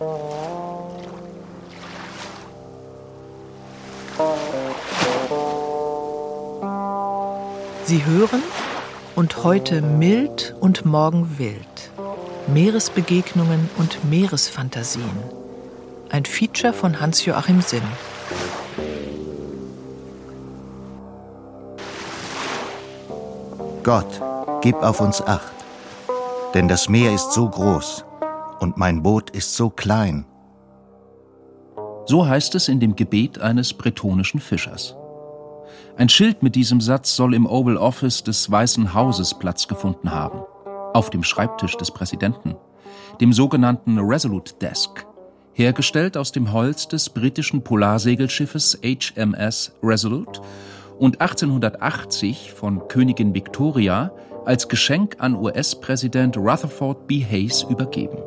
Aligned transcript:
Sie 0.00 0.06
hören 8.06 8.42
und 9.14 9.44
heute 9.44 9.82
mild 9.82 10.56
und 10.58 10.86
morgen 10.86 11.38
wild. 11.38 11.90
Meeresbegegnungen 12.46 13.68
und 13.76 14.02
Meeresfantasien. 14.08 15.04
Ein 16.08 16.24
Feature 16.24 16.72
von 16.72 16.98
Hans-Joachim 16.98 17.60
Simm. 17.60 17.82
Gott, 23.82 24.22
gib 24.62 24.76
auf 24.76 25.02
uns 25.02 25.20
acht, 25.20 25.52
denn 26.54 26.68
das 26.68 26.88
Meer 26.88 27.12
ist 27.12 27.32
so 27.32 27.46
groß 27.46 28.06
und 28.60 28.76
mein 28.76 29.02
Boot 29.02 29.30
ist 29.30 29.56
so 29.56 29.70
klein. 29.70 30.26
So 32.06 32.26
heißt 32.26 32.54
es 32.54 32.68
in 32.68 32.80
dem 32.80 32.94
Gebet 32.94 33.40
eines 33.40 33.72
bretonischen 33.74 34.40
Fischers. 34.40 34.96
Ein 35.96 36.08
Schild 36.08 36.42
mit 36.42 36.54
diesem 36.54 36.80
Satz 36.80 37.14
soll 37.16 37.34
im 37.34 37.46
Oval 37.46 37.76
Office 37.76 38.22
des 38.22 38.50
Weißen 38.50 38.94
Hauses 38.94 39.38
Platz 39.38 39.68
gefunden 39.68 40.10
haben, 40.10 40.40
auf 40.94 41.10
dem 41.10 41.22
Schreibtisch 41.22 41.76
des 41.76 41.90
Präsidenten, 41.90 42.56
dem 43.20 43.32
sogenannten 43.32 43.98
Resolute 43.98 44.54
Desk, 44.60 45.06
hergestellt 45.52 46.16
aus 46.16 46.32
dem 46.32 46.52
Holz 46.52 46.88
des 46.88 47.10
britischen 47.10 47.62
Polarsegelschiffes 47.62 48.80
HMS 48.82 49.72
Resolute 49.82 50.40
und 50.98 51.20
1880 51.20 52.52
von 52.52 52.88
Königin 52.88 53.34
Victoria 53.34 54.12
als 54.44 54.68
Geschenk 54.68 55.16
an 55.18 55.34
US-Präsident 55.34 56.36
Rutherford 56.36 57.06
B. 57.06 57.24
Hayes 57.24 57.62
übergeben. 57.62 58.18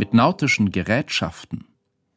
Mit 0.00 0.14
nautischen 0.14 0.72
Gerätschaften 0.72 1.66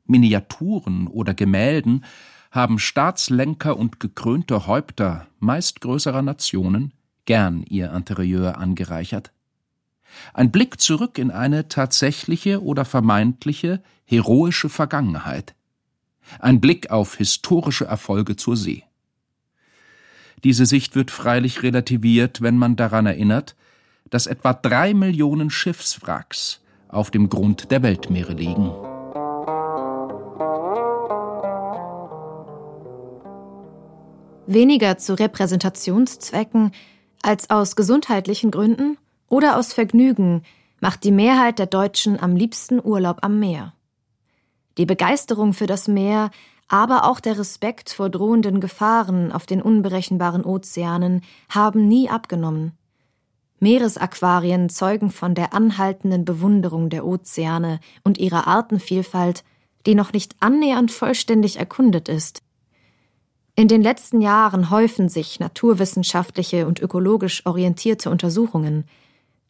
Miniaturen 0.06 1.06
oder 1.06 1.34
Gemälden 1.34 2.06
haben 2.50 2.80
Staatslenker 2.80 3.76
und 3.76 4.00
gekrönte 4.00 4.68
Häupter 4.68 5.28
meist 5.40 5.82
größerer 5.82 6.22
Nationen 6.22 6.94
gern 7.26 7.62
ihr 7.64 7.92
Interieur 7.92 8.58
angereichert. 8.58 9.34
Ein 10.34 10.50
Blick 10.50 10.80
zurück 10.80 11.18
in 11.18 11.30
eine 11.30 11.68
tatsächliche 11.68 12.64
oder 12.64 12.86
vermeintliche 12.86 13.84
heroische 14.06 14.70
Vergangenheit. 14.70 15.54
Ein 16.40 16.62
Blick 16.62 16.90
auf 16.90 17.18
historische 17.18 17.84
Erfolge 17.84 18.38
zur 18.38 18.56
See. 18.56 18.84
Diese 20.46 20.66
Sicht 20.66 20.96
wird 20.96 21.12
freilich 21.12 21.64
relativiert, 21.64 22.40
wenn 22.40 22.56
man 22.56 22.78
daran 22.78 23.08
erinnert, 23.08 23.58
dass 24.10 24.26
etwa 24.26 24.54
drei 24.54 24.94
Millionen 24.94 25.50
Schiffswracks 25.50 26.62
auf 26.94 27.12
dem 27.12 27.30
Grund 27.30 27.72
der 27.72 27.84
Weltmeere 27.84 28.34
liegen. 28.34 28.72
weniger 34.46 34.98
zu 34.98 35.18
Repräsentationszwecken 35.18 36.72
als 37.22 37.50
aus 37.50 37.76
gesundheitlichen 37.76 38.52
Gründen 38.52 38.98
oder 39.30 39.58
aus 39.58 39.74
Vergnügen 39.74 40.44
macht 40.80 41.04
die 41.04 41.12
Mehrheit 41.12 41.60
der 41.60 41.66
Deutschen 41.66 42.20
am 42.20 42.36
liebsten 42.36 42.84
Urlaub 42.84 43.20
am 43.22 43.40
Meer. 43.40 43.74
Die 44.78 44.86
Begeisterung 44.86 45.54
für 45.54 45.68
das 45.68 45.88
Meer, 45.88 46.30
aber 46.68 47.06
auch 47.06 47.20
der 47.20 47.38
Respekt 47.38 47.92
vor 47.92 48.10
drohenden 48.10 48.60
Gefahren 48.60 49.32
auf 49.32 49.46
den 49.46 49.62
unberechenbaren 49.62 50.44
Ozeanen 50.44 51.22
haben 51.50 51.88
nie 51.88 52.10
abgenommen. 52.10 52.78
Meeresaquarien 53.64 54.70
zeugen 54.70 55.10
von 55.10 55.34
der 55.34 55.54
anhaltenden 55.54 56.26
Bewunderung 56.26 56.90
der 56.90 57.06
Ozeane 57.06 57.80
und 58.04 58.20
ihrer 58.20 58.46
Artenvielfalt, 58.46 59.44
die 59.88 59.96
noch 59.96 60.14
nicht 60.14 60.36
annähernd 60.40 60.92
vollständig 60.92 61.58
erkundet 61.58 62.10
ist. 62.10 62.44
In 63.56 63.68
den 63.68 63.82
letzten 63.82 64.22
Jahren 64.22 64.70
häufen 64.70 65.10
sich 65.10 65.40
naturwissenschaftliche 65.40 66.68
und 66.68 66.80
ökologisch 66.80 67.46
orientierte 67.46 68.10
Untersuchungen, 68.10 68.86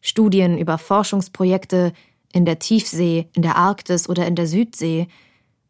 Studien 0.00 0.58
über 0.58 0.78
Forschungsprojekte 0.78 1.92
in 2.32 2.44
der 2.44 2.58
Tiefsee, 2.58 3.28
in 3.34 3.42
der 3.42 3.56
Arktis 3.56 4.08
oder 4.08 4.26
in 4.26 4.34
der 4.34 4.46
Südsee, 4.46 5.08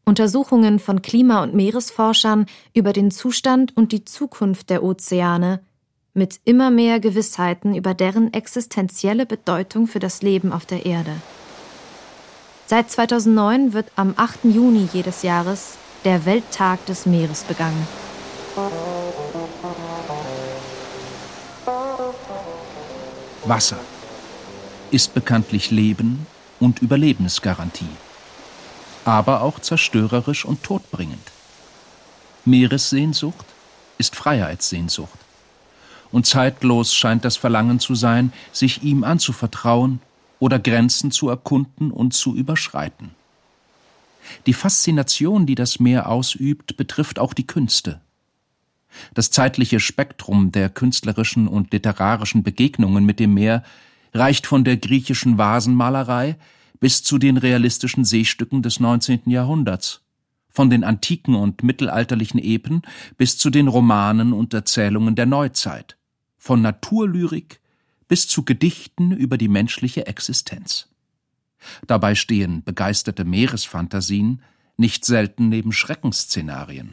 Untersuchungen 0.05 0.78
von 0.78 1.00
Klima- 1.00 1.43
und 1.43 1.55
Meeresforschern 1.55 2.47
über 2.75 2.93
den 2.93 3.11
Zustand 3.11 3.76
und 3.76 3.93
die 3.93 4.05
Zukunft 4.05 4.69
der 4.69 4.82
Ozeane, 4.82 5.61
mit 6.15 6.41
immer 6.45 6.71
mehr 6.71 7.01
Gewissheiten 7.01 7.75
über 7.75 7.93
deren 7.93 8.33
existenzielle 8.33 9.27
Bedeutung 9.27 9.89
für 9.89 9.99
das 9.99 10.23
Leben 10.23 10.53
auf 10.53 10.65
der 10.65 10.87
Erde. 10.87 11.17
Seit 12.67 12.91
2009 12.91 13.73
wird 13.73 13.91
am 13.97 14.15
8. 14.17 14.45
Juni 14.45 14.89
jedes 14.93 15.23
Jahres 15.23 15.77
der 16.05 16.25
Welttag 16.25 16.87
des 16.87 17.05
Meeres 17.05 17.43
begangen. 17.43 17.87
Wasser 23.45 23.81
ist 24.91 25.13
bekanntlich 25.13 25.71
Leben 25.71 26.27
und 26.61 26.81
Überlebensgarantie, 26.81 27.85
aber 29.05 29.43
auch 29.43 29.59
zerstörerisch 29.59 30.45
und 30.45 30.63
todbringend. 30.63 31.33
Meeressehnsucht 32.45 33.47
ist 33.99 34.15
Freiheitssehnsucht. 34.15 35.24
Und 36.15 36.27
zeitlos 36.27 36.95
scheint 36.95 37.25
das 37.25 37.37
Verlangen 37.37 37.81
zu 37.81 37.97
sein, 37.97 38.33
sich 38.53 38.85
ihm 38.85 39.03
anzuvertrauen 39.03 39.99
oder 40.39 40.61
Grenzen 40.61 41.11
zu 41.11 41.29
erkunden 41.29 41.91
und 41.91 42.15
zu 42.15 42.37
überschreiten. 42.37 43.11
Die 44.47 44.53
Faszination, 44.53 45.45
die 45.45 45.57
das 45.57 45.81
Meer 45.81 46.09
ausübt, 46.09 46.77
betrifft 46.77 47.19
auch 47.19 47.35
die 47.35 47.49
Künste. 47.49 48.01
Das 49.13 49.33
zeitliche 49.33 49.81
Spektrum 49.81 50.53
der 50.53 50.69
künstlerischen 50.69 51.49
und 51.49 51.73
literarischen 51.73 52.45
Begegnungen 52.45 53.05
mit 53.05 53.19
dem 53.19 53.35
Meer 53.35 53.65
reicht 54.13 54.47
von 54.47 54.63
der 54.63 54.77
griechischen 54.77 55.37
Vasenmalerei 55.37 56.37
bis 56.79 57.03
zu 57.03 57.19
den 57.19 57.39
realistischen 57.39 58.05
Seestücken 58.05 58.63
des 58.63 58.79
19. 58.79 59.23
Jahrhunderts, 59.27 60.03
von 60.49 60.71
den 60.71 60.85
antiken 60.85 61.35
und 61.35 61.65
mittelalterlichen 61.65 62.39
Epen 62.39 62.83
bis 63.19 63.37
zu 63.37 63.51
den 63.51 63.67
Romanen 63.67 64.33
und 64.33 64.55
Erzählungen 64.55 65.17
der 65.17 65.27
Neuzeit, 65.27 65.97
von 66.44 66.60
Naturlyrik 66.60 67.59
bis 68.06 68.28
zu 68.28 68.44
Gedichten 68.44 69.12
über 69.12 69.38
die 69.38 69.49
menschliche 69.49 70.06
Existenz. 70.06 70.91
Dabei 71.87 72.15
stehen 72.15 72.62
begeisterte 72.62 73.25
Meeresfantasien 73.25 74.43
nicht 74.77 75.06
selten 75.06 75.49
neben 75.49 75.72
Schreckensszenarien. 75.72 76.93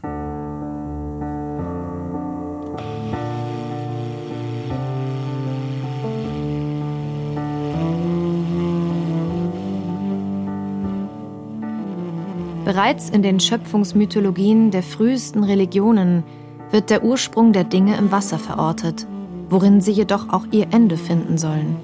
Bereits 12.63 13.09
in 13.09 13.22
den 13.22 13.41
Schöpfungsmythologien 13.41 14.72
der 14.72 14.83
frühesten 14.83 15.44
Religionen 15.44 16.23
wird 16.69 16.89
der 16.89 17.03
Ursprung 17.03 17.51
der 17.51 17.66
Dinge 17.66 17.97
im 17.97 18.13
Wasser 18.13 18.39
verortet, 18.39 19.07
worin 19.51 19.81
sie 19.81 19.91
jedoch 19.91 20.29
auch 20.29 20.47
ihr 20.50 20.67
Ende 20.72 20.97
finden 20.97 21.38
sollen. 21.38 21.75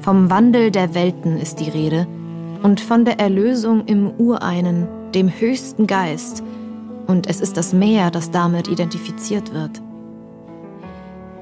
Vom 0.00 0.30
Wandel 0.30 0.70
der 0.70 0.94
Welten 0.94 1.36
ist 1.36 1.60
die 1.60 1.68
Rede 1.68 2.06
und 2.62 2.80
von 2.80 3.04
der 3.04 3.20
Erlösung 3.20 3.84
im 3.84 4.12
Ureinen, 4.16 4.88
dem 5.12 5.28
höchsten 5.28 5.86
Geist, 5.86 6.42
und 7.06 7.28
es 7.28 7.40
ist 7.40 7.56
das 7.56 7.72
Meer, 7.72 8.10
das 8.10 8.30
damit 8.30 8.68
identifiziert 8.68 9.52
wird. 9.52 9.82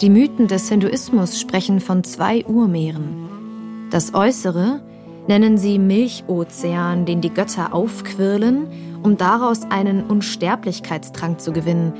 Die 0.01 0.11
Mythen 0.11 0.49
des 0.49 0.69
Hinduismus 0.69 1.41
sprechen 1.41 1.81
von 1.81 2.05
zwei 2.05 2.45
Urmeeren. 2.45 3.89
Das 3.91 4.13
Äußere, 4.13 4.81
nennen 5.27 5.57
sie 5.57 5.79
Milchozean, 5.79 7.07
den 7.07 7.21
die 7.21 7.33
Götter 7.33 7.73
aufquirlen, 7.73 8.67
um 9.03 9.17
daraus 9.17 9.63
einen 9.71 10.05
Unsterblichkeitstrank 10.05 11.41
zu 11.41 11.53
gewinnen. 11.53 11.93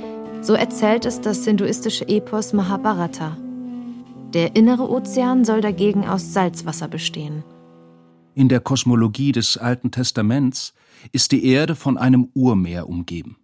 So 0.45 0.53
erzählt 0.53 1.07
es 1.07 1.23
das 1.23 1.43
hinduistische 1.47 2.07
Epos 2.07 2.53
Mahabharata. 2.53 3.39
Der 4.35 4.55
innere 4.55 4.91
Ozean 4.91 5.43
soll 5.47 5.63
dagegen 5.63 6.05
aus 6.05 6.35
Salzwasser 6.35 6.87
bestehen. 6.87 7.43
In 8.35 8.51
der 8.51 8.61
Kosmologie 8.61 9.33
des 9.33 9.57
Alten 9.57 9.91
Testaments 9.91 10.75
ist 11.13 11.33
die 11.33 11.47
Erde 11.47 11.75
von 11.75 11.97
einem 11.97 12.29
Urmeer 12.35 12.91
umgeben, 12.91 13.39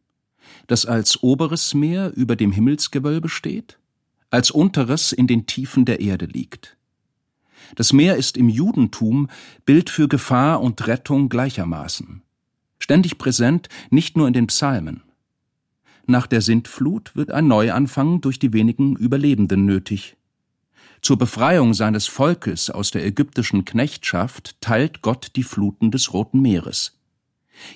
das 0.67 0.85
als 0.85 1.23
oberes 1.23 1.73
Meer 1.73 2.13
über 2.15 2.37
dem 2.37 2.53
Himmelsgewölbe 2.53 3.31
steht, 3.31 3.79
als 4.29 4.51
unteres 4.51 5.13
in 5.13 5.27
den 5.27 5.47
Tiefen 5.47 5.87
der 5.87 6.03
Erde 6.03 6.27
liegt. 6.27 6.77
Das 7.77 7.95
Meer 7.95 8.17
ist 8.17 8.37
im 8.37 8.51
Judentum 8.51 9.29
Bild 9.65 9.89
für 9.89 10.07
Gefahr 10.07 10.61
und 10.61 10.87
Rettung 10.87 11.31
gleichermaßen. 11.31 12.21
Ständig 12.79 13.17
präsent, 13.17 13.71
nicht 13.89 14.19
nur 14.19 14.29
in 14.29 14.35
den 14.35 14.49
Psalmen. 14.49 15.03
Nach 16.11 16.27
der 16.27 16.41
Sintflut 16.41 17.15
wird 17.15 17.31
ein 17.31 17.47
Neuanfang 17.47 18.21
durch 18.21 18.41
die 18.41 18.53
wenigen 18.53 18.97
Überlebenden 18.97 19.65
nötig. 19.65 20.17
Zur 21.03 21.17
Befreiung 21.17 21.73
seines 21.73 22.09
Volkes 22.09 22.69
aus 22.69 22.91
der 22.91 23.07
ägyptischen 23.07 23.65
Knechtschaft 23.65 24.61
teilt 24.61 25.03
Gott 25.03 25.31
die 25.37 25.45
Fluten 25.45 25.93
des 25.93 26.13
Roten 26.13 26.43
Meeres. 26.43 26.99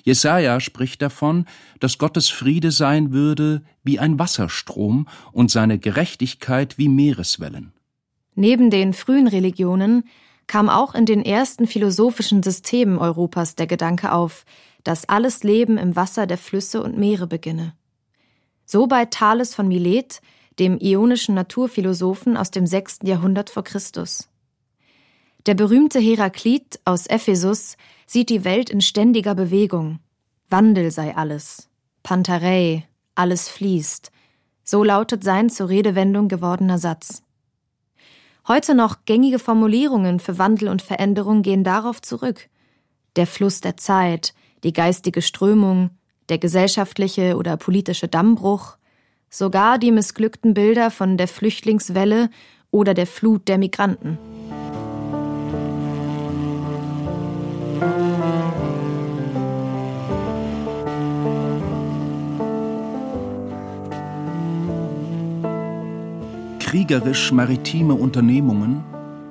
Jesaja 0.03 0.59
spricht 0.59 1.01
davon, 1.01 1.45
dass 1.79 1.97
Gottes 1.97 2.27
Friede 2.27 2.71
sein 2.71 3.13
würde 3.13 3.63
wie 3.85 3.99
ein 3.99 4.19
Wasserstrom 4.19 5.07
und 5.31 5.49
seine 5.49 5.79
Gerechtigkeit 5.79 6.77
wie 6.77 6.89
Meereswellen. 6.89 7.71
Neben 8.35 8.69
den 8.69 8.91
frühen 8.91 9.27
Religionen 9.27 10.03
kam 10.45 10.67
auch 10.67 10.93
in 10.93 11.05
den 11.05 11.23
ersten 11.23 11.67
philosophischen 11.67 12.43
Systemen 12.43 12.97
Europas 12.97 13.55
der 13.55 13.67
Gedanke 13.67 14.11
auf, 14.11 14.43
dass 14.83 15.07
alles 15.07 15.43
Leben 15.43 15.77
im 15.77 15.95
Wasser 15.95 16.27
der 16.27 16.37
Flüsse 16.37 16.83
und 16.83 16.97
Meere 16.97 17.27
beginne. 17.27 17.73
So 18.65 18.87
bei 18.87 19.05
Thales 19.05 19.53
von 19.53 19.67
Milet, 19.67 20.21
dem 20.59 20.79
ionischen 20.79 21.35
Naturphilosophen 21.35 22.37
aus 22.37 22.51
dem 22.51 22.65
6. 22.65 22.99
Jahrhundert 23.03 23.49
vor 23.49 23.63
Christus. 23.63 24.29
Der 25.45 25.53
berühmte 25.53 25.99
Heraklit 25.99 26.79
aus 26.85 27.05
Ephesus 27.05 27.77
sieht 28.07 28.29
die 28.29 28.43
Welt 28.43 28.69
in 28.69 28.81
ständiger 28.81 29.35
Bewegung. 29.35 29.99
Wandel 30.49 30.89
sei 30.89 31.15
alles. 31.15 31.69
Pantarei, 32.01 32.87
alles 33.13 33.49
fließt. 33.49 34.11
So 34.63 34.83
lautet 34.83 35.23
sein 35.23 35.49
zur 35.49 35.69
Redewendung 35.69 36.27
gewordener 36.27 36.79
Satz. 36.79 37.21
Heute 38.47 38.73
noch 38.73 39.05
gängige 39.05 39.39
Formulierungen 39.39 40.19
für 40.19 40.37
Wandel 40.37 40.69
und 40.69 40.81
Veränderung 40.81 41.41
gehen 41.43 41.63
darauf 41.63 42.01
zurück. 42.01 42.49
Der 43.15 43.27
Fluss 43.27 43.61
der 43.61 43.77
Zeit, 43.77 44.33
die 44.63 44.73
geistige 44.73 45.21
Strömung, 45.21 45.91
der 46.29 46.37
gesellschaftliche 46.37 47.37
oder 47.37 47.57
politische 47.57 48.07
Dammbruch, 48.07 48.77
sogar 49.29 49.77
die 49.77 49.91
missglückten 49.91 50.53
Bilder 50.53 50.91
von 50.91 51.17
der 51.17 51.27
Flüchtlingswelle 51.27 52.29
oder 52.71 52.93
der 52.93 53.07
Flut 53.07 53.47
der 53.47 53.57
Migranten. 53.57 54.17
Kriegerisch-maritime 66.59 67.93
Unternehmungen 67.93 68.83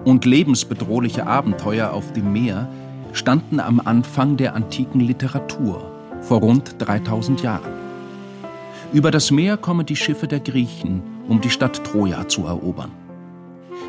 und 0.05 0.25
lebensbedrohliche 0.25 1.27
Abenteuer 1.27 1.91
auf 1.93 2.13
dem 2.13 2.33
Meer 2.33 2.69
standen 3.13 3.61
am 3.61 3.81
Anfang 3.81 4.37
der 4.37 4.55
antiken 4.55 5.01
Literatur 5.01 5.94
vor 6.25 6.41
rund 6.41 6.77
3000 6.79 7.43
Jahren. 7.43 7.73
Über 8.93 9.11
das 9.11 9.31
Meer 9.31 9.57
kommen 9.57 9.87
die 9.87 9.97
Schiffe 9.97 10.27
der 10.27 10.41
Griechen, 10.41 11.03
um 11.29 11.41
die 11.41 11.51
Stadt 11.51 11.85
Troja 11.85 12.29
zu 12.29 12.47
erobern. 12.47 12.91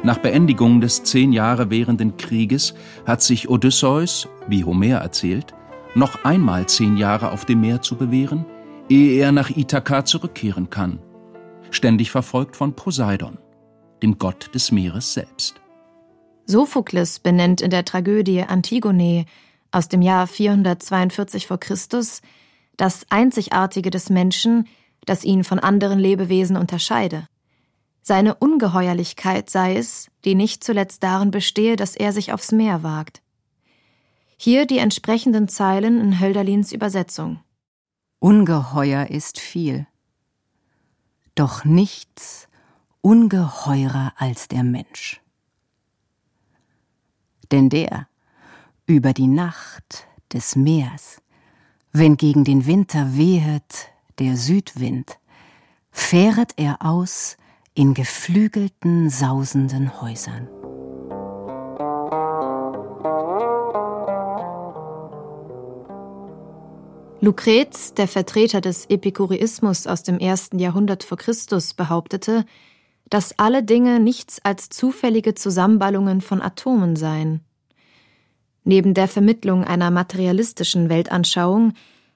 Nach 0.04 0.18
Beendigung 0.18 0.82
des 0.82 1.04
zehn 1.04 1.32
Jahre 1.32 1.70
währenden 1.70 2.18
Krieges 2.18 2.76
hat 3.06 3.22
sich 3.22 3.50
Odysseus, 3.50 4.28
wie 4.48 4.64
Homer 4.64 4.98
erzählt, 4.98 5.54
noch 5.96 6.24
einmal 6.24 6.68
zehn 6.68 6.98
Jahre 6.98 7.32
auf 7.32 7.46
dem 7.46 7.62
Meer 7.62 7.82
zu 7.82 7.96
bewähren, 7.96 8.46
ehe 8.90 9.20
er 9.20 9.32
nach 9.32 9.50
Ithaka 9.50 10.06
zurückkehren 10.06 10.70
kann, 10.70 11.00
ständig 11.72 12.12
verfolgt 12.12 12.56
von 12.56 12.74
Poseidon 12.74 13.38
dem 14.02 14.20
Gott 14.20 14.54
des 14.54 14.72
Meeres 14.72 15.14
selbst. 15.14 15.56
Sophokles 16.46 17.20
benennt 17.20 17.62
in 17.62 17.72
der 17.72 17.86
Tragödie 17.86 18.44
Antigone 18.44 19.26
aus 19.76 19.90
dem 19.90 20.02
Jahr 20.02 20.26
442 20.26 21.48
v. 21.48 21.58
Chr. 21.58 21.76
das 22.78 23.06
Einzigartige 23.10 23.90
des 23.90 24.10
Menschen, 24.10 24.68
das 25.06 25.26
ihn 25.26 25.44
von 25.44 25.60
anderen 25.60 26.00
Lebewesen 26.00 26.56
unterscheide. 26.56 27.28
Seine 28.02 28.36
Ungeheuerlichkeit 28.36 29.50
sei 29.50 29.76
es, 29.76 30.10
die 30.24 30.36
nicht 30.36 30.64
zuletzt 30.64 31.04
darin 31.04 31.30
bestehe, 31.30 31.76
dass 31.76 31.96
er 31.96 32.14
sich 32.14 32.32
aufs 32.32 32.54
Meer 32.54 32.84
wagt. 32.84 33.22
Hier 34.38 34.66
die 34.66 34.78
entsprechenden 34.78 35.50
Zeilen 35.50 36.00
in 36.00 36.20
Hölderlins 36.22 36.72
Übersetzung. 36.72 37.42
Ungeheuer 38.20 39.10
ist 39.10 39.40
viel, 39.40 39.88
doch 41.36 41.66
nichts 41.66 42.48
ungeheurer 43.02 44.14
als 44.16 44.48
der 44.48 44.64
Mensch. 44.64 45.22
Denn 47.52 47.70
der 47.70 48.08
über 48.88 49.14
die 49.14 49.28
Nacht 49.28 50.08
des 50.34 50.56
Meers, 50.56 51.22
wenn 51.92 52.18
gegen 52.18 52.44
den 52.44 52.66
Winter 52.66 53.16
wehet 53.16 53.90
der 54.20 54.38
Südwind, 54.38 55.18
fähret 55.92 56.54
er 56.58 56.78
aus 56.80 57.38
in 57.74 57.94
geflügelten, 57.94 59.10
sausenden 59.10 60.02
Häusern. 60.02 60.48
Lucrez, 67.22 67.94
der 67.96 68.08
Vertreter 68.08 68.62
des 68.62 68.86
Epikureismus 68.86 69.88
aus 69.88 70.04
dem 70.04 70.20
ersten 70.20 70.60
Jahrhundert 70.60 71.04
vor 71.04 71.18
Christus, 71.18 71.74
behauptete, 71.74 72.46
dass 73.10 73.40
alle 73.40 73.64
Dinge 73.64 74.00
nichts 74.00 74.40
als 74.44 74.70
zufällige 74.70 75.34
Zusammenballungen 75.34 76.22
von 76.22 76.42
Atomen 76.42 76.96
seien. 76.96 77.45
Neben 78.66 78.96
der 78.96 79.08
Vermittlung 79.08 79.64
einer 79.64 79.92
materialistischen 79.92 80.90
Weltanschauung 80.90 81.74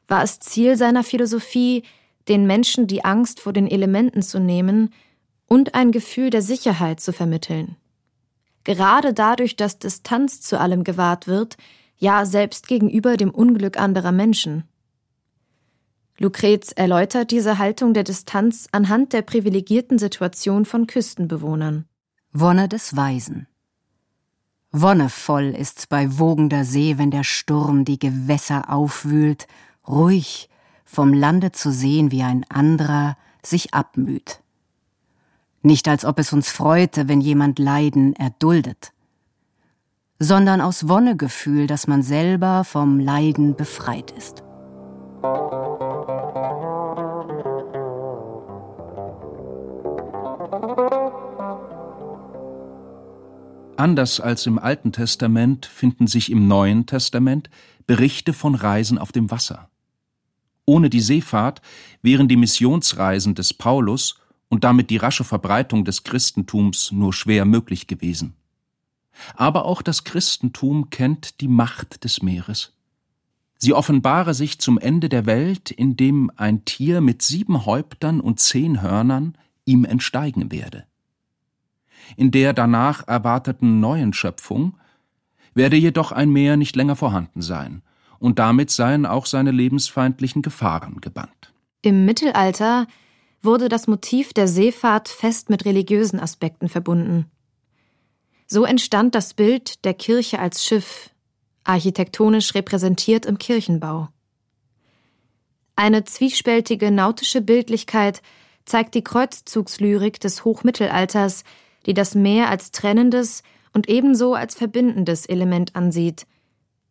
war 0.07 0.24
es 0.24 0.40
Ziel 0.40 0.75
seiner 0.75 1.04
Philosophie, 1.04 1.84
den 2.28 2.48
Menschen 2.48 2.88
die 2.88 3.06
Angst 3.06 3.40
vor 3.40 3.54
den 3.54 3.68
Elementen 3.68 4.24
zu 4.24 4.40
nehmen 4.40 4.92
und 5.46 5.75
ein 5.75 5.92
Gefühl 5.92 6.31
der 6.31 6.42
Sicherheit 6.42 7.00
zu 7.00 7.13
vermitteln. 7.13 7.75
Gerade 8.63 9.13
dadurch, 9.13 9.56
dass 9.56 9.80
Distanz 9.80 10.42
zu 10.42 10.60
allem 10.60 10.84
gewahrt 10.84 11.28
wird, 11.28 11.56
ja 11.98 12.25
selbst 12.25 12.68
gegenüber 12.68 13.16
dem 13.16 13.30
Unglück 13.30 13.80
anderer 13.80 14.12
Menschen. 14.12 14.63
Lucrez 16.18 16.72
erläutert 16.72 17.31
diese 17.31 17.60
Haltung 17.60 17.94
der 17.94 18.04
Distanz 18.04 18.68
anhand 18.72 19.13
der 19.13 19.22
privilegierten 19.22 20.00
Situation 20.00 20.66
von 20.66 20.88
Küstenbewohnern. 20.88 21.86
Wonne 22.34 22.68
des 22.68 22.95
Weisen. 22.95 23.48
Wonnevoll 24.71 25.56
ist's 25.56 25.88
bei 25.88 26.19
wogender 26.19 26.63
See, 26.63 26.98
wenn 26.98 27.10
der 27.10 27.24
Sturm 27.24 27.86
die 27.86 27.98
Gewässer 27.98 28.69
aufwühlt, 28.71 29.48
ruhig 29.88 30.50
vom 30.86 31.12
Lande 31.12 31.51
zu 31.51 31.71
sehen, 31.71 32.11
wie 32.11 32.21
ein 32.21 32.45
anderer 32.49 33.18
sich 33.42 33.73
abmüht. 33.73 34.42
Nicht 35.64 35.88
als 35.88 36.06
ob 36.06 36.19
es 36.19 36.33
uns 36.33 36.52
freute, 36.52 37.07
wenn 37.07 37.19
jemand 37.19 37.57
Leiden 37.57 38.16
erduldet, 38.16 38.94
sondern 40.19 40.61
aus 40.61 40.88
Wonnegefühl, 40.88 41.66
dass 41.66 41.88
man 41.88 42.04
selber 42.04 42.64
vom 42.64 42.99
Leiden 42.99 43.56
befreit 43.56 44.11
ist. 44.11 44.44
Anders 53.80 54.19
als 54.19 54.45
im 54.45 54.59
Alten 54.59 54.92
Testament 54.92 55.66
finden 55.66 56.06
sich 56.07 56.30
im 56.30 56.50
Neuen 56.50 56.86
Testament 56.86 57.50
Berichte 57.88 58.33
von 58.33 58.56
Reisen 58.56 58.98
auf 58.98 59.14
dem 59.14 59.31
Wasser. 59.31 59.69
Ohne 60.66 60.90
die 60.90 61.00
Seefahrt 61.00 61.62
wären 62.02 62.28
die 62.28 62.36
Missionsreisen 62.36 63.36
des 63.36 63.54
Paulus 63.54 64.19
und 64.50 64.66
damit 64.66 64.90
die 64.90 64.98
rasche 64.98 65.24
Verbreitung 65.24 65.86
des 65.86 66.04
Christentums 66.04 66.92
nur 66.92 67.14
schwer 67.14 67.45
möglich 67.45 67.88
gewesen. 67.88 68.36
Aber 69.36 69.64
auch 69.64 69.81
das 69.81 70.04
Christentum 70.04 70.90
kennt 70.90 71.40
die 71.40 71.48
Macht 71.48 72.04
des 72.04 72.21
Meeres. 72.21 72.74
Sie 73.59 73.74
offenbare 73.74 74.33
sich 74.33 74.59
zum 74.59 74.78
Ende 74.78 75.07
der 75.07 75.26
Welt, 75.26 75.71
indem 75.71 76.30
ein 76.36 76.66
Tier 76.66 77.00
mit 77.00 77.21
sieben 77.21 77.66
Häuptern 77.66 78.19
und 78.19 78.42
zehn 78.42 78.81
Hörnern 78.81 79.38
ihm 79.64 79.86
entsteigen 79.86 80.52
werde 80.52 80.89
in 82.18 82.31
der 82.31 82.54
danach 82.54 83.07
erwarteten 83.07 83.80
neuen 83.80 84.13
Schöpfung, 84.13 84.78
werde 85.54 85.75
jedoch 85.75 86.11
ein 86.11 86.30
Meer 86.30 86.57
nicht 86.57 86.75
länger 86.75 86.95
vorhanden 86.95 87.42
sein, 87.42 87.81
und 88.19 88.39
damit 88.39 88.69
seien 88.69 89.06
auch 89.06 89.25
seine 89.25 89.51
lebensfeindlichen 89.51 90.42
Gefahren 90.42 91.01
gebannt. 91.01 91.54
Im 91.81 92.06
Mittelalter 92.06 92.87
wurde 93.42 93.69
das 93.69 93.87
Motiv 93.87 94.33
der 94.33 94.47
Seefahrt 94.47 95.07
fest 95.07 95.49
mit 95.49 95.66
religiösen 95.66 96.19
Aspekten 96.19 96.68
verbunden. 96.68 97.25
So 98.47 98.66
entstand 98.66 99.16
das 99.16 99.33
Bild 99.33 99.85
der 99.85 99.94
Kirche 99.94 100.39
als 100.39 100.66
Schiff, 100.66 101.11
architektonisch 101.63 102.56
repräsentiert 102.56 103.25
im 103.25 103.37
Kirchenbau. 103.37 104.09
Eine 105.75 106.04
zwiespältige 106.04 106.92
nautische 106.92 107.42
Bildlichkeit 107.42 108.21
zeigt 108.66 108.95
die 108.95 109.04
Kreuzzugslyrik 109.04 110.19
des 110.19 110.44
Hochmittelalters, 110.44 111.44
die 111.90 111.96
das 111.96 112.14
Meer 112.14 112.50
als 112.50 112.69
trennendes 112.69 113.42
und 113.74 113.90
ebenso 113.90 114.36
als 114.36 114.54
verbindendes 114.54 115.26
Element 115.26 115.76
ansieht. 115.76 116.28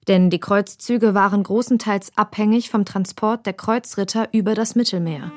Denn 0.09 0.29
die 0.29 0.41
Kreuzzüge 0.41 1.15
waren 1.15 1.45
großenteils 1.45 2.11
abhängig 2.17 2.69
vom 2.69 2.85
Transport 2.85 3.47
der 3.47 3.53
Kreuzritter 3.53 4.29
über 4.33 4.55
das 4.55 4.75
Mittelmeer. 4.75 5.31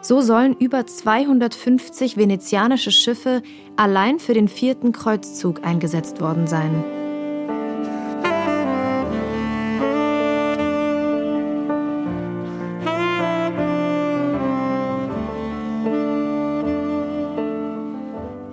So 0.00 0.22
sollen 0.22 0.56
über 0.56 0.86
250 0.86 2.16
venezianische 2.16 2.90
Schiffe 2.90 3.42
allein 3.76 4.18
für 4.18 4.32
den 4.32 4.48
vierten 4.48 4.92
Kreuzzug 4.92 5.62
eingesetzt 5.62 6.22
worden 6.22 6.46
sein. 6.46 6.97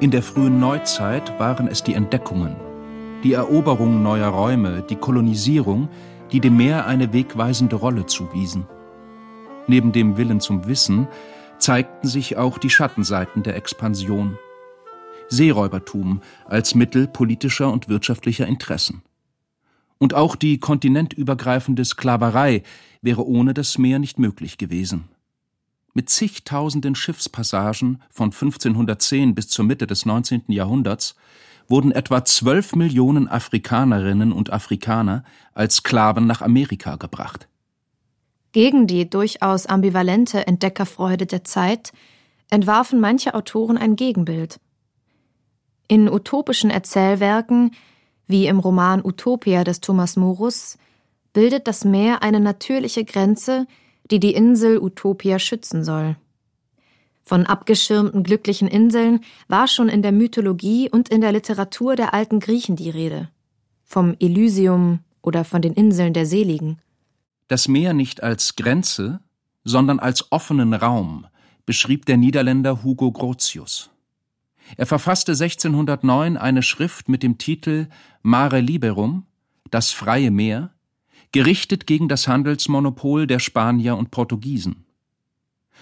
In 0.05 0.11
der 0.11 0.21
frühen 0.21 0.59
Neuzeit 0.59 1.39
waren 1.39 1.67
es 1.67 1.81
die 1.81 1.95
Entdeckungen, 1.95 2.55
die 3.23 3.33
Eroberung 3.33 4.03
neuer 4.03 4.27
Räume, 4.27 4.83
die 4.87 4.97
Kolonisierung, 4.97 5.89
die 6.31 6.39
dem 6.39 6.57
Meer 6.57 6.85
eine 6.85 7.11
wegweisende 7.11 7.75
Rolle 7.75 8.05
zuwiesen. 8.05 8.67
Neben 9.65 9.93
dem 9.93 10.15
Willen 10.15 10.39
zum 10.41 10.67
Wissen 10.67 11.07
zeigten 11.57 12.07
sich 12.07 12.37
auch 12.37 12.59
die 12.59 12.69
Schattenseiten 12.69 13.41
der 13.41 13.55
Expansion. 13.55 14.37
Seeräubertum 15.29 16.21
als 16.45 16.75
Mittel 16.75 17.07
politischer 17.07 17.71
und 17.71 17.89
wirtschaftlicher 17.89 18.45
Interessen. 18.45 19.01
Und 19.97 20.13
auch 20.13 20.35
die 20.35 20.59
kontinentübergreifende 20.59 21.83
Sklaverei 21.83 22.61
wäre 23.01 23.25
ohne 23.25 23.55
das 23.55 23.79
Meer 23.79 23.97
nicht 23.97 24.19
möglich 24.19 24.59
gewesen. 24.59 25.05
Mit 25.97 26.09
zigtausenden 26.09 26.93
Schiffspassagen 26.93 28.03
von 28.09 28.25
1510 28.25 29.33
bis 29.33 29.47
zur 29.47 29.63
Mitte 29.63 29.87
des 29.87 30.05
19. 30.05 30.43
Jahrhunderts 30.49 31.15
wurden 31.69 31.93
etwa 31.93 32.25
zwölf 32.25 32.75
Millionen 32.75 33.29
Afrikanerinnen 33.29 34.33
und 34.33 34.51
Afrikaner 34.51 35.23
als 35.53 35.77
Sklaven 35.77 36.27
nach 36.27 36.41
Amerika 36.41 36.97
gebracht. 36.97 37.47
Gegen 38.51 38.87
die 38.87 39.09
durchaus 39.09 39.67
ambivalente 39.67 40.45
Entdeckerfreude 40.45 41.27
der 41.27 41.45
Zeit 41.45 41.93
entwarfen 42.49 42.99
manche 42.99 43.33
Autoren 43.33 43.77
ein 43.77 43.95
Gegenbild. 43.95 44.59
In 45.87 46.09
utopischen 46.11 46.71
Erzählwerken, 46.71 47.71
wie 48.27 48.47
im 48.47 48.59
Roman 48.59 48.99
Utopia 49.01 49.63
des 49.63 49.79
Thomas 49.79 50.17
Morus, 50.17 50.77
bildet 51.31 51.69
das 51.69 51.85
Meer 51.85 52.21
eine 52.21 52.41
natürliche 52.41 53.05
Grenze, 53.05 53.65
die 54.11 54.19
die 54.19 54.33
Insel 54.33 54.77
Utopia 54.79 55.39
schützen 55.39 55.83
soll. 55.83 56.15
Von 57.23 57.45
abgeschirmten 57.45 58.21
glücklichen 58.23 58.67
Inseln 58.67 59.21
war 59.47 59.67
schon 59.67 59.89
in 59.89 60.03
der 60.03 60.11
Mythologie 60.11 60.89
und 60.89 61.09
in 61.09 61.21
der 61.21 61.31
Literatur 61.31 61.95
der 61.95 62.13
alten 62.13 62.39
Griechen 62.39 62.75
die 62.75 62.91
Rede. 62.91 63.29
Vom 63.83 64.15
Elysium 64.19 64.99
oder 65.23 65.43
von 65.43 65.61
den 65.61 65.73
Inseln 65.73 66.13
der 66.13 66.27
Seligen. 66.27 66.79
Das 67.47 67.67
Meer 67.67 67.93
nicht 67.93 68.21
als 68.21 68.55
Grenze, 68.55 69.21
sondern 69.63 69.99
als 69.99 70.31
offenen 70.31 70.73
Raum 70.75 71.25
beschrieb 71.65 72.05
der 72.05 72.17
Niederländer 72.17 72.83
Hugo 72.83 73.11
Grotius. 73.11 73.89
Er 74.77 74.85
verfasste 74.85 75.33
1609 75.33 76.37
eine 76.37 76.61
Schrift 76.61 77.09
mit 77.09 77.23
dem 77.23 77.37
Titel 77.37 77.87
Mare 78.21 78.59
Liberum, 78.59 79.25
das 79.71 79.91
freie 79.91 80.31
Meer, 80.31 80.74
gerichtet 81.35 81.85
gegen 81.85 82.07
das 82.07 82.27
Handelsmonopol 82.27 83.27
der 83.27 83.39
Spanier 83.39 83.95
und 83.97 84.11
Portugiesen. 84.11 84.85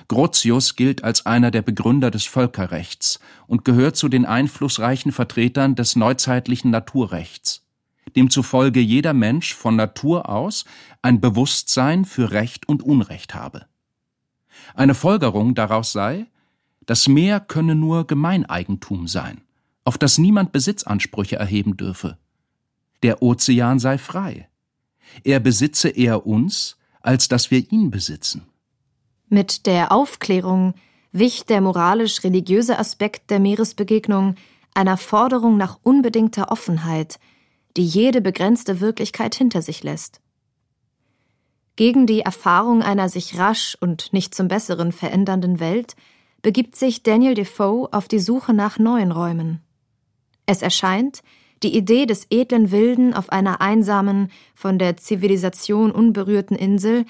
Grotius 0.08 0.76
gilt 0.76 1.04
als 1.04 1.26
einer 1.26 1.52
der 1.52 1.62
Begründer 1.62 2.12
des 2.12 2.26
Völkerrechts 2.26 3.20
und 3.48 3.64
gehört 3.64 3.96
zu 3.96 4.10
den 4.10 4.26
einflussreichen 4.26 5.12
Vertretern 5.12 5.76
des 5.76 5.96
neuzeitlichen 5.96 6.72
Naturrechts 6.72 7.64
demzufolge 8.16 8.80
jeder 8.80 9.14
Mensch 9.14 9.54
von 9.54 9.76
Natur 9.76 10.30
aus 10.30 10.66
ein 11.02 11.22
Bewusstsein 11.22 12.06
für 12.06 12.32
Recht 12.32 12.68
und 12.68 12.84
Unrecht 12.84 13.34
habe. 13.34 13.66
Eine 14.76 14.96
Folgerung 14.96 15.56
daraus 15.56 15.92
sei, 15.92 16.28
das 16.86 17.08
Meer 17.08 17.40
könne 17.40 17.76
nur 17.76 18.06
Gemeineigentum 18.08 19.08
sein, 19.08 19.42
auf 19.84 19.98
das 19.98 20.18
niemand 20.18 20.52
Besitzansprüche 20.52 21.38
erheben 21.38 21.78
dürfe. 21.78 22.18
Der 23.02 23.22
Ozean 23.22 23.80
sei 23.80 23.98
frei. 23.98 24.48
Er 25.24 25.40
besitze 25.40 25.90
eher 25.90 26.26
uns, 26.26 26.78
als 27.02 27.28
dass 27.28 27.52
wir 27.52 27.72
ihn 27.72 27.92
besitzen. 27.92 28.48
Mit 29.30 29.66
der 29.66 29.92
Aufklärung 29.92 30.74
wich 31.12 31.46
der 31.46 31.62
moralisch-religiöse 31.62 32.78
Aspekt 32.78 33.30
der 33.30 33.40
Meeresbegegnung 33.40 34.36
einer 34.74 34.98
Forderung 34.98 35.58
nach 35.58 35.80
unbedingter 35.84 36.52
Offenheit, 36.52 37.20
die 37.78 37.86
jede 37.86 38.22
begrenzte 38.22 38.80
Wirklichkeit 38.80 39.36
hinter 39.36 39.62
sich 39.62 39.84
lässt. 39.84 40.22
Gegen 41.76 42.06
die 42.06 42.22
Erfahrung 42.22 42.84
einer 42.84 43.10
sich 43.10 43.38
rasch 43.38 43.78
und 43.80 44.14
nicht 44.14 44.36
zum 44.36 44.48
Besseren 44.48 44.92
verändernden 44.92 45.60
Welt 45.60 45.96
begibt 46.42 46.76
sich 46.76 47.02
Daniel 47.02 47.34
Defoe 47.34 47.90
auf 47.92 48.08
die 48.08 48.20
Suche 48.20 48.54
nach 48.54 48.78
neuen 48.78 49.12
Räumen. 49.12 49.62
Es 50.46 50.62
erscheint, 50.62 51.24
die 51.64 51.76
Idee 51.76 52.06
des 52.06 52.28
edlen 52.30 52.72
Wilden 52.72 53.14
auf 53.14 53.30
einer 53.32 53.62
einsamen, 53.62 54.30
von 54.54 54.78
der 54.78 54.98
Zivilisation 54.98 55.92
unberührten 55.92 56.58
Insel, 56.58 57.06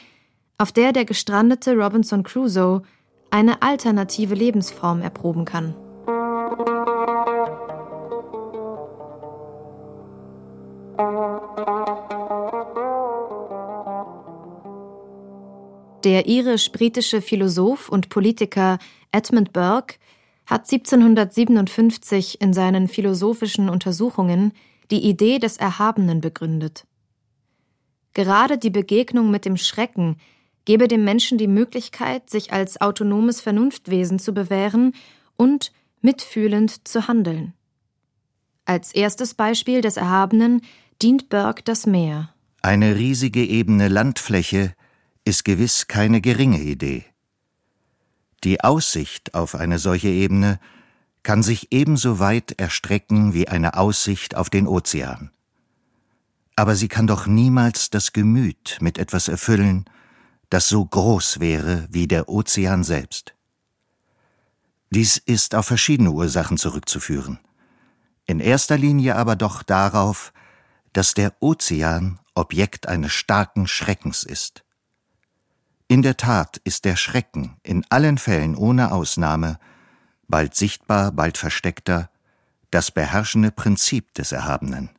auf 0.58 0.72
der 0.72 0.94
der 0.94 1.06
gestrandete 1.06 1.76
Robinson 1.76 2.24
Crusoe 2.24 2.84
eine 3.32 3.62
alternative 3.64 4.36
Lebensform 4.36 5.02
erproben 5.02 5.46
kann. 5.46 5.76
Der 16.04 16.28
irisch-britische 16.28 17.22
Philosoph 17.22 17.90
und 17.90 18.10
Politiker 18.10 18.78
Edmund 19.12 19.54
Burke 19.54 19.96
hat 20.46 20.72
1757 20.72 22.42
in 22.42 22.54
seinen 22.54 22.88
philosophischen 22.88 23.70
Untersuchungen 23.70 24.54
die 24.92 25.04
Idee 25.04 25.40
des 25.40 25.58
Erhabenen 25.58 26.22
begründet. 26.22 26.86
Gerade 28.14 28.58
die 28.58 28.70
Begegnung 28.70 29.32
mit 29.32 29.46
dem 29.46 29.58
Schrecken 29.58 30.18
gebe 30.66 30.88
dem 30.88 31.04
Menschen 31.04 31.38
die 31.38 31.48
Möglichkeit, 31.48 32.30
sich 32.30 32.54
als 32.54 32.80
autonomes 32.80 33.42
Vernunftwesen 33.42 34.20
zu 34.20 34.34
bewähren 34.34 34.94
und 35.36 35.72
mitfühlend 36.02 36.88
zu 36.88 37.08
handeln. 37.08 37.54
Als 38.66 38.94
erstes 38.94 39.34
Beispiel 39.34 39.82
des 39.82 39.98
Erhabenen 39.98 40.62
dient 41.02 41.30
Burke 41.30 41.64
das 41.64 41.86
Meer. 41.86 42.34
Eine 42.62 42.96
riesige 42.96 43.44
ebene 43.44 43.90
Landfläche 43.90 44.74
ist 45.26 45.44
gewiss 45.44 45.88
keine 45.88 46.22
geringe 46.22 46.62
Idee. 46.62 47.04
Die 48.44 48.62
Aussicht 48.62 49.34
auf 49.36 49.56
eine 49.56 49.80
solche 49.80 50.10
Ebene 50.10 50.60
kann 51.24 51.44
sich 51.44 51.72
ebenso 51.72 52.20
weit 52.20 52.60
erstrecken 52.60 53.34
wie 53.34 53.48
eine 53.48 53.76
Aussicht 53.76 54.36
auf 54.36 54.50
den 54.50 54.68
Ozean. 54.68 55.32
Aber 56.56 56.76
sie 56.76 56.90
kann 56.90 57.08
doch 57.08 57.26
niemals 57.26 57.90
das 57.90 58.12
Gemüt 58.12 58.78
mit 58.82 58.98
etwas 58.98 59.30
erfüllen, 59.30 59.86
das 60.50 60.68
so 60.68 60.86
groß 60.86 61.40
wäre 61.40 61.88
wie 61.90 62.08
der 62.08 62.28
Ozean 62.28 62.84
selbst. 62.84 63.34
Dies 64.92 65.18
ist 65.18 65.56
auf 65.56 65.66
verschiedene 65.66 66.12
Ursachen 66.12 66.58
zurückzuführen. 66.58 67.40
In 68.26 68.40
erster 68.40 68.78
Linie 68.78 69.16
aber 69.16 69.36
doch 69.36 69.64
darauf, 69.64 70.34
dass 70.92 71.14
der 71.14 71.34
Ozean 71.40 72.20
Objekt 72.36 72.88
eines 72.88 73.14
starken 73.14 73.68
Schreckens 73.68 74.24
ist. 74.24 74.62
In 75.94 76.02
der 76.02 76.18
Tat 76.18 76.60
ist 76.64 76.86
der 76.86 76.96
Schrecken 76.96 77.58
in 77.62 77.86
allen 77.90 78.18
Fällen 78.18 78.56
ohne 78.56 78.92
Ausnahme, 78.92 79.60
bald 80.28 80.56
sichtbar, 80.56 81.12
bald 81.12 81.38
versteckter, 81.38 82.10
das 82.72 82.90
beherrschende 82.90 83.52
Prinzip 83.52 84.12
des 84.16 84.32
Erhabenen. 84.32 84.90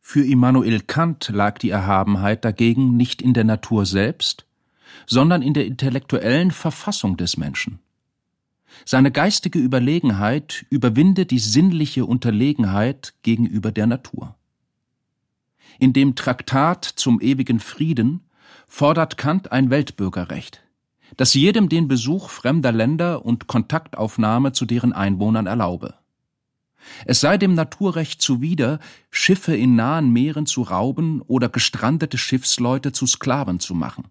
Für 0.00 0.24
Immanuel 0.24 0.78
Kant 0.78 1.28
lag 1.30 1.58
die 1.58 1.70
Erhabenheit 1.70 2.44
dagegen 2.44 2.96
nicht 2.96 3.20
in 3.20 3.34
der 3.34 3.42
Natur 3.42 3.84
selbst, 3.84 4.46
sondern 5.06 5.42
in 5.42 5.54
der 5.54 5.66
intellektuellen 5.66 6.52
Verfassung 6.52 7.16
des 7.16 7.36
Menschen. 7.36 7.80
Seine 8.84 9.10
geistige 9.10 9.58
Überlegenheit 9.58 10.66
überwinde 10.70 11.26
die 11.26 11.40
sinnliche 11.40 12.06
Unterlegenheit 12.06 13.12
gegenüber 13.24 13.72
der 13.72 13.88
Natur. 13.88 14.36
In 15.80 15.92
dem 15.92 16.14
Traktat 16.14 16.84
zum 16.84 17.20
ewigen 17.20 17.58
Frieden 17.58 18.20
fordert 18.66 19.16
Kant 19.16 19.52
ein 19.52 19.70
Weltbürgerrecht, 19.70 20.62
das 21.16 21.34
jedem 21.34 21.68
den 21.68 21.88
Besuch 21.88 22.30
fremder 22.30 22.72
Länder 22.72 23.24
und 23.24 23.46
Kontaktaufnahme 23.46 24.52
zu 24.52 24.64
deren 24.64 24.92
Einwohnern 24.92 25.46
erlaube. 25.46 25.94
Es 27.06 27.20
sei 27.20 27.38
dem 27.38 27.54
Naturrecht 27.54 28.20
zuwider, 28.20 28.78
Schiffe 29.10 29.56
in 29.56 29.74
nahen 29.74 30.12
Meeren 30.12 30.46
zu 30.46 30.62
rauben 30.62 31.22
oder 31.22 31.48
gestrandete 31.48 32.18
Schiffsleute 32.18 32.92
zu 32.92 33.06
Sklaven 33.06 33.60
zu 33.60 33.74
machen. 33.74 34.08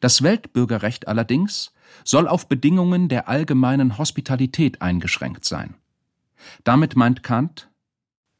Das 0.00 0.22
Weltbürgerrecht 0.22 1.08
allerdings 1.08 1.72
soll 2.04 2.26
auf 2.26 2.48
Bedingungen 2.48 3.08
der 3.08 3.28
allgemeinen 3.28 3.98
Hospitalität 3.98 4.80
eingeschränkt 4.82 5.44
sein. 5.44 5.74
Damit 6.64 6.96
meint 6.96 7.22
Kant, 7.22 7.68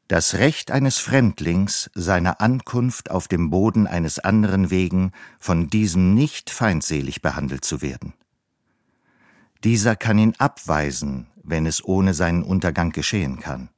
das 0.07 0.35
Recht 0.35 0.71
eines 0.71 0.99
Fremdlings, 0.99 1.89
seiner 1.95 2.39
Ankunft 2.39 3.09
auf 3.09 3.27
dem 3.27 3.49
Boden 3.49 3.87
eines 3.87 4.19
anderen 4.19 4.69
wegen 4.69 5.11
von 5.39 5.69
diesem 5.69 6.13
nicht 6.13 6.49
feindselig 6.49 7.21
behandelt 7.21 7.65
zu 7.65 7.81
werden. 7.81 8.13
Dieser 9.63 9.95
kann 9.95 10.19
ihn 10.19 10.35
abweisen, 10.37 11.27
wenn 11.43 11.65
es 11.65 11.83
ohne 11.83 12.13
seinen 12.13 12.43
Untergang 12.43 12.91
geschehen 12.91 13.39
kann. 13.39 13.69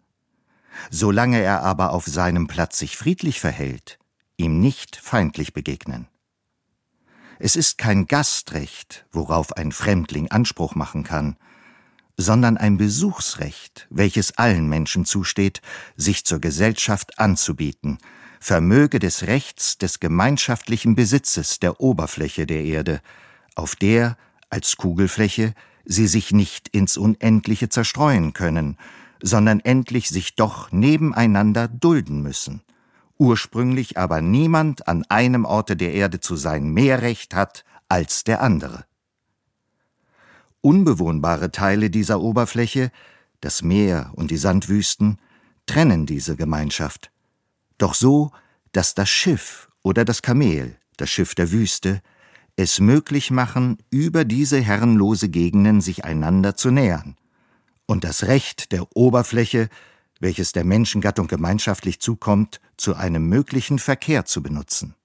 Solange 0.90 1.40
er 1.42 1.64
aber 1.64 1.92
auf 1.92 2.06
seinem 2.06 2.48
Platz 2.48 2.78
sich 2.78 2.98
friedlich 2.98 3.40
verhält, 3.40 3.98
ihm 4.36 4.60
nicht 4.60 4.98
feindlich 4.98 5.54
begegnen. 5.54 6.08
Es 7.40 7.56
ist 7.56 7.78
kein 7.78 8.06
Gastrecht, 8.06 9.06
worauf 9.12 9.54
ein 9.54 9.72
Fremdling 9.72 10.30
Anspruch 10.30 10.76
machen 10.76 11.04
kann, 11.04 11.38
sondern 12.18 12.58
ein 12.58 12.78
Besuchsrecht, 12.78 13.88
welches 13.92 14.38
allen 14.38 14.68
Menschen 14.68 15.06
zusteht, 15.06 15.62
sich 15.96 16.26
zur 16.26 16.40
Gesellschaft 16.40 17.20
anzubieten, 17.20 18.00
vermöge 18.40 18.98
des 19.00 19.28
Rechts 19.28 19.78
des 19.78 20.00
gemeinschaftlichen 20.00 20.96
Besitzes 20.96 21.60
der 21.60 21.80
Oberfläche 21.80 22.48
der 22.48 22.64
Erde, 22.64 23.02
auf 23.56 23.76
der, 23.76 24.18
als 24.50 24.78
Kugelfläche, 24.78 25.54
sie 25.86 26.08
sich 26.08 26.32
nicht 26.32 26.68
ins 26.70 26.98
Unendliche 26.98 27.70
zerstreuen 27.70 28.34
können, 28.34 28.78
sondern 29.22 29.60
endlich 29.60 30.10
sich 30.10 30.36
doch 30.36 30.72
nebeneinander 30.72 31.68
dulden 31.68 32.22
müssen, 32.22 32.62
ursprünglich 33.18 33.98
aber 33.98 34.22
niemand 34.22 34.88
an 34.88 35.04
einem 35.10 35.46
Orte 35.46 35.76
der 35.76 35.94
Erde 35.94 36.20
zu 36.20 36.36
sein 36.36 36.70
mehr 36.70 37.02
Recht 37.02 37.34
hat 37.34 37.64
als 37.90 38.24
der 38.24 38.42
andere. 38.42 38.86
Unbewohnbare 40.68 41.50
Teile 41.54 41.90
dieser 41.90 42.20
Oberfläche, 42.20 42.92
das 43.40 43.62
Meer 43.62 44.12
und 44.16 44.32
die 44.32 44.38
Sandwüsten, 44.38 45.18
trennen 45.66 46.06
diese 46.06 46.36
Gemeinschaft, 46.36 47.10
doch 47.78 47.94
so, 47.94 48.32
dass 48.74 48.94
das 48.94 49.08
Schiff 49.08 49.70
oder 49.82 50.04
das 50.04 50.22
Kamel, 50.22 50.76
das 50.98 51.10
Schiff 51.10 51.36
der 51.36 51.54
Wüste, 51.54 52.02
es 52.58 52.82
möglich 52.82 53.32
machen, 53.32 53.78
über 53.92 54.26
diese 54.26 54.60
herrenlose 54.60 55.30
Gegenden 55.30 55.80
sich 55.80 56.04
einander 56.04 56.58
zu 56.58 56.70
nähern, 56.70 57.16
und 57.86 58.04
das 58.04 58.24
Recht 58.24 58.74
der 58.74 58.94
Oberfläche, 58.94 59.70
welches 60.20 60.52
der 60.52 60.66
Menschengattung 60.66 61.28
gemeinschaftlich 61.28 62.02
zukommt, 62.02 62.60
zu 62.76 62.94
einem 62.94 63.30
möglichen 63.30 63.80
Verkehr 63.80 64.26
zu 64.26 64.44
benutzen. 64.44 64.96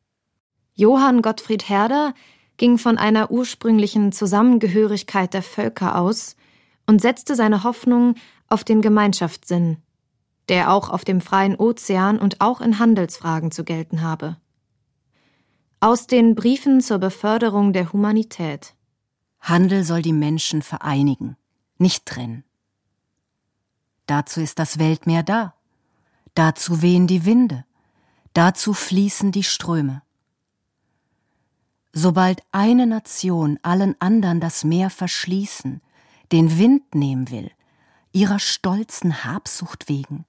Johann 0.74 1.22
Gottfried 1.22 1.68
Herder 1.68 2.14
ging 2.62 2.78
von 2.78 2.96
einer 2.96 3.32
ursprünglichen 3.32 4.12
Zusammengehörigkeit 4.12 5.34
der 5.34 5.42
Völker 5.42 5.98
aus 5.98 6.36
und 6.86 7.02
setzte 7.02 7.34
seine 7.34 7.64
Hoffnung 7.64 8.14
auf 8.46 8.62
den 8.62 8.82
Gemeinschaftssinn, 8.82 9.78
der 10.48 10.72
auch 10.72 10.88
auf 10.88 11.04
dem 11.04 11.20
freien 11.20 11.56
Ozean 11.56 12.20
und 12.20 12.40
auch 12.40 12.60
in 12.60 12.78
Handelsfragen 12.78 13.50
zu 13.50 13.64
gelten 13.64 14.00
habe. 14.00 14.36
Aus 15.80 16.06
den 16.06 16.36
Briefen 16.36 16.80
zur 16.80 16.98
Beförderung 16.98 17.72
der 17.72 17.92
Humanität. 17.92 18.76
Handel 19.40 19.82
soll 19.82 20.02
die 20.02 20.12
Menschen 20.12 20.62
vereinigen, 20.62 21.36
nicht 21.78 22.06
trennen. 22.06 22.44
Dazu 24.06 24.40
ist 24.40 24.60
das 24.60 24.78
Weltmeer 24.78 25.24
da. 25.24 25.54
Dazu 26.34 26.80
wehen 26.80 27.08
die 27.08 27.24
Winde. 27.24 27.64
Dazu 28.34 28.72
fließen 28.72 29.32
die 29.32 29.42
Ströme. 29.42 30.02
Sobald 31.92 32.42
eine 32.52 32.86
Nation 32.86 33.58
allen 33.62 33.94
anderen 34.00 34.40
das 34.40 34.64
Meer 34.64 34.88
verschließen, 34.88 35.82
den 36.32 36.58
Wind 36.58 36.94
nehmen 36.94 37.30
will, 37.30 37.50
ihrer 38.12 38.38
stolzen 38.38 39.24
Habsucht 39.24 39.88
wegen, 39.88 40.24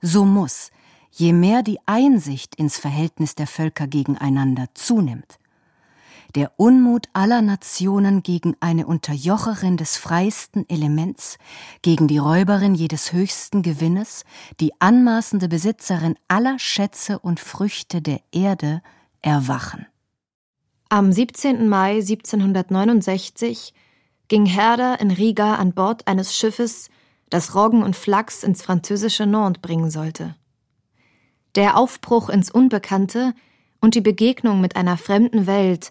so 0.00 0.24
muss, 0.24 0.70
je 1.10 1.32
mehr 1.32 1.62
die 1.62 1.78
Einsicht 1.86 2.54
ins 2.54 2.78
Verhältnis 2.78 3.34
der 3.34 3.46
Völker 3.46 3.86
gegeneinander 3.86 4.68
zunimmt, 4.72 5.38
der 6.34 6.52
Unmut 6.56 7.08
aller 7.12 7.42
Nationen 7.42 8.22
gegen 8.22 8.56
eine 8.60 8.86
Unterjocherin 8.86 9.76
des 9.76 9.96
freisten 9.96 10.68
Elements, 10.68 11.38
gegen 11.82 12.08
die 12.08 12.18
Räuberin 12.18 12.74
jedes 12.74 13.12
höchsten 13.12 13.62
Gewinnes, 13.62 14.24
die 14.58 14.72
anmaßende 14.80 15.48
Besitzerin 15.48 16.16
aller 16.28 16.58
Schätze 16.58 17.18
und 17.18 17.40
Früchte 17.40 18.02
der 18.02 18.20
Erde 18.32 18.82
erwachen. 19.22 19.86
Am 20.94 21.10
17. 21.10 21.68
Mai 21.68 21.96
1769 21.96 23.74
ging 24.28 24.46
Herder 24.46 25.00
in 25.00 25.10
Riga 25.10 25.56
an 25.56 25.72
Bord 25.72 26.06
eines 26.06 26.36
Schiffes, 26.36 26.88
das 27.30 27.56
Roggen 27.56 27.82
und 27.82 27.96
Flachs 27.96 28.44
ins 28.44 28.62
französische 28.62 29.26
Nantes 29.26 29.60
bringen 29.60 29.90
sollte. 29.90 30.36
Der 31.56 31.76
Aufbruch 31.76 32.28
ins 32.28 32.48
Unbekannte 32.48 33.34
und 33.80 33.96
die 33.96 34.02
Begegnung 34.02 34.60
mit 34.60 34.76
einer 34.76 34.96
fremden 34.96 35.48
Welt 35.48 35.90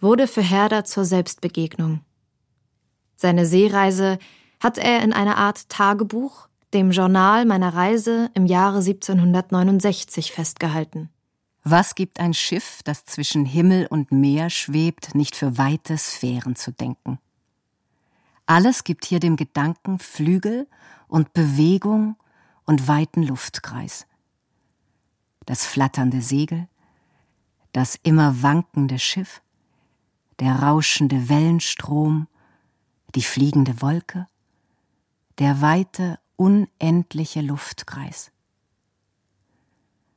wurde 0.00 0.26
für 0.26 0.42
Herder 0.42 0.84
zur 0.84 1.04
Selbstbegegnung. 1.04 2.00
Seine 3.14 3.46
Seereise 3.46 4.18
hat 4.58 4.78
er 4.78 5.04
in 5.04 5.12
einer 5.12 5.36
Art 5.36 5.68
Tagebuch, 5.68 6.48
dem 6.74 6.90
Journal 6.90 7.44
meiner 7.44 7.72
Reise 7.72 8.32
im 8.34 8.46
Jahre 8.46 8.78
1769 8.78 10.32
festgehalten. 10.32 11.08
Was 11.62 11.94
gibt 11.94 12.20
ein 12.20 12.34
Schiff, 12.34 12.82
das 12.84 13.04
zwischen 13.04 13.44
Himmel 13.44 13.86
und 13.86 14.12
Meer 14.12 14.50
schwebt, 14.50 15.14
nicht 15.14 15.36
für 15.36 15.58
weite 15.58 15.98
Sphären 15.98 16.56
zu 16.56 16.72
denken? 16.72 17.18
Alles 18.46 18.84
gibt 18.84 19.04
hier 19.04 19.20
dem 19.20 19.36
Gedanken 19.36 19.98
Flügel 19.98 20.66
und 21.06 21.32
Bewegung 21.32 22.16
und 22.64 22.88
weiten 22.88 23.22
Luftkreis 23.22 24.06
das 25.50 25.66
flatternde 25.66 26.22
Segel, 26.22 26.68
das 27.72 27.98
immer 28.04 28.40
wankende 28.40 29.00
Schiff, 29.00 29.42
der 30.38 30.62
rauschende 30.62 31.28
Wellenstrom, 31.28 32.28
die 33.16 33.22
fliegende 33.22 33.82
Wolke, 33.82 34.28
der 35.40 35.60
weite, 35.60 36.20
unendliche 36.36 37.40
Luftkreis. 37.40 38.30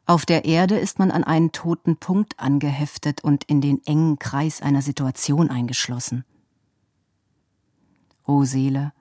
Auf 0.06 0.26
der 0.26 0.44
Erde 0.44 0.78
ist 0.78 1.00
man 1.00 1.12
an 1.12 1.24
einen 1.24 1.54
toten 1.54 1.96
Punkt 1.96 2.38
angeheftet 2.38 3.24
und 3.24 3.46
in 3.46 3.62
den 3.62 3.82
engen 3.86 4.20
Kreis 4.20 4.62
einer 4.62 4.82
Situation 4.82 5.50
eingeschlossen. 5.50 6.26
O 8.26 8.44
Seele, 8.44 8.92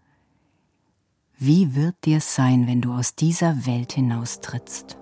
wie 1.38 1.74
wird 1.74 1.96
dir's 2.04 2.36
sein, 2.36 2.68
wenn 2.68 2.80
du 2.80 2.92
aus 2.92 3.16
dieser 3.16 3.66
Welt 3.66 3.92
hinaustrittst? 3.92 4.96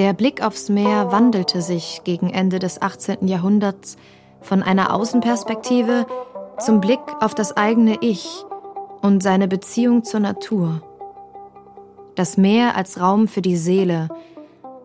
Der 0.00 0.14
Blick 0.14 0.42
aufs 0.42 0.70
Meer 0.70 1.12
wandelte 1.12 1.60
sich 1.60 2.00
gegen 2.04 2.30
Ende 2.30 2.58
des 2.58 2.80
18. 2.80 3.28
Jahrhunderts 3.28 3.98
von 4.40 4.62
einer 4.62 4.94
Außenperspektive 4.94 6.06
zum 6.58 6.80
Blick 6.80 7.00
auf 7.20 7.34
das 7.34 7.54
eigene 7.54 7.98
Ich 8.00 8.26
und 9.02 9.22
seine 9.22 9.46
Beziehung 9.46 10.02
zur 10.02 10.20
Natur. 10.20 10.80
Das 12.14 12.38
Meer 12.38 12.76
als 12.76 12.98
Raum 12.98 13.28
für 13.28 13.42
die 13.42 13.58
Seele 13.58 14.08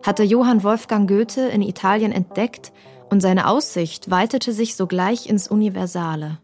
hatte 0.04 0.22
Johann 0.22 0.62
Wolfgang 0.62 1.08
Goethe 1.08 1.48
in 1.48 1.62
Italien 1.62 2.12
entdeckt 2.12 2.70
und 3.08 3.22
seine 3.22 3.48
Aussicht 3.48 4.10
weitete 4.10 4.52
sich 4.52 4.76
sogleich 4.76 5.30
ins 5.30 5.48
Universale. 5.48 6.40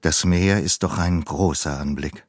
Das 0.00 0.24
Meer 0.24 0.62
ist 0.62 0.84
doch 0.84 0.96
ein 0.96 1.24
großer 1.24 1.76
Anblick. 1.76 2.24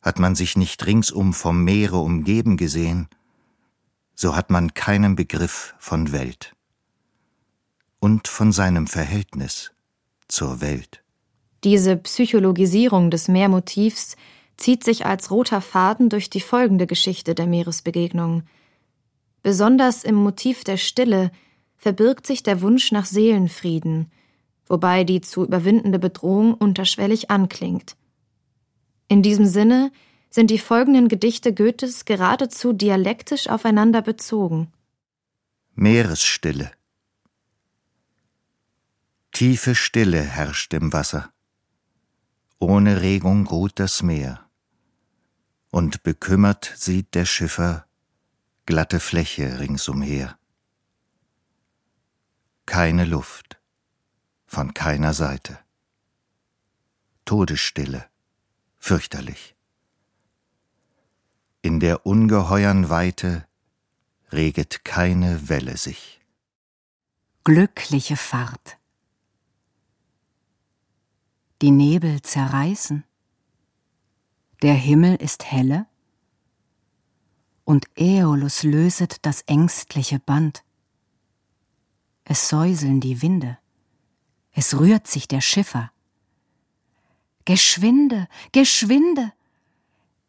Hat 0.00 0.18
man 0.18 0.34
sich 0.34 0.56
nicht 0.56 0.84
ringsum 0.86 1.32
vom 1.32 1.62
Meere 1.62 1.98
umgeben 1.98 2.56
gesehen, 2.56 3.08
so 4.14 4.36
hat 4.36 4.50
man 4.50 4.74
keinen 4.74 5.16
Begriff 5.16 5.74
von 5.78 6.12
Welt 6.12 6.54
und 7.98 8.28
von 8.28 8.52
seinem 8.52 8.86
Verhältnis 8.86 9.72
zur 10.28 10.60
Welt. 10.60 11.02
Diese 11.64 11.96
Psychologisierung 11.96 13.10
des 13.10 13.28
Meermotivs 13.28 14.16
zieht 14.56 14.84
sich 14.84 15.06
als 15.06 15.30
roter 15.30 15.60
Faden 15.60 16.08
durch 16.08 16.30
die 16.30 16.40
folgende 16.40 16.86
Geschichte 16.86 17.34
der 17.34 17.46
Meeresbegegnung. 17.46 18.42
Besonders 19.42 20.04
im 20.04 20.16
Motiv 20.16 20.64
der 20.64 20.76
Stille 20.76 21.30
verbirgt 21.76 22.26
sich 22.26 22.42
der 22.42 22.60
Wunsch 22.62 22.92
nach 22.92 23.06
Seelenfrieden, 23.06 24.10
wobei 24.66 25.04
die 25.04 25.20
zu 25.20 25.44
überwindende 25.44 25.98
Bedrohung 25.98 26.54
unterschwellig 26.54 27.30
anklingt. 27.30 27.96
In 29.08 29.22
diesem 29.22 29.46
Sinne 29.46 29.92
sind 30.32 30.50
die 30.50 30.58
folgenden 30.58 31.08
Gedichte 31.08 31.52
Goethes 31.54 32.06
geradezu 32.06 32.72
dialektisch 32.72 33.48
aufeinander 33.48 34.00
bezogen. 34.00 34.72
Meeresstille. 35.74 36.72
Tiefe 39.30 39.74
Stille 39.74 40.22
herrscht 40.22 40.72
im 40.72 40.92
Wasser. 40.92 41.30
Ohne 42.58 43.02
Regung 43.02 43.46
ruht 43.46 43.78
das 43.78 44.02
Meer. 44.02 44.48
Und 45.70 46.02
bekümmert 46.02 46.72
sieht 46.76 47.14
der 47.14 47.26
Schiffer 47.26 47.86
glatte 48.64 49.00
Fläche 49.00 49.58
ringsumher. 49.58 50.38
Keine 52.64 53.04
Luft, 53.04 53.60
von 54.46 54.72
keiner 54.72 55.12
Seite. 55.12 55.58
Todesstille, 57.24 58.06
fürchterlich. 58.78 59.56
In 61.64 61.78
der 61.78 62.04
ungeheuern 62.06 62.90
Weite 62.90 63.46
reget 64.32 64.84
keine 64.84 65.48
Welle 65.48 65.76
sich. 65.76 66.20
Glückliche 67.44 68.16
Fahrt. 68.16 68.78
Die 71.60 71.70
Nebel 71.70 72.20
zerreißen. 72.20 73.04
Der 74.62 74.74
Himmel 74.74 75.14
ist 75.14 75.44
helle. 75.44 75.86
Und 77.64 77.86
Äolus 77.96 78.64
löset 78.64 79.24
das 79.24 79.42
ängstliche 79.42 80.18
Band. 80.18 80.64
Es 82.24 82.48
säuseln 82.48 83.00
die 83.00 83.22
Winde. 83.22 83.56
Es 84.50 84.80
rührt 84.80 85.06
sich 85.06 85.28
der 85.28 85.40
Schiffer. 85.40 85.92
Geschwinde, 87.44 88.28
geschwinde! 88.50 89.32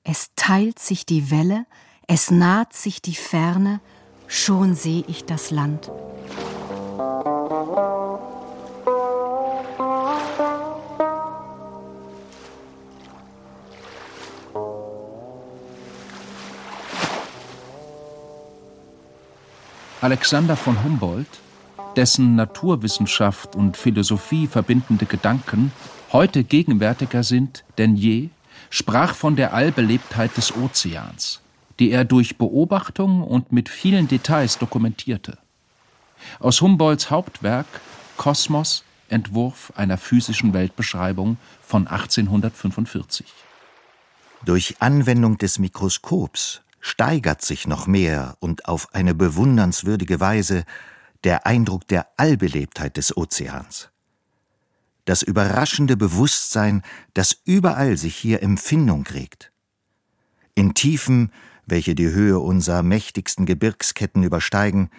Es 0.05 0.31
teilt 0.35 0.79
sich 0.79 1.05
die 1.05 1.31
Welle, 1.31 1.65
es 2.07 2.29
naht 2.29 2.73
sich 2.73 3.01
die 3.01 3.15
Ferne, 3.15 3.79
schon 4.27 4.75
seh 4.75 5.05
ich 5.07 5.23
das 5.23 5.49
Land. 5.49 5.89
Alexander 20.01 20.57
von 20.57 20.83
Humboldt, 20.83 21.39
dessen 21.95 22.35
Naturwissenschaft 22.35 23.55
und 23.55 23.77
Philosophie 23.77 24.47
verbindende 24.47 25.05
Gedanken 25.05 25.71
heute 26.11 26.43
gegenwärtiger 26.43 27.23
sind 27.23 27.63
denn 27.77 27.95
je, 27.95 28.31
sprach 28.69 29.15
von 29.15 29.35
der 29.35 29.53
Allbelebtheit 29.53 30.35
des 30.37 30.55
Ozeans, 30.55 31.41
die 31.79 31.91
er 31.91 32.05
durch 32.05 32.37
Beobachtung 32.37 33.21
und 33.21 33.51
mit 33.51 33.69
vielen 33.69 34.07
Details 34.07 34.57
dokumentierte. 34.57 35.37
Aus 36.39 36.61
Humboldts 36.61 37.09
Hauptwerk 37.09 37.65
Kosmos 38.17 38.83
Entwurf 39.09 39.71
einer 39.75 39.97
physischen 39.97 40.53
Weltbeschreibung 40.53 41.37
von 41.61 41.87
1845. 41.87 43.27
Durch 44.43 44.75
Anwendung 44.79 45.37
des 45.37 45.59
Mikroskops 45.59 46.61
steigert 46.81 47.41
sich 47.41 47.67
noch 47.67 47.87
mehr 47.87 48.35
und 48.39 48.65
auf 48.65 48.93
eine 48.93 49.13
bewundernswürdige 49.13 50.19
Weise 50.19 50.65
der 51.23 51.45
Eindruck 51.45 51.87
der 51.87 52.07
Allbelebtheit 52.17 52.97
des 52.97 53.15
Ozeans. 53.15 53.92
Das 55.05 55.21
überraschende 55.21 55.97
Bewusstsein, 55.97 56.81
das 57.13 57.35
überall 57.45 57.97
sich 57.97 58.15
hier 58.15 58.41
Empfindung 58.41 59.05
regt. 59.07 59.51
In 60.55 60.73
Tiefen, 60.73 61.31
welche 61.65 61.95
die 61.95 62.09
Höhe 62.09 62.39
unserer 62.39 62.83
mächtigsten 62.83 63.45
Gebirgsketten 63.45 64.23
übersteigen, 64.23 64.89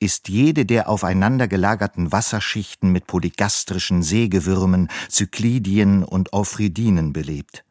ist 0.00 0.28
jede 0.28 0.66
der 0.66 0.88
aufeinander 0.88 1.48
gelagerten 1.48 2.12
Wasserschichten 2.12 2.90
mit 2.90 3.06
polygastrischen 3.06 4.02
Seegewürmen, 4.02 4.90
Zyklidien 5.08 6.02
und 6.02 6.32
Euphridinen 6.32 7.12
belebt. 7.12 7.64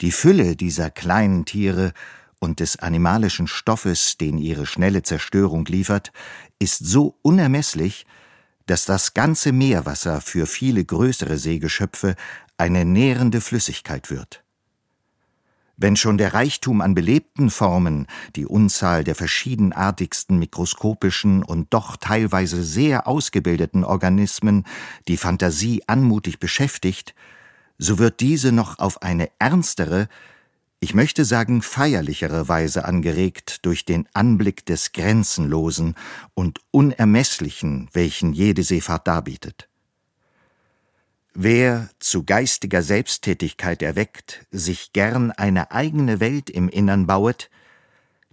Die 0.00 0.12
Fülle 0.12 0.56
dieser 0.56 0.90
kleinen 0.90 1.44
Tiere 1.44 1.92
und 2.38 2.60
des 2.60 2.76
animalischen 2.76 3.46
Stoffes, 3.46 4.16
den 4.16 4.38
ihre 4.38 4.66
schnelle 4.66 5.02
Zerstörung 5.02 5.66
liefert, 5.66 6.12
ist 6.58 6.84
so 6.84 7.18
unermesslich, 7.22 8.06
dass 8.66 8.84
das 8.84 9.14
ganze 9.14 9.52
Meerwasser 9.52 10.20
für 10.20 10.46
viele 10.46 10.84
größere 10.84 11.36
Seegeschöpfe 11.36 12.16
eine 12.56 12.84
nährende 12.84 13.40
Flüssigkeit 13.40 14.10
wird. 14.10 14.44
Wenn 15.76 15.96
schon 15.96 16.18
der 16.18 16.34
Reichtum 16.34 16.80
an 16.80 16.94
belebten 16.94 17.50
Formen, 17.50 18.06
die 18.36 18.46
Unzahl 18.46 19.02
der 19.02 19.16
verschiedenartigsten 19.16 20.38
mikroskopischen 20.38 21.42
und 21.42 21.74
doch 21.74 21.96
teilweise 21.96 22.62
sehr 22.62 23.08
ausgebildeten 23.08 23.82
Organismen 23.82 24.64
die 25.08 25.16
Fantasie 25.16 25.82
anmutig 25.88 26.38
beschäftigt, 26.38 27.14
so 27.76 27.98
wird 27.98 28.20
diese 28.20 28.52
noch 28.52 28.78
auf 28.78 29.02
eine 29.02 29.30
ernstere, 29.40 30.08
ich 30.84 30.92
möchte 30.92 31.24
sagen 31.24 31.62
feierlichere 31.62 32.46
Weise 32.46 32.84
angeregt 32.84 33.64
durch 33.64 33.86
den 33.86 34.06
Anblick 34.12 34.66
des 34.66 34.92
Grenzenlosen 34.92 35.94
und 36.34 36.60
Unermesslichen, 36.72 37.88
welchen 37.94 38.34
jede 38.34 38.62
Seefahrt 38.62 39.06
darbietet. 39.06 39.70
Wer 41.32 41.88
zu 42.00 42.24
geistiger 42.24 42.82
Selbsttätigkeit 42.82 43.80
erweckt, 43.80 44.44
sich 44.50 44.92
gern 44.92 45.30
eine 45.30 45.70
eigene 45.70 46.20
Welt 46.20 46.50
im 46.50 46.68
Innern 46.68 47.06
bauet, 47.06 47.48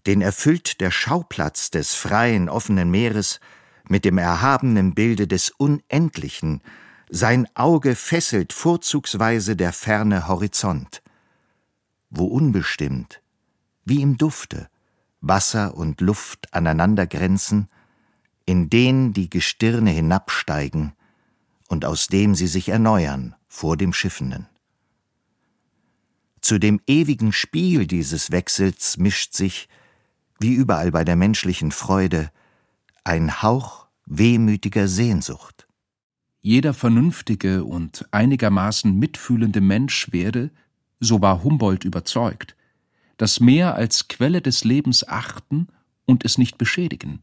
den 0.05 0.21
erfüllt 0.21 0.81
der 0.81 0.91
Schauplatz 0.91 1.71
des 1.71 1.93
freien, 1.93 2.49
offenen 2.49 2.91
Meeres 2.91 3.39
mit 3.87 4.03
dem 4.03 4.17
erhabenen 4.17 4.93
Bilde 4.93 5.25
des 5.25 5.51
Unendlichen, 5.51 6.61
sein 7.09 7.47
Auge 7.53 7.95
fesselt 7.95 8.51
vorzugsweise 8.51 9.55
der 9.55 9.71
ferne 9.71 10.27
Horizont 10.27 11.01
wo 12.11 12.25
unbestimmt, 12.25 13.21
wie 13.83 14.01
im 14.01 14.17
Dufte, 14.17 14.69
Wasser 15.21 15.75
und 15.75 16.01
Luft 16.01 16.53
aneinander 16.53 17.07
grenzen, 17.07 17.69
in 18.45 18.69
den 18.69 19.13
die 19.13 19.29
Gestirne 19.29 19.91
hinabsteigen 19.91 20.93
und 21.67 21.85
aus 21.85 22.07
dem 22.07 22.35
sie 22.35 22.47
sich 22.47 22.69
erneuern 22.69 23.35
vor 23.47 23.77
dem 23.77 23.93
Schiffenden. 23.93 24.47
Zu 26.41 26.59
dem 26.59 26.81
ewigen 26.85 27.31
Spiel 27.31 27.87
dieses 27.87 28.31
Wechsels 28.31 28.97
mischt 28.97 29.33
sich, 29.33 29.69
wie 30.39 30.53
überall 30.53 30.91
bei 30.91 31.03
der 31.03 31.15
menschlichen 31.15 31.71
Freude, 31.71 32.31
ein 33.03 33.41
Hauch 33.41 33.87
wehmütiger 34.05 34.87
Sehnsucht. 34.87 35.67
Jeder 36.41 36.73
vernünftige 36.73 37.63
und 37.63 38.07
einigermaßen 38.11 38.97
mitfühlende 38.97 39.61
Mensch 39.61 40.11
werde, 40.11 40.49
so 41.01 41.21
war 41.21 41.43
Humboldt 41.43 41.83
überzeugt, 41.83 42.55
das 43.17 43.41
Meer 43.41 43.75
als 43.75 44.07
Quelle 44.07 44.41
des 44.41 44.63
Lebens 44.63 45.05
achten 45.05 45.67
und 46.05 46.23
es 46.23 46.37
nicht 46.37 46.57
beschädigen 46.57 47.21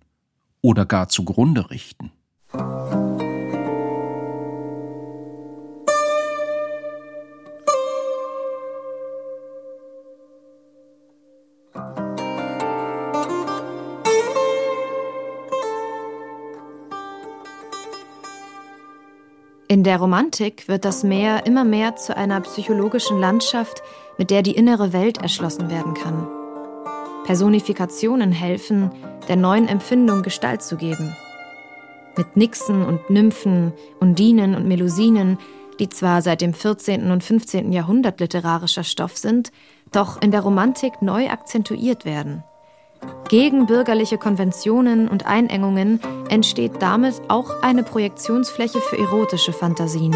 oder 0.61 0.85
gar 0.85 1.09
zugrunde 1.09 1.71
richten. 1.71 2.12
In 19.70 19.85
der 19.85 19.98
Romantik 19.98 20.66
wird 20.66 20.87
das 20.87 21.04
Meer 21.04 21.44
immer 21.44 21.62
mehr 21.62 21.94
zu 21.94 22.16
einer 22.16 22.40
psychologischen 22.40 23.20
Landschaft, 23.20 23.83
mit 24.16 24.31
der 24.31 24.40
die 24.40 24.57
innere 24.57 24.94
Welt 24.94 25.18
erschlossen 25.18 25.68
werden 25.68 25.92
kann. 25.92 26.26
Personifikationen 27.26 28.33
helfen, 28.33 28.90
der 29.28 29.37
neuen 29.37 29.68
Empfindung 29.68 30.22
Gestalt 30.22 30.62
zu 30.62 30.76
geben. 30.76 31.14
Mit 32.16 32.35
Nixen 32.35 32.83
und 32.83 33.11
Nymphen, 33.11 33.74
Undinen 34.00 34.54
und 34.54 34.66
Melusinen, 34.66 35.37
die 35.78 35.90
zwar 35.90 36.22
seit 36.22 36.40
dem 36.40 36.54
14. 36.54 37.11
und 37.11 37.22
15. 37.22 37.70
Jahrhundert 37.70 38.20
literarischer 38.20 38.85
Stoff 38.85 39.18
sind, 39.18 39.52
doch 39.92 40.22
in 40.22 40.31
der 40.31 40.40
Romantik 40.40 41.02
neu 41.02 41.28
akzentuiert 41.28 42.07
werden. 42.07 42.42
Gegen 43.29 43.67
bürgerliche 43.67 44.17
Konventionen 44.17 45.07
und 45.07 45.27
Einengungen 45.27 46.01
entsteht 46.31 46.81
damit 46.81 47.21
auch 47.29 47.62
eine 47.62 47.83
Projektionsfläche 47.83 48.81
für 48.81 48.97
erotische 48.99 49.53
Fantasien. 49.53 50.14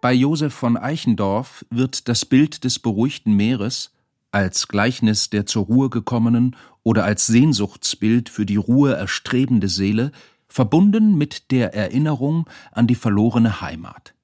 Bei 0.00 0.12
Josef 0.12 0.52
von 0.52 0.76
Eichendorff 0.76 1.64
wird 1.70 2.08
das 2.08 2.24
Bild 2.24 2.64
des 2.64 2.80
beruhigten 2.80 3.34
Meeres 3.34 3.92
als 4.32 4.66
Gleichnis 4.66 5.30
der 5.30 5.46
zur 5.46 5.66
Ruhe 5.66 5.88
gekommenen 5.88 6.56
oder 6.82 7.04
als 7.04 7.28
Sehnsuchtsbild 7.28 8.28
für 8.28 8.46
die 8.46 8.56
Ruhe 8.56 8.94
erstrebende 8.94 9.68
Seele 9.68 10.10
verbunden 10.48 11.16
mit 11.16 11.52
der 11.52 11.74
Erinnerung 11.74 12.48
an 12.72 12.88
die 12.88 12.96
verlorene 12.96 13.60
Heimat, 13.60 14.14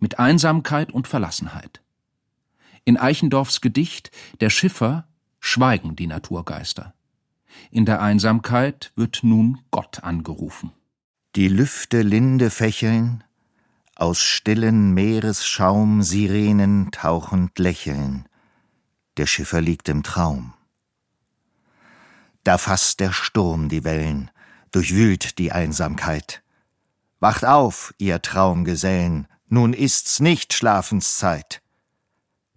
mit 0.00 0.18
Einsamkeit 0.18 0.92
und 0.92 1.08
Verlassenheit. 1.08 1.83
In 2.84 2.98
Eichendorffs 2.98 3.60
Gedicht 3.60 4.10
Der 4.40 4.50
Schiffer 4.50 5.08
schweigen 5.40 5.96
die 5.96 6.06
Naturgeister. 6.06 6.94
In 7.70 7.86
der 7.86 8.02
Einsamkeit 8.02 8.92
wird 8.94 9.20
nun 9.22 9.60
Gott 9.70 10.02
angerufen. 10.02 10.72
Die 11.34 11.48
Lüfte 11.48 12.02
linde 12.02 12.50
fächeln, 12.50 13.24
aus 13.96 14.20
stillen 14.20 14.92
Meeresschaum 14.92 16.02
Sirenen 16.02 16.90
tauchend 16.90 17.58
lächeln. 17.58 18.28
Der 19.16 19.26
Schiffer 19.26 19.60
liegt 19.60 19.88
im 19.88 20.02
Traum. 20.02 20.52
Da 22.42 22.58
fasst 22.58 23.00
der 23.00 23.12
Sturm 23.12 23.68
die 23.68 23.84
Wellen, 23.84 24.30
durchwühlt 24.72 25.38
die 25.38 25.52
Einsamkeit. 25.52 26.42
Wacht 27.18 27.44
auf, 27.44 27.94
ihr 27.96 28.20
Traumgesellen, 28.20 29.26
nun 29.48 29.72
ist's 29.72 30.20
nicht 30.20 30.52
Schlafenszeit. 30.52 31.62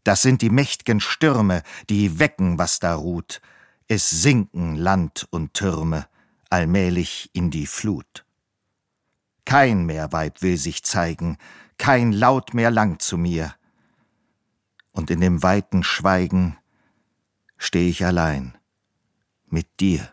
Das 0.07 0.21
sind 0.21 0.41
die 0.41 0.49
mächt'gen 0.49 1.01
Stürme, 1.01 1.63
die 1.89 2.17
wecken, 2.17 2.57
was 2.57 2.79
da 2.79 2.95
ruht. 2.95 3.41
Es 3.89 4.09
sinken 4.09 4.77
Land 4.77 5.27
und 5.31 5.53
Türme 5.53 6.07
allmählich 6.49 7.29
in 7.33 7.51
die 7.51 7.67
Flut. 7.67 8.23
Kein 9.43 9.85
mehr 9.85 10.13
Weib 10.13 10.41
will 10.41 10.55
sich 10.55 10.85
zeigen, 10.85 11.37
kein 11.77 12.13
Laut 12.13 12.53
mehr 12.53 12.71
langt 12.71 13.01
zu 13.01 13.17
mir. 13.17 13.53
Und 14.93 15.11
in 15.11 15.19
dem 15.19 15.43
weiten 15.43 15.83
Schweigen 15.83 16.57
steh 17.57 17.89
ich 17.89 18.05
allein 18.05 18.57
mit 19.47 19.81
dir. 19.81 20.09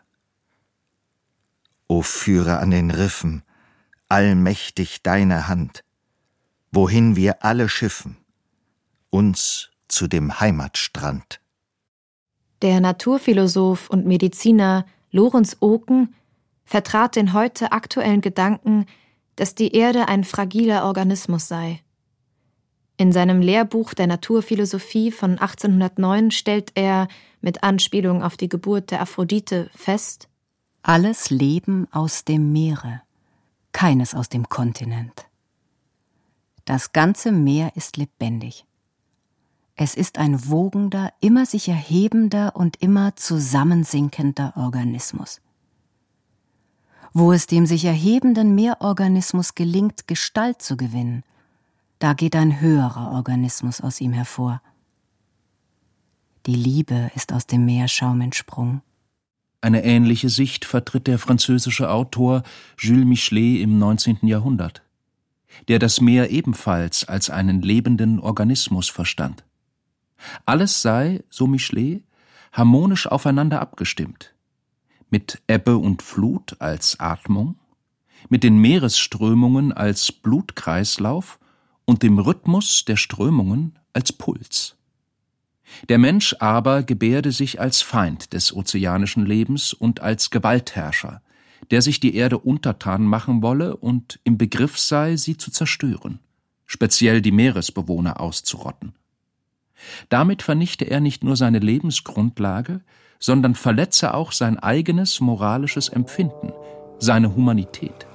O 1.87 2.01
führe 2.01 2.57
an 2.57 2.71
den 2.71 2.91
Riffen 2.91 3.43
allmächtig 4.09 5.03
deine 5.03 5.47
Hand, 5.47 5.85
wohin 6.73 7.15
wir 7.15 7.45
alle 7.45 7.69
schiffen, 7.69 8.17
uns 9.09 9.69
zu 9.87 10.07
dem 10.07 10.39
Heimatstrand. 10.39 11.39
Der 12.61 12.79
Naturphilosoph 12.79 13.89
und 13.89 14.05
Mediziner 14.05 14.85
Lorenz 15.11 15.57
Oken 15.59 16.15
vertrat 16.65 17.15
den 17.15 17.33
heute 17.33 17.71
aktuellen 17.71 18.21
Gedanken, 18.21 18.85
dass 19.35 19.55
die 19.55 19.73
Erde 19.73 20.07
ein 20.07 20.23
fragiler 20.23 20.85
Organismus 20.85 21.47
sei. 21.47 21.81
In 22.97 23.11
seinem 23.11 23.41
Lehrbuch 23.41 23.93
der 23.93 24.07
Naturphilosophie 24.07 25.11
von 25.11 25.31
1809 25.31 26.31
stellt 26.31 26.71
er, 26.75 27.07
mit 27.41 27.63
Anspielung 27.63 28.23
auf 28.23 28.37
die 28.37 28.49
Geburt 28.49 28.89
der 28.91 29.01
Aphrodite, 29.01 29.69
fest: 29.75 30.29
Alles 30.81 31.29
Leben 31.29 31.87
aus 31.91 32.23
dem 32.23 32.53
Meere, 32.53 33.01
keines 33.73 34.15
aus 34.15 34.29
dem 34.29 34.47
Kontinent. 34.47 35.27
Das 36.63 36.93
ganze 36.93 37.31
Meer 37.31 37.73
ist 37.75 37.97
lebendig. 37.97 38.65
Es 39.77 39.95
ist 39.95 40.17
ein 40.17 40.49
wogender, 40.49 41.11
immer 41.19 41.45
sich 41.45 41.67
erhebender 41.67 42.55
und 42.55 42.81
immer 42.81 43.15
zusammensinkender 43.15 44.53
Organismus. 44.55 45.41
Wo 47.11 47.33
es 47.33 47.47
dem 47.47 47.65
sich 47.65 47.85
erhebenden 47.85 48.55
Meerorganismus 48.55 49.55
gelingt, 49.55 50.07
Gestalt 50.07 50.61
zu 50.61 50.77
gewinnen, 50.77 51.23
da 51.99 52.13
geht 52.13 52.35
ein 52.35 52.59
höherer 52.59 53.11
Organismus 53.11 53.81
aus 53.81 54.01
ihm 54.01 54.13
hervor. 54.13 54.61
Die 56.45 56.55
Liebe 56.55 57.11
ist 57.15 57.33
aus 57.33 57.47
dem 57.47 57.65
Meerschaum 57.65 58.21
entsprungen. 58.21 58.81
Eine 59.61 59.83
ähnliche 59.83 60.29
Sicht 60.29 60.65
vertritt 60.65 61.07
der 61.07 61.17
französische 61.17 61.89
Autor 61.89 62.43
Jules 62.77 63.05
Michelet 63.05 63.61
im 63.61 63.79
19. 63.79 64.19
Jahrhundert, 64.21 64.83
der 65.67 65.79
das 65.79 66.01
Meer 66.01 66.29
ebenfalls 66.29 67.05
als 67.05 67.29
einen 67.29 67.61
lebenden 67.61 68.19
Organismus 68.19 68.89
verstand. 68.89 69.44
Alles 70.45 70.81
sei, 70.81 71.23
so 71.29 71.47
Michelet, 71.47 72.03
harmonisch 72.51 73.07
aufeinander 73.07 73.61
abgestimmt. 73.61 74.33
Mit 75.09 75.41
Ebbe 75.47 75.77
und 75.77 76.01
Flut 76.01 76.55
als 76.59 76.99
Atmung, 76.99 77.59
mit 78.29 78.43
den 78.43 78.57
Meeresströmungen 78.57 79.71
als 79.71 80.11
Blutkreislauf 80.11 81.39
und 81.85 82.03
dem 82.03 82.17
Rhythmus 82.19 82.85
der 82.85 82.97
Strömungen 82.97 83.77
als 83.93 84.11
Puls. 84.11 84.75
Der 85.89 85.97
Mensch 85.97 86.35
aber 86.39 86.83
gebärde 86.83 87.31
sich 87.31 87.59
als 87.59 87.81
Feind 87.81 88.33
des 88.33 88.55
ozeanischen 88.55 89.25
Lebens 89.25 89.73
und 89.73 89.99
als 90.01 90.29
Gewaltherrscher, 90.29 91.21
der 91.71 91.81
sich 91.81 91.99
die 91.99 92.15
Erde 92.15 92.37
untertan 92.37 93.03
machen 93.03 93.41
wolle 93.41 93.75
und 93.75 94.19
im 94.23 94.37
Begriff 94.37 94.77
sei, 94.77 95.15
sie 95.15 95.37
zu 95.37 95.51
zerstören, 95.51 96.19
speziell 96.65 97.21
die 97.21 97.31
Meeresbewohner 97.31 98.19
auszurotten. 98.19 98.93
Damit 100.09 100.41
vernichte 100.41 100.85
er 100.85 100.99
nicht 100.99 101.23
nur 101.23 101.35
seine 101.35 101.59
Lebensgrundlage, 101.59 102.81
sondern 103.19 103.55
verletze 103.55 104.13
auch 104.13 104.31
sein 104.31 104.59
eigenes 104.59 105.19
moralisches 105.19 105.89
Empfinden, 105.89 106.53
seine 106.99 107.35
Humanität. 107.35 108.05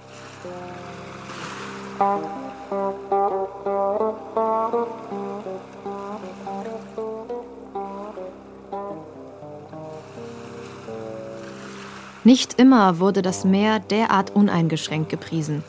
Nicht 12.22 12.60
immer 12.60 12.98
wurde 12.98 13.22
das 13.22 13.44
Meer 13.44 13.80
derart 13.80 14.30
uneingeschränkt 14.30 15.08
gepriesen. 15.08 15.64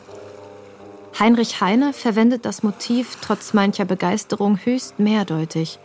Heinrich 1.18 1.60
Heine 1.60 1.92
verwendet 1.92 2.44
das 2.44 2.62
Motiv 2.62 3.18
trotz 3.20 3.52
mancher 3.52 3.84
Begeisterung 3.84 4.58
höchst 4.64 4.98
mehrdeutig. 4.98 5.78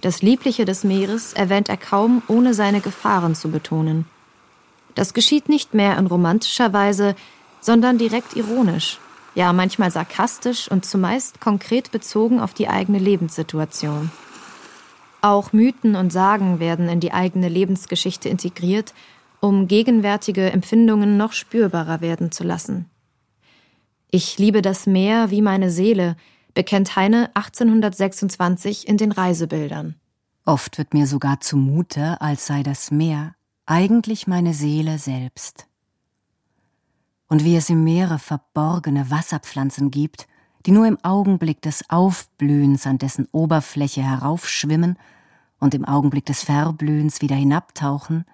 Das 0.00 0.20
Liebliche 0.20 0.64
des 0.64 0.82
Meeres 0.82 1.32
erwähnt 1.32 1.68
er 1.68 1.76
kaum, 1.76 2.22
ohne 2.26 2.54
seine 2.54 2.80
Gefahren 2.80 3.36
zu 3.36 3.50
betonen. 3.50 4.04
Das 4.96 5.14
geschieht 5.14 5.48
nicht 5.48 5.74
mehr 5.74 5.96
in 5.96 6.06
romantischer 6.06 6.72
Weise, 6.72 7.14
sondern 7.60 7.98
direkt 7.98 8.34
ironisch, 8.34 8.98
ja 9.36 9.52
manchmal 9.52 9.92
sarkastisch 9.92 10.68
und 10.68 10.84
zumeist 10.84 11.40
konkret 11.40 11.92
bezogen 11.92 12.40
auf 12.40 12.52
die 12.52 12.68
eigene 12.68 12.98
Lebenssituation. 12.98 14.10
Auch 15.22 15.52
Mythen 15.52 15.94
und 15.94 16.12
Sagen 16.12 16.58
werden 16.58 16.88
in 16.88 16.98
die 16.98 17.12
eigene 17.12 17.48
Lebensgeschichte 17.48 18.28
integriert, 18.28 18.92
um 19.40 19.68
gegenwärtige 19.68 20.50
Empfindungen 20.50 21.16
noch 21.16 21.32
spürbarer 21.32 22.00
werden 22.00 22.32
zu 22.32 22.42
lassen. 22.42 22.91
Ich 24.14 24.36
liebe 24.36 24.60
das 24.60 24.86
Meer 24.86 25.30
wie 25.30 25.40
meine 25.40 25.70
Seele, 25.70 26.16
bekennt 26.52 26.96
Heine 26.96 27.30
1826 27.34 28.86
in 28.86 28.98
den 28.98 29.10
Reisebildern. 29.10 29.94
Oft 30.44 30.76
wird 30.76 30.92
mir 30.92 31.06
sogar 31.06 31.40
zumute, 31.40 32.20
als 32.20 32.46
sei 32.46 32.62
das 32.62 32.90
Meer 32.90 33.34
eigentlich 33.64 34.26
meine 34.26 34.52
Seele 34.52 34.98
selbst. 34.98 35.66
Und 37.26 37.42
wie 37.42 37.56
es 37.56 37.70
im 37.70 37.84
Meere 37.84 38.18
verborgene 38.18 39.10
Wasserpflanzen 39.10 39.90
gibt, 39.90 40.28
die 40.66 40.72
nur 40.72 40.86
im 40.86 41.02
Augenblick 41.02 41.62
des 41.62 41.88
Aufblühens 41.88 42.86
an 42.86 42.98
dessen 42.98 43.28
Oberfläche 43.32 44.02
heraufschwimmen 44.02 44.98
und 45.58 45.72
im 45.72 45.86
Augenblick 45.86 46.26
des 46.26 46.42
Verblühens 46.42 47.22
wieder 47.22 47.36
hinabtauchen, 47.36 48.26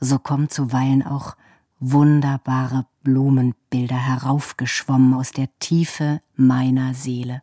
so 0.00 0.18
kommt 0.18 0.54
zuweilen 0.54 1.02
auch 1.02 1.36
wunderbare 1.78 2.86
Blumenbilder 3.02 3.96
heraufgeschwommen 3.96 5.14
aus 5.14 5.32
der 5.32 5.48
Tiefe 5.58 6.20
meiner 6.34 6.94
Seele 6.94 7.42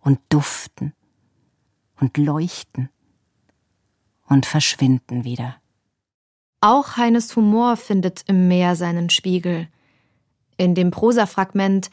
und 0.00 0.18
duften 0.28 0.94
und 2.00 2.16
leuchten 2.16 2.88
und 4.26 4.46
verschwinden 4.46 5.24
wieder. 5.24 5.56
Auch 6.60 6.96
Heines 6.96 7.36
Humor 7.36 7.76
findet 7.76 8.24
im 8.26 8.48
Meer 8.48 8.74
seinen 8.74 9.10
Spiegel. 9.10 9.68
In 10.56 10.74
dem 10.74 10.90
Prosafragment 10.90 11.90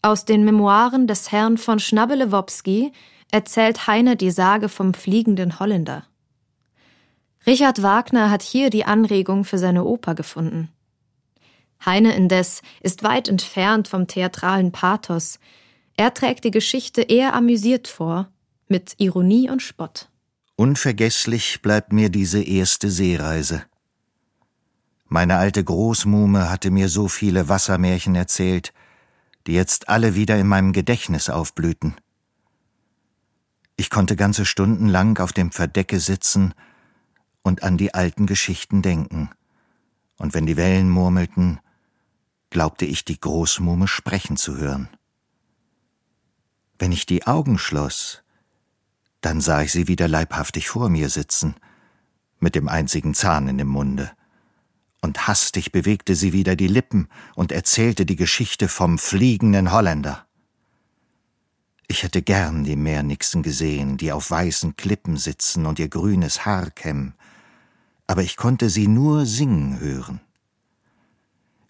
aus 0.00 0.24
den 0.24 0.44
Memoiren 0.44 1.06
des 1.06 1.32
Herrn 1.32 1.58
von 1.58 1.78
Schnabbelewopski 1.78 2.92
erzählt 3.30 3.86
Heine 3.86 4.16
die 4.16 4.30
Sage 4.30 4.68
vom 4.68 4.94
fliegenden 4.94 5.58
Holländer. 5.58 6.04
Richard 7.46 7.82
Wagner 7.82 8.30
hat 8.30 8.42
hier 8.42 8.70
die 8.70 8.84
Anregung 8.84 9.44
für 9.44 9.58
seine 9.58 9.84
Oper 9.84 10.14
gefunden. 10.14 10.70
Heine 11.84 12.14
indes 12.14 12.62
ist 12.80 13.02
weit 13.02 13.28
entfernt 13.28 13.88
vom 13.88 14.06
theatralen 14.06 14.72
Pathos. 14.72 15.38
Er 15.96 16.14
trägt 16.14 16.44
die 16.44 16.50
Geschichte 16.50 17.02
eher 17.02 17.34
amüsiert 17.34 17.88
vor, 17.88 18.28
mit 18.68 18.94
Ironie 18.98 19.50
und 19.50 19.62
Spott. 19.62 20.08
Unvergesslich 20.56 21.60
bleibt 21.62 21.92
mir 21.92 22.08
diese 22.08 22.42
erste 22.42 22.90
Seereise. 22.90 23.64
Meine 25.08 25.36
alte 25.36 25.62
Großmuhme 25.62 26.50
hatte 26.50 26.70
mir 26.70 26.88
so 26.88 27.08
viele 27.08 27.48
Wassermärchen 27.48 28.14
erzählt, 28.14 28.72
die 29.46 29.52
jetzt 29.52 29.88
alle 29.88 30.14
wieder 30.14 30.36
in 30.38 30.48
meinem 30.48 30.72
Gedächtnis 30.72 31.30
aufblühten. 31.30 31.94
Ich 33.76 33.90
konnte 33.90 34.16
ganze 34.16 34.44
Stunden 34.44 34.88
lang 34.88 35.20
auf 35.20 35.32
dem 35.32 35.52
Verdecke 35.52 36.00
sitzen 36.00 36.54
und 37.42 37.62
an 37.62 37.76
die 37.76 37.94
alten 37.94 38.26
Geschichten 38.26 38.82
denken. 38.82 39.30
Und 40.16 40.34
wenn 40.34 40.46
die 40.46 40.56
Wellen 40.56 40.90
murmelten, 40.90 41.60
glaubte 42.56 42.86
ich 42.86 43.04
die 43.04 43.20
Großmuhme 43.20 43.86
sprechen 43.86 44.38
zu 44.38 44.56
hören. 44.56 44.88
Wenn 46.78 46.90
ich 46.90 47.04
die 47.04 47.26
Augen 47.26 47.58
schloss, 47.58 48.22
dann 49.20 49.42
sah 49.42 49.60
ich 49.60 49.72
sie 49.72 49.88
wieder 49.88 50.08
leibhaftig 50.08 50.66
vor 50.70 50.88
mir 50.88 51.10
sitzen, 51.10 51.56
mit 52.40 52.54
dem 52.54 52.66
einzigen 52.66 53.12
Zahn 53.12 53.46
in 53.46 53.58
dem 53.58 53.68
Munde. 53.68 54.10
Und 55.02 55.28
hastig 55.28 55.70
bewegte 55.70 56.14
sie 56.14 56.32
wieder 56.32 56.56
die 56.56 56.66
Lippen 56.66 57.10
und 57.34 57.52
erzählte 57.52 58.06
die 58.06 58.16
Geschichte 58.16 58.68
vom 58.68 58.96
fliegenden 58.96 59.70
Holländer. 59.70 60.24
Ich 61.88 62.04
hätte 62.04 62.22
gern 62.22 62.64
die 62.64 62.76
Meernixen 62.76 63.42
gesehen, 63.42 63.98
die 63.98 64.12
auf 64.12 64.30
weißen 64.30 64.76
Klippen 64.76 65.18
sitzen 65.18 65.66
und 65.66 65.78
ihr 65.78 65.90
grünes 65.90 66.46
Haar 66.46 66.70
kämmen, 66.70 67.12
aber 68.06 68.22
ich 68.22 68.38
konnte 68.38 68.70
sie 68.70 68.88
nur 68.88 69.26
singen 69.26 69.78
hören. 69.78 70.22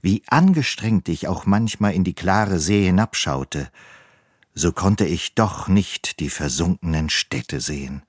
Wie 0.07 0.23
angestrengt 0.29 1.09
ich 1.09 1.27
auch 1.27 1.47
manchmal 1.47 1.93
in 1.93 2.05
die 2.05 2.15
klare 2.15 2.61
See 2.61 2.85
hinabschaute, 2.85 3.73
so 4.55 4.71
konnte 4.71 5.05
ich 5.05 5.35
doch 5.35 5.67
nicht 5.67 6.21
die 6.21 6.31
versunkenen 6.31 7.11
Städte 7.11 7.61
sehen, 7.61 8.05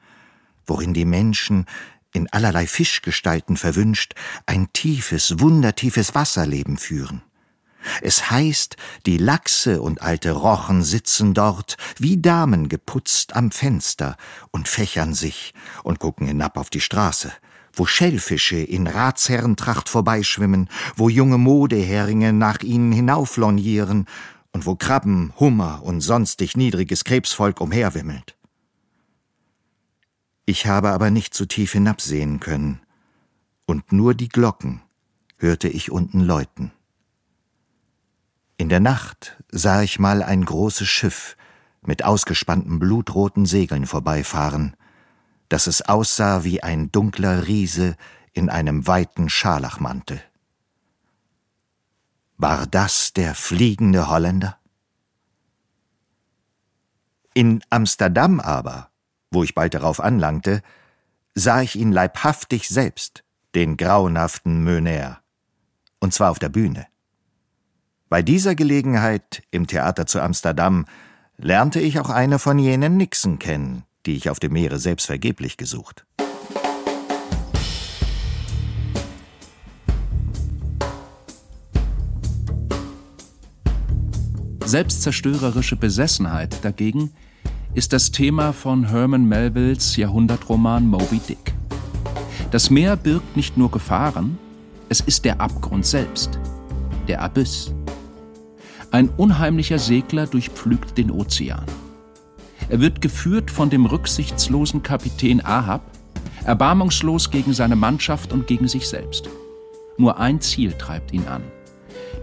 worin 0.67 0.93
die 0.93 1.05
Menschen, 1.05 1.65
in 2.13 2.31
allerlei 2.31 2.67
Fischgestalten 2.67 3.57
verwünscht, 3.57 4.13
ein 4.45 4.71
tiefes, 4.73 5.39
wundertiefes 5.39 6.13
Wasserleben 6.13 6.77
führen. 6.77 7.23
Es 8.03 8.29
heißt, 8.29 8.77
die 9.07 9.17
Lachse 9.17 9.81
und 9.81 9.99
alte 9.99 10.33
Rochen 10.33 10.83
sitzen 10.83 11.33
dort, 11.33 11.77
wie 11.97 12.21
Damen 12.21 12.69
geputzt 12.69 13.35
am 13.35 13.49
Fenster 13.49 14.17
und 14.51 14.67
fächern 14.67 15.15
sich 15.15 15.55
und 15.81 15.97
gucken 15.97 16.27
hinab 16.27 16.57
auf 16.57 16.69
die 16.69 16.81
Straße, 16.81 17.33
wo 17.77 17.85
Schellfische 17.85 18.57
in 18.57 18.87
Ratsherrentracht 18.87 19.89
vorbeischwimmen, 19.89 20.69
wo 20.95 21.09
junge 21.09 21.37
Modeheringe 21.37 22.33
nach 22.33 22.61
ihnen 22.61 22.91
hinauflornieren 22.91 24.05
und 24.51 24.65
wo 24.65 24.75
Krabben, 24.75 25.33
Hummer 25.39 25.83
und 25.83 26.01
sonstig 26.01 26.57
niedriges 26.57 27.03
Krebsvolk 27.03 27.61
umherwimmelt. 27.61 28.35
Ich 30.45 30.65
habe 30.65 30.89
aber 30.89 31.11
nicht 31.11 31.33
zu 31.33 31.45
tief 31.45 31.73
hinabsehen 31.73 32.39
können, 32.39 32.79
und 33.65 33.91
nur 33.91 34.13
die 34.13 34.29
Glocken 34.29 34.81
hörte 35.37 35.67
ich 35.67 35.91
unten 35.91 36.21
läuten. 36.21 36.71
In 38.57 38.69
der 38.69 38.79
Nacht 38.79 39.37
sah 39.51 39.83
ich 39.83 39.99
mal 39.99 40.23
ein 40.23 40.43
großes 40.45 40.87
Schiff 40.87 41.35
mit 41.85 42.03
ausgespannten 42.03 42.79
blutroten 42.79 43.45
Segeln 43.45 43.85
vorbeifahren, 43.85 44.75
dass 45.49 45.67
es 45.67 45.81
aussah 45.81 46.43
wie 46.43 46.61
ein 46.63 46.91
dunkler 46.91 47.47
Riese 47.47 47.95
in 48.33 48.49
einem 48.49 48.87
weiten 48.87 49.29
Scharlachmantel. 49.29 50.21
War 52.37 52.67
das 52.67 53.13
der 53.13 53.33
fliegende 53.33 54.09
Holländer? 54.09 54.59
In 57.33 57.63
Amsterdam 57.69 58.39
aber, 58.39 58.91
wo 59.31 59.43
ich 59.43 59.55
bald 59.55 59.73
darauf 59.73 59.99
anlangte, 59.99 60.61
sah 61.33 61.61
ich 61.61 61.75
ihn 61.75 61.91
leibhaftig 61.91 62.67
selbst, 62.67 63.23
den 63.55 63.77
grauenhaften 63.77 64.63
Möner, 64.63 65.21
und 65.99 66.13
zwar 66.13 66.31
auf 66.31 66.39
der 66.39 66.49
Bühne. 66.49 66.87
Bei 68.09 68.21
dieser 68.21 68.55
Gelegenheit 68.55 69.43
im 69.51 69.67
Theater 69.67 70.05
zu 70.05 70.21
Amsterdam 70.21 70.85
lernte 71.37 71.79
ich 71.79 71.99
auch 71.99 72.09
eine 72.09 72.39
von 72.39 72.57
jenen 72.57 72.97
Nixen 72.97 73.39
kennen, 73.39 73.83
die 74.05 74.15
ich 74.15 74.29
auf 74.29 74.39
dem 74.39 74.53
Meere 74.53 74.79
selbst 74.79 75.05
vergeblich 75.05 75.57
gesucht. 75.57 76.05
Selbstzerstörerische 84.67 85.77
Besessenheit 85.77 86.63
dagegen 86.65 87.13
ist 87.73 87.93
das 87.93 88.11
Thema 88.11 88.51
von 88.51 88.89
Herman 88.89 89.25
Melvilles 89.25 89.95
Jahrhundertroman 89.95 90.85
Moby 90.85 91.19
Dick. 91.19 91.53
Das 92.51 92.69
Meer 92.69 92.97
birgt 92.97 93.37
nicht 93.37 93.55
nur 93.55 93.71
Gefahren, 93.71 94.37
es 94.89 94.99
ist 94.99 95.23
der 95.23 95.39
Abgrund 95.39 95.85
selbst, 95.85 96.39
der 97.07 97.21
Abyss. 97.21 97.73
Ein 98.91 99.09
unheimlicher 99.09 99.79
Segler 99.79 100.27
durchpflügt 100.27 100.97
den 100.97 101.11
Ozean. 101.11 101.65
Er 102.69 102.81
wird 102.81 103.01
geführt 103.01 103.49
von 103.49 103.69
dem 103.69 103.85
rücksichtslosen 103.85 104.83
Kapitän 104.83 105.43
Ahab, 105.43 105.81
erbarmungslos 106.43 107.31
gegen 107.31 107.53
seine 107.53 107.75
Mannschaft 107.75 108.33
und 108.33 108.47
gegen 108.47 108.67
sich 108.67 108.87
selbst. 108.87 109.29
Nur 109.97 110.19
ein 110.19 110.41
Ziel 110.41 110.73
treibt 110.73 111.13
ihn 111.13 111.27
an: 111.27 111.43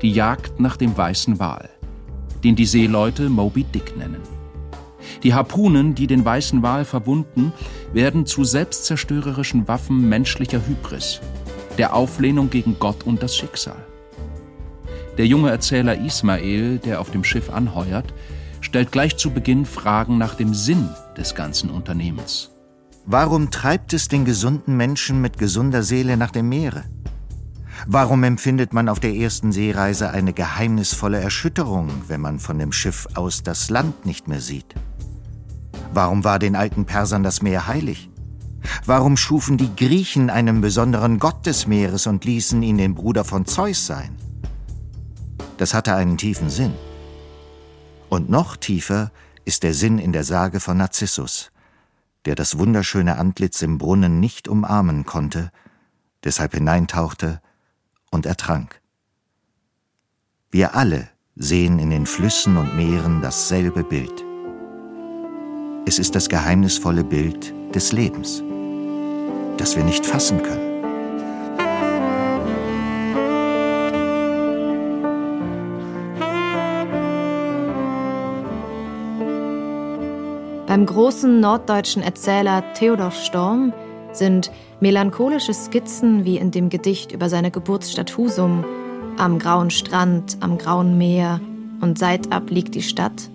die 0.03 0.13
Jagd 0.13 0.61
nach 0.61 0.77
dem 0.77 0.97
weißen 0.97 1.39
Wal, 1.39 1.71
den 2.43 2.57
die 2.57 2.67
Seeleute 2.67 3.31
Moby 3.31 3.65
Dick 3.65 3.97
nennen. 3.97 4.21
Die 5.23 5.33
Harpunen, 5.33 5.95
die 5.95 6.07
den 6.07 6.25
weißen 6.25 6.63
Wal 6.63 6.85
verwunden, 6.85 7.53
werden 7.93 8.27
zu 8.27 8.45
selbstzerstörerischen 8.45 9.67
Waffen 9.67 10.09
menschlicher 10.09 10.61
Hybris, 10.67 11.21
der 11.79 11.95
Auflehnung 11.95 12.51
gegen 12.51 12.79
Gott 12.79 13.05
und 13.05 13.23
das 13.23 13.35
Schicksal. 13.35 13.87
Der 15.17 15.27
junge 15.27 15.51
Erzähler 15.51 15.99
Ismael, 15.99 16.79
der 16.79 17.01
auf 17.01 17.11
dem 17.11 17.25
Schiff 17.25 17.49
anheuert, 17.51 18.13
stellt 18.75 18.91
gleich 18.91 19.17
zu 19.17 19.31
Beginn 19.31 19.67
Fragen 19.67 20.19
nach 20.19 20.35
dem 20.35 20.53
Sinn 20.53 20.89
des 21.17 21.37
ganzen 21.37 21.71
Unternehmens. 21.71 22.51
Warum 23.07 23.53
treibt 23.53 23.93
es 23.93 24.09
den 24.09 24.25
gesunden 24.25 24.77
Menschen 24.77 25.21
mit 25.21 25.39
gesunder 25.39 25.85
Seele 25.85 26.17
nach 26.17 26.33
dem 26.33 26.49
Meere? 26.49 26.83
Warum 27.87 28.25
empfindet 28.25 28.73
man 28.73 28.89
auf 28.89 28.99
der 28.99 29.15
ersten 29.15 29.53
Seereise 29.53 30.11
eine 30.11 30.33
geheimnisvolle 30.33 31.21
Erschütterung, 31.21 31.89
wenn 32.09 32.21
man 32.21 32.41
von 32.41 32.59
dem 32.59 32.73
Schiff 32.73 33.07
aus 33.15 33.45
das 33.45 33.71
Land 33.71 34.07
nicht 34.07 34.27
mehr 34.27 34.41
sieht? 34.41 34.75
Warum 35.93 36.25
war 36.25 36.41
den 36.41 36.57
alten 36.57 36.85
Persern 36.85 37.23
das 37.23 37.43
Meer 37.43 37.69
heilig? 37.69 38.11
Warum 38.85 39.17
schufen 39.17 39.57
die 39.57 39.77
Griechen 39.77 40.31
einen 40.31 40.61
besonderen 40.61 41.21
Gott 41.21 41.47
des 41.47 41.69
Meeres 41.69 42.09
und 42.09 42.25
ließen 42.25 42.61
ihn 42.65 42.79
den 42.79 42.97
Bruder 42.97 43.23
von 43.23 43.47
Zeus 43.47 43.87
sein? 43.87 44.17
Das 45.59 45.75
hatte 45.75 45.95
einen 45.95 46.19
tiefen 46.19 46.51
Sinn. 46.51 46.73
Und 48.15 48.31
noch 48.31 48.55
tiefer 48.55 49.11
ist 49.45 49.65
der 49.65 49.75
Sinn 49.75 49.99
in 49.99 50.13
der 50.13 50.23
Sage 50.23 50.61
von 50.61 50.77
Narzissus, 50.77 51.51
der 52.27 52.37
das 52.37 52.57
wunderschöne 52.57 53.19
Antlitz 53.19 53.61
im 53.61 53.77
Brunnen 53.77 54.21
nicht 54.21 54.47
umarmen 54.47 55.05
konnte, 55.05 55.51
deshalb 56.23 56.55
hineintauchte 56.55 57.41
und 58.13 58.25
ertrank. 58.25 58.81
Wir 60.53 60.77
alle 60.77 61.09
sehen 61.35 61.81
in 61.81 61.91
den 61.91 62.07
Flüssen 62.07 62.57
und 62.57 62.77
Meeren 62.77 63.21
dasselbe 63.21 63.83
Bild. 63.83 64.25
Es 65.85 65.99
ist 65.99 66.15
das 66.15 66.29
geheimnisvolle 66.29 67.03
Bild 67.03 67.53
des 67.75 67.91
Lebens, 67.91 68.45
das 69.59 69.75
wir 69.75 69.83
nicht 69.83 70.07
fassen 70.07 70.41
können. 70.41 70.64
Beim 80.75 80.87
großen 80.87 81.39
norddeutschen 81.39 82.03
Erzähler 82.03 82.65
Theodor 82.73 83.13
Storm 83.13 83.73
sind 84.11 84.51
melancholische 84.81 85.55
Skizzen 85.55 86.25
wie 86.25 86.37
in 86.37 86.51
dem 86.51 86.69
Gedicht 86.69 87.13
über 87.13 87.29
seine 87.29 87.53
Geburtsstadt 87.53 88.19
Husum, 88.19 88.65
am 89.17 89.39
grauen 89.39 89.71
Strand, 89.71 90.37
am 90.41 90.59
grauen 90.59 90.99
Meer 90.99 91.41
und 91.81 91.97
seitab 91.97 92.51
liegt 92.51 92.75
die 92.75 92.83
Stadt, 92.83 93.31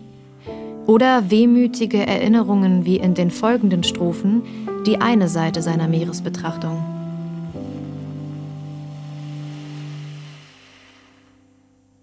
oder 0.86 1.32
wehmütige 1.32 2.06
Erinnerungen 2.06 2.84
wie 2.84 2.97
in 2.97 3.13
den 3.13 3.32
folgenden 3.32 3.86
Strophen 3.86 4.43
die 4.86 4.99
eine 4.99 5.30
Seite 5.30 5.62
seiner 5.62 5.88
Meeresbetrachtung. 5.88 6.84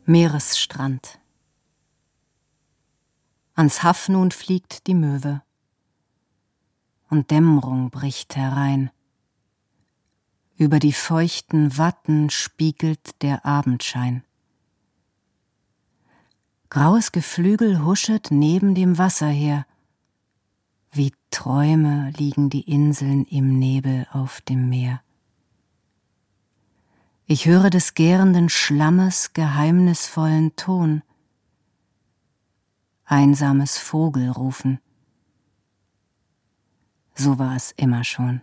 Meeresstrand 0.06 1.18
Ans 3.56 3.82
Haff 3.82 4.10
nun 4.10 4.32
fliegt 4.32 4.86
die 4.86 4.94
Möwe. 4.94 5.42
Und 7.08 7.30
Dämmerung 7.30 7.88
bricht 7.90 8.36
herein. 8.36 8.90
Über 10.58 10.78
die 10.78 10.92
feuchten 10.92 11.78
Watten 11.78 12.28
spiegelt 12.28 13.22
der 13.22 13.46
Abendschein. 13.46 14.22
Graues 16.68 17.12
Geflügel 17.12 17.82
huschet 17.82 18.30
neben 18.30 18.74
dem 18.74 18.98
Wasser 18.98 19.28
her. 19.28 19.66
Wie 20.92 21.14
Träume 21.30 22.12
liegen 22.18 22.50
die 22.50 22.70
Inseln 22.70 23.24
im 23.24 23.58
Nebel 23.58 24.06
auf 24.12 24.42
dem 24.42 24.68
Meer. 24.68 25.00
Ich 27.24 27.46
höre 27.46 27.70
des 27.70 27.94
gärenden 27.94 28.50
Schlammes 28.50 29.32
geheimnisvollen 29.32 30.56
Ton 30.56 31.02
einsames 33.06 33.78
Vogelrufen. 33.78 34.80
So 37.14 37.38
war 37.38 37.56
es 37.56 37.72
immer 37.72 38.04
schon. 38.04 38.42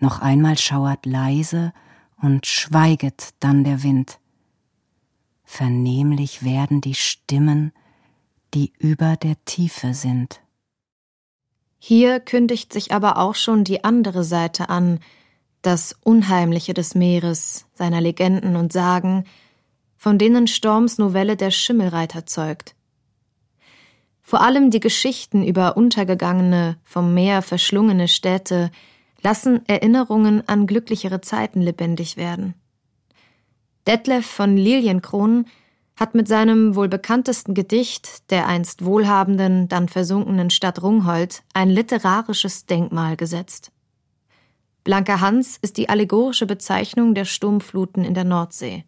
Noch 0.00 0.20
einmal 0.20 0.58
schauert 0.58 1.06
leise 1.06 1.72
und 2.20 2.46
schweiget 2.46 3.34
dann 3.40 3.64
der 3.64 3.82
Wind. 3.82 4.18
Vernehmlich 5.44 6.42
werden 6.42 6.80
die 6.80 6.94
Stimmen, 6.94 7.72
die 8.54 8.72
über 8.78 9.16
der 9.16 9.42
Tiefe 9.44 9.94
sind. 9.94 10.40
Hier 11.78 12.20
kündigt 12.20 12.72
sich 12.72 12.92
aber 12.92 13.18
auch 13.18 13.34
schon 13.34 13.64
die 13.64 13.84
andere 13.84 14.24
Seite 14.24 14.68
an, 14.68 15.00
das 15.62 15.96
Unheimliche 16.02 16.74
des 16.74 16.94
Meeres, 16.94 17.66
seiner 17.74 18.00
Legenden 18.00 18.56
und 18.56 18.72
Sagen, 18.72 19.24
von 19.98 20.16
denen 20.16 20.46
Storms 20.46 20.96
Novelle 20.96 21.36
Der 21.36 21.50
Schimmelreiter 21.50 22.24
zeugt. 22.24 22.74
Vor 24.22 24.40
allem 24.40 24.70
die 24.70 24.80
Geschichten 24.80 25.44
über 25.44 25.76
untergegangene, 25.76 26.78
vom 26.84 27.12
Meer 27.12 27.42
verschlungene 27.42 28.08
Städte 28.08 28.70
lassen 29.22 29.66
Erinnerungen 29.66 30.46
an 30.48 30.66
glücklichere 30.66 31.20
Zeiten 31.20 31.60
lebendig 31.60 32.16
werden. 32.16 32.54
Detlef 33.86 34.26
von 34.26 34.56
Lilienkron 34.56 35.46
hat 35.96 36.14
mit 36.14 36.28
seinem 36.28 36.76
wohl 36.76 36.88
bekanntesten 36.88 37.54
Gedicht 37.54 38.30
der 38.30 38.46
einst 38.46 38.84
wohlhabenden, 38.84 39.68
dann 39.68 39.88
versunkenen 39.88 40.50
Stadt 40.50 40.80
Rungholt 40.82 41.42
ein 41.54 41.70
literarisches 41.70 42.66
Denkmal 42.66 43.16
gesetzt. 43.16 43.72
Blanker 44.84 45.20
Hans 45.20 45.58
ist 45.60 45.76
die 45.76 45.88
allegorische 45.88 46.46
Bezeichnung 46.46 47.14
der 47.14 47.24
Sturmfluten 47.24 48.04
in 48.04 48.14
der 48.14 48.24
Nordsee. 48.24 48.84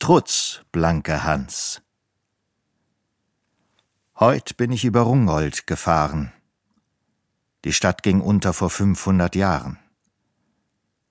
Trutz, 0.00 0.62
Blanker 0.70 1.24
Hans. 1.24 1.82
Heut 4.18 4.56
bin 4.56 4.70
ich 4.70 4.84
über 4.84 5.00
Rungholt 5.00 5.66
gefahren. 5.66 6.32
Die 7.64 7.72
Stadt 7.72 8.04
ging 8.04 8.20
unter 8.20 8.52
vor 8.52 8.70
500 8.70 9.34
Jahren. 9.34 9.76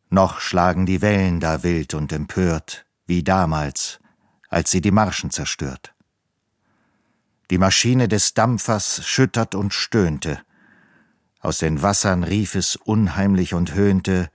Noch 0.10 0.40
schlagen 0.40 0.86
die 0.86 1.02
Wellen 1.02 1.42
da 1.42 1.64
wild 1.64 1.96
und 1.96 2.14
empört, 2.14 2.86
wie 3.06 3.24
damals, 3.24 4.00
als 4.48 4.72
sie 4.72 4.80
die 4.80 4.92
Marschen 4.92 5.32
zerstört. 5.32 5.94
Die 7.50 7.58
Maschine 7.58 8.08
des 8.08 8.36
Dampfers 8.36 9.06
schüttert 9.06 9.54
und 9.54 9.74
stöhnte. 9.74 10.42
Aus 11.42 11.60
den 11.60 11.82
Wassern 11.82 12.24
rief 12.24 12.56
es 12.56 12.78
unheimlich 12.78 13.54
und 13.54 13.74
höhnte 13.74 14.32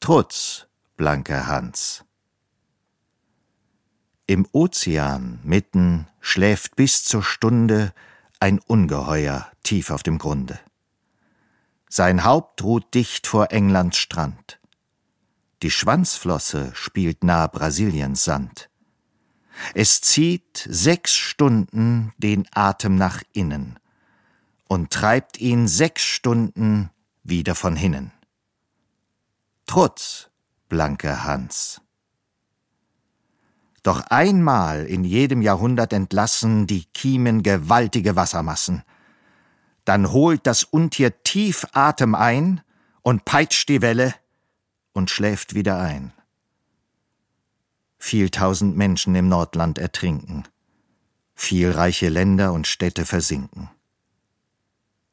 Trutz, 0.00 0.66
blanker 0.96 1.46
Hans. 1.46 2.05
Im 4.28 4.46
Ozean 4.50 5.38
mitten 5.44 6.08
schläft 6.20 6.74
bis 6.74 7.04
zur 7.04 7.22
Stunde 7.22 7.94
ein 8.40 8.58
Ungeheuer 8.58 9.50
tief 9.62 9.90
auf 9.90 10.02
dem 10.02 10.18
Grunde. 10.18 10.58
Sein 11.88 12.24
Haupt 12.24 12.64
ruht 12.64 12.92
dicht 12.94 13.28
vor 13.28 13.52
Englands 13.52 13.98
Strand. 13.98 14.58
Die 15.62 15.70
Schwanzflosse 15.70 16.72
spielt 16.74 17.22
nah 17.22 17.46
Brasiliens 17.46 18.24
Sand. 18.24 18.68
Es 19.74 20.00
zieht 20.00 20.66
sechs 20.68 21.14
Stunden 21.14 22.12
den 22.18 22.46
Atem 22.52 22.96
nach 22.96 23.22
innen 23.32 23.78
und 24.68 24.92
treibt 24.92 25.38
ihn 25.38 25.68
sechs 25.68 26.02
Stunden 26.02 26.90
wieder 27.22 27.54
von 27.54 27.76
hinnen. 27.76 28.10
Trutz, 29.66 30.30
blanke 30.68 31.24
Hans. 31.24 31.80
Doch 33.86 34.00
einmal 34.10 34.84
in 34.86 35.04
jedem 35.04 35.42
Jahrhundert 35.42 35.92
entlassen 35.92 36.66
die 36.66 36.86
Kiemen 36.86 37.44
gewaltige 37.44 38.16
Wassermassen. 38.16 38.82
Dann 39.84 40.10
holt 40.10 40.46
das 40.46 40.64
Untier 40.64 41.22
tief 41.22 41.66
Atem 41.72 42.16
ein 42.16 42.62
und 43.02 43.24
peitscht 43.24 43.68
die 43.68 43.82
Welle 43.82 44.12
und 44.92 45.10
schläft 45.10 45.54
wieder 45.54 45.78
ein 45.78 46.12
viel 48.06 48.30
tausend 48.30 48.76
Menschen 48.76 49.14
im 49.16 49.28
Nordland 49.28 49.78
ertrinken, 49.78 50.44
viel 51.34 51.72
reiche 51.72 52.08
Länder 52.08 52.52
und 52.52 52.68
Städte 52.68 53.04
versinken. 53.04 53.68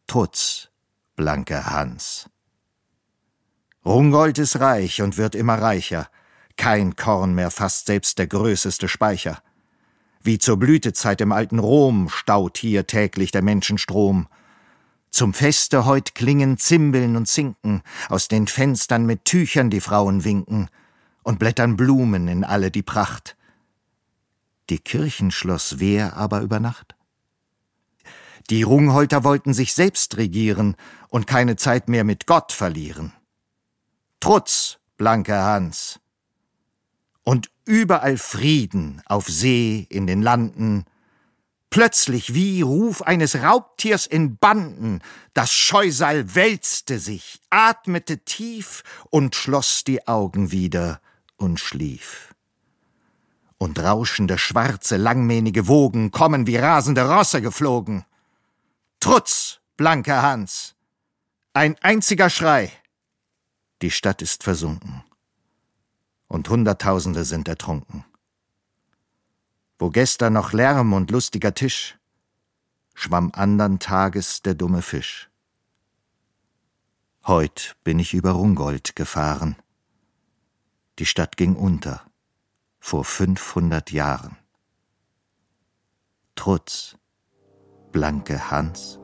Trutz, 0.05 0.69
blanke 1.15 1.71
Hans. 1.71 2.29
Rungold 3.83 4.37
ist 4.37 4.59
reich 4.59 5.01
und 5.01 5.17
wird 5.17 5.33
immer 5.33 5.55
reicher, 5.55 6.07
kein 6.57 6.95
Korn 6.95 7.33
mehr 7.35 7.51
fasst 7.51 7.87
selbst 7.87 8.17
der 8.19 8.27
größeste 8.27 8.87
Speicher. 8.87 9.41
Wie 10.21 10.39
zur 10.39 10.57
Blütezeit 10.57 11.19
im 11.21 11.31
alten 11.31 11.59
Rom 11.59 12.09
staut 12.09 12.57
hier 12.57 12.87
täglich 12.87 13.31
der 13.31 13.41
Menschenstrom. 13.41 14.27
Zum 15.11 15.33
Feste 15.33 15.85
heut 15.85 16.15
klingen 16.15 16.57
Zimbeln 16.57 17.15
und 17.15 17.27
Zinken, 17.27 17.81
aus 18.09 18.29
den 18.29 18.47
Fenstern 18.47 19.05
mit 19.05 19.25
Tüchern 19.25 19.69
die 19.69 19.81
Frauen 19.81 20.23
winken, 20.23 20.69
und 21.23 21.39
blättern 21.39 21.75
Blumen 21.77 22.27
in 22.27 22.43
alle 22.43 22.71
die 22.71 22.83
Pracht. 22.83 23.35
Die 24.69 24.79
Kirchen 24.79 25.31
schloss 25.31 25.79
wer 25.79 26.15
aber 26.15 26.41
über 26.41 26.59
Nacht? 26.59 26.95
Die 28.49 28.63
Rungholter 28.63 29.23
wollten 29.23 29.53
sich 29.53 29.73
selbst 29.73 30.17
regieren 30.17 30.75
und 31.09 31.27
keine 31.27 31.55
Zeit 31.55 31.87
mehr 31.89 32.03
mit 32.03 32.27
Gott 32.27 32.51
verlieren. 32.51 33.13
Trutz, 34.19 34.79
blanker 34.97 35.43
Hans. 35.43 35.99
Und 37.23 37.49
überall 37.65 38.17
Frieden 38.17 39.01
auf 39.05 39.27
See, 39.27 39.87
in 39.89 40.07
den 40.07 40.21
Landen, 40.21 40.85
Plötzlich 41.73 42.35
wie 42.35 42.61
Ruf 42.61 43.01
eines 43.01 43.41
Raubtiers 43.41 44.05
in 44.05 44.37
Banden, 44.37 45.01
das 45.33 45.51
Scheusal 45.51 46.35
wälzte 46.35 46.99
sich, 46.99 47.41
atmete 47.49 48.19
tief 48.19 48.83
und 49.09 49.35
schloss 49.35 49.83
die 49.83 50.07
Augen 50.07 50.51
wieder 50.51 51.01
und 51.35 51.59
schlief. 51.59 52.35
Und 53.57 53.79
rauschende 53.79 54.37
schwarze, 54.37 54.97
langmähnige 54.97 55.67
Wogen 55.67 56.11
kommen 56.11 56.45
wie 56.45 56.57
rasende 56.57 57.09
Rosse 57.09 57.41
geflogen. 57.41 58.05
Trutz, 58.99 59.59
blanker 59.75 60.21
Hans! 60.21 60.75
Ein 61.53 61.75
einziger 61.81 62.29
Schrei! 62.29 62.71
Die 63.81 63.89
Stadt 63.89 64.21
ist 64.21 64.43
versunken. 64.43 65.03
Und 66.33 66.49
Hunderttausende 66.49 67.25
sind 67.25 67.47
ertrunken. 67.47 68.05
Wo 69.77 69.91
gestern 69.91 70.33
noch 70.33 70.51
Lärm 70.51 70.93
und 70.93 71.11
lustiger 71.11 71.53
Tisch, 71.53 71.99
schwamm 72.95 73.29
andern 73.35 73.77
Tages 73.77 74.41
der 74.41 74.55
dumme 74.55 74.81
Fisch. 74.81 75.29
Heut 77.27 77.75
bin 77.83 77.99
ich 77.99 78.15
über 78.15 78.31
Rungold 78.31 78.95
gefahren. 78.95 79.57
Die 80.97 81.05
Stadt 81.05 81.37
ging 81.37 81.55
unter, 81.55 82.03
vor 82.79 83.05
500 83.05 83.91
Jahren. 83.91 84.35
Trutz, 86.33 86.97
blanke 87.91 88.49
Hans. 88.49 88.97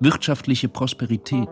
Wirtschaftliche 0.00 0.68
Prosperität, 0.68 1.48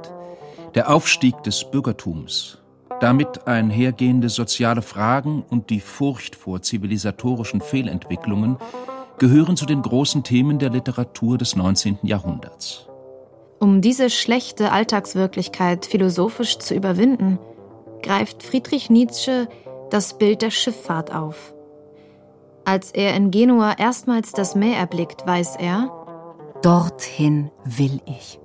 der 0.77 0.91
Aufstieg 0.95 1.43
des 1.43 1.69
Bürgertums, 1.69 2.59
damit 3.01 3.49
einhergehende 3.49 4.29
soziale 4.29 4.83
Fragen 4.83 5.45
und 5.51 5.71
die 5.71 5.81
Furcht 5.81 6.37
vor 6.37 6.63
zivilisatorischen 6.63 7.61
Fehlentwicklungen 7.61 8.57
gehören 9.19 9.57
zu 9.57 9.67
den 9.67 9.83
großen 9.83 10.23
Themen 10.23 10.59
der 10.61 10.71
Literatur 10.71 11.39
des 11.39 11.57
19. 11.57 11.99
Jahrhunderts. 12.03 12.87
Um 13.59 13.81
diese 13.81 14.11
schlechte 14.11 14.71
Alltagswirklichkeit 14.71 15.87
philosophisch 15.87 16.59
zu 16.59 16.75
überwinden, 16.75 17.39
greift 18.03 18.45
Friedrich 18.45 18.91
Nietzsche 18.91 19.49
das 19.91 20.19
Bild 20.19 20.43
der 20.43 20.51
Schifffahrt 20.51 21.13
auf. 21.13 21.53
Als 22.65 22.93
er 22.93 23.15
in 23.17 23.31
Genua 23.31 23.75
erstmals 23.79 24.33
das 24.33 24.55
Meer 24.55 24.77
erblickt, 24.77 25.27
weiß 25.27 25.57
er, 25.57 26.06
Dorthin 26.63 27.51
will 27.65 28.01
ich. 28.07 28.41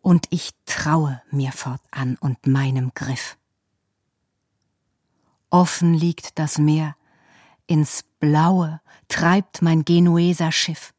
Und 0.00 0.26
ich 0.30 0.52
traue 0.64 1.20
mir 1.30 1.52
fortan 1.52 2.16
und 2.20 2.46
meinem 2.46 2.92
Griff. 2.94 3.36
Offen 5.50 5.92
liegt 5.94 6.38
das 6.38 6.58
Meer, 6.58 6.96
ins 7.66 8.04
Blaue 8.20 8.80
treibt 9.08 9.60
mein 9.60 9.84
Genueser 9.84 10.52
Schiff. 10.52 10.94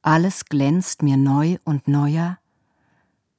Alles 0.00 0.46
glänzt 0.46 1.02
mir 1.02 1.16
neu 1.16 1.58
und 1.64 1.86
neuer, 1.86 2.38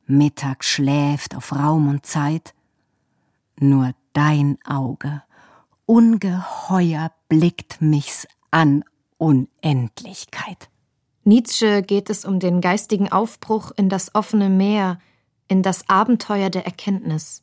Mittag 0.05 0.64
schläft 0.64 1.36
auf 1.36 1.51
Raum 1.53 1.88
und 1.88 2.05
Zeit, 2.05 2.53
nur 3.59 3.93
dein 4.14 4.57
Auge, 4.64 5.24
ungeheuer 5.86 7.11
blickt 7.28 7.82
mich's 7.82 8.28
an 8.51 8.84
Unendlichkeit. 9.24 10.69
Nietzsche 11.24 11.82
geht 11.82 12.09
es 12.09 12.26
um 12.26 12.41
den 12.41 12.59
geistigen 12.59 13.09
Aufbruch 13.09 13.71
in 13.78 13.88
das 13.88 14.13
offene 14.15 14.49
Meer, 14.49 14.99
in 15.47 15.63
das 15.63 15.88
Abenteuer 15.88 16.49
der 16.49 16.65
Erkenntnis. 16.65 17.41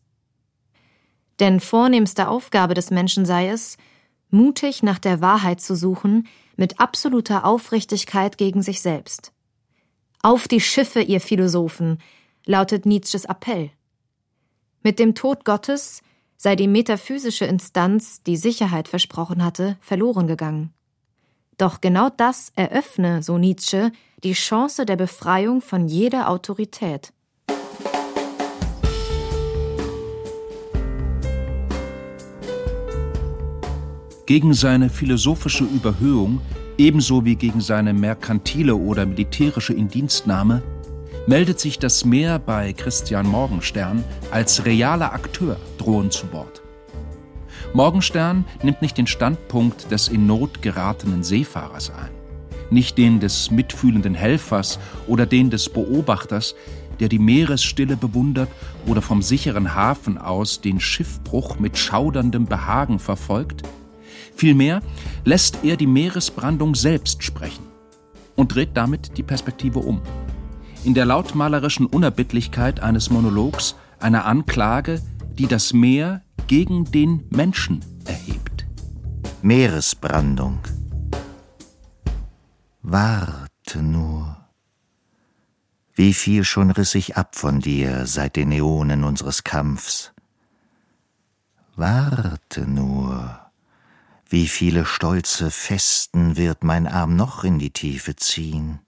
Denn 1.38 1.58
vornehmste 1.58 2.28
Aufgabe 2.28 2.74
des 2.74 2.90
Menschen 2.90 3.24
sei 3.24 3.48
es, 3.48 3.78
mutig 4.28 4.82
nach 4.82 4.98
der 4.98 5.22
Wahrheit 5.22 5.62
zu 5.62 5.74
suchen, 5.74 6.28
mit 6.54 6.80
absoluter 6.80 7.46
Aufrichtigkeit 7.46 8.36
gegen 8.36 8.60
sich 8.60 8.82
selbst. 8.82 9.32
Auf 10.22 10.48
die 10.48 10.60
Schiffe, 10.60 11.00
ihr 11.00 11.22
Philosophen, 11.22 11.96
lautet 12.44 12.84
Nietzsches 12.84 13.24
Appell. 13.24 13.70
Mit 14.82 14.98
dem 14.98 15.14
Tod 15.14 15.46
Gottes 15.46 16.02
sei 16.36 16.56
die 16.56 16.68
metaphysische 16.68 17.46
Instanz, 17.46 18.22
die 18.22 18.36
Sicherheit 18.36 18.86
versprochen 18.86 19.42
hatte, 19.42 19.78
verloren 19.80 20.26
gegangen. 20.26 20.74
Doch 21.60 21.82
genau 21.82 22.08
das 22.08 22.52
eröffne, 22.56 23.22
so 23.22 23.36
Nietzsche, 23.36 23.92
die 24.24 24.32
Chance 24.32 24.86
der 24.86 24.96
Befreiung 24.96 25.60
von 25.60 25.88
jeder 25.88 26.30
Autorität. 26.30 27.12
Gegen 34.24 34.54
seine 34.54 34.88
philosophische 34.88 35.64
Überhöhung 35.64 36.40
ebenso 36.78 37.26
wie 37.26 37.36
gegen 37.36 37.60
seine 37.60 37.92
merkantile 37.92 38.74
oder 38.74 39.04
militärische 39.04 39.74
Indienstnahme, 39.74 40.62
meldet 41.26 41.60
sich 41.60 41.78
das 41.78 42.06
Meer 42.06 42.38
bei 42.38 42.72
Christian 42.72 43.26
Morgenstern 43.26 44.02
als 44.30 44.64
realer 44.64 45.12
Akteur 45.12 45.58
drohend 45.76 46.14
zu 46.14 46.32
Wort. 46.32 46.62
Morgenstern 47.72 48.44
nimmt 48.64 48.82
nicht 48.82 48.98
den 48.98 49.06
Standpunkt 49.06 49.92
des 49.92 50.08
in 50.08 50.26
Not 50.26 50.60
geratenen 50.60 51.22
Seefahrers 51.22 51.90
ein, 51.90 52.10
nicht 52.70 52.98
den 52.98 53.20
des 53.20 53.52
mitfühlenden 53.52 54.14
Helfers 54.14 54.80
oder 55.06 55.24
den 55.24 55.50
des 55.50 55.68
Beobachters, 55.68 56.56
der 56.98 57.08
die 57.08 57.20
Meeresstille 57.20 57.96
bewundert 57.96 58.48
oder 58.86 59.00
vom 59.02 59.22
sicheren 59.22 59.76
Hafen 59.76 60.18
aus 60.18 60.60
den 60.60 60.80
Schiffbruch 60.80 61.60
mit 61.60 61.78
schauderndem 61.78 62.46
Behagen 62.46 62.98
verfolgt, 62.98 63.62
vielmehr 64.34 64.82
lässt 65.24 65.58
er 65.62 65.76
die 65.76 65.86
Meeresbrandung 65.86 66.74
selbst 66.74 67.22
sprechen 67.22 67.64
und 68.34 68.52
dreht 68.52 68.70
damit 68.74 69.16
die 69.16 69.22
Perspektive 69.22 69.78
um. 69.78 70.02
In 70.82 70.94
der 70.94 71.04
lautmalerischen 71.04 71.86
Unerbittlichkeit 71.86 72.80
eines 72.80 73.10
Monologs, 73.10 73.76
einer 74.00 74.24
Anklage, 74.24 75.00
die 75.38 75.46
das 75.46 75.72
Meer 75.72 76.22
gegen 76.50 76.84
den 76.90 77.28
Menschen 77.30 77.78
erhebt. 78.06 78.66
Meeresbrandung. 79.40 80.58
Warte 82.82 83.80
nur. 83.80 84.36
Wie 85.94 86.12
viel 86.12 86.42
schon 86.42 86.72
riss 86.72 86.96
ich 86.96 87.16
ab 87.16 87.36
von 87.36 87.60
dir 87.60 88.04
seit 88.04 88.34
den 88.34 88.50
Äonen 88.50 89.04
unseres 89.04 89.44
Kampfs. 89.44 90.12
Warte 91.76 92.62
nur. 92.62 93.52
Wie 94.28 94.48
viele 94.48 94.86
stolze 94.86 95.52
Festen 95.52 96.36
wird 96.36 96.64
mein 96.64 96.88
Arm 96.88 97.14
noch 97.14 97.44
in 97.44 97.60
die 97.60 97.70
Tiefe 97.70 98.16
ziehen. 98.16 98.80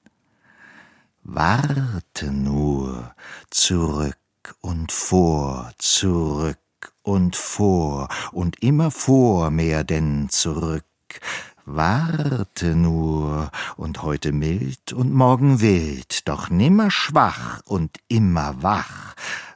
Warte 1.23 2.33
nur, 2.33 3.15
zurück 3.51 4.19
und 4.63 4.91
vor, 4.91 5.71
zurück 5.79 6.59
und 7.03 7.37
vor 7.37 8.09
und 8.33 8.63
immer 8.63 8.91
vor 8.91 9.51
mehr 9.51 9.85
denn 9.85 10.29
zurück. 10.31 10.85
Warte 11.65 12.75
nur, 12.75 13.51
und 13.77 14.03
heute 14.03 14.33
mild 14.33 14.93
und 14.93 15.13
morgen 15.13 15.61
wild, 15.61 16.27
doch 16.29 16.51
nimmer 16.51 16.91
schwach 16.91 17.61
und 17.67 17.99
immer 18.09 18.63
wach. 18.63 19.15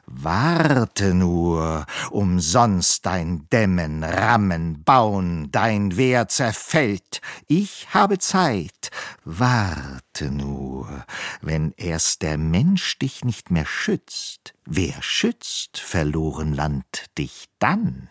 Warte 0.09 1.13
nur, 1.13 1.85
umsonst 2.11 3.05
dein 3.05 3.49
Dämmen, 3.49 4.05
Rammen, 4.05 4.81
Bauen, 4.85 5.51
dein 5.51 5.97
Wehr 5.97 6.29
zerfällt. 6.29 7.19
Ich 7.45 7.93
habe 7.93 8.17
Zeit. 8.17 8.89
Warte 9.25 10.31
nur, 10.31 11.05
wenn 11.41 11.73
erst 11.75 12.21
der 12.21 12.37
Mensch 12.37 12.97
dich 12.99 13.25
nicht 13.25 13.51
mehr 13.51 13.65
schützt. 13.65 14.53
Wer 14.65 15.01
schützt, 15.01 15.77
verloren 15.77 16.53
Land, 16.53 17.07
dich 17.17 17.49
dann? 17.59 18.09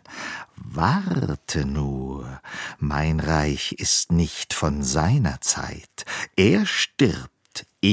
Warte 0.57 1.65
nur, 1.65 2.43
mein 2.79 3.21
Reich 3.21 3.73
ist 3.73 4.13
nicht 4.13 4.53
von 4.53 4.83
seiner 4.83 5.41
Zeit. 5.41 6.05
Er 6.37 6.67
stirbt 6.67 7.36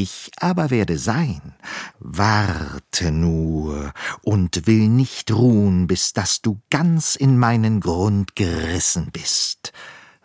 ich 0.01 0.31
aber 0.37 0.71
werde 0.71 0.97
sein. 0.97 1.53
Warte 1.99 3.11
nur 3.11 3.93
und 4.23 4.65
will 4.65 4.87
nicht 4.87 5.31
ruhen, 5.31 5.85
bis 5.85 6.13
dass 6.13 6.41
du 6.41 6.59
ganz 6.71 7.15
in 7.15 7.37
meinen 7.37 7.79
Grund 7.79 8.35
gerissen 8.35 9.11
bist. 9.11 9.71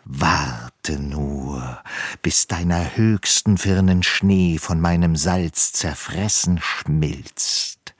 Warte 0.05 0.99
nur, 0.99 1.83
bis 2.23 2.47
deiner 2.47 2.97
höchsten 2.97 3.59
Firnen 3.59 4.01
Schnee 4.01 4.57
von 4.57 4.81
meinem 4.81 5.15
Salz 5.15 5.71
zerfressen 5.71 6.59
schmilzt. 6.59 7.93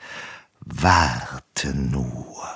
Warte 0.62 1.76
nur, 1.76 2.48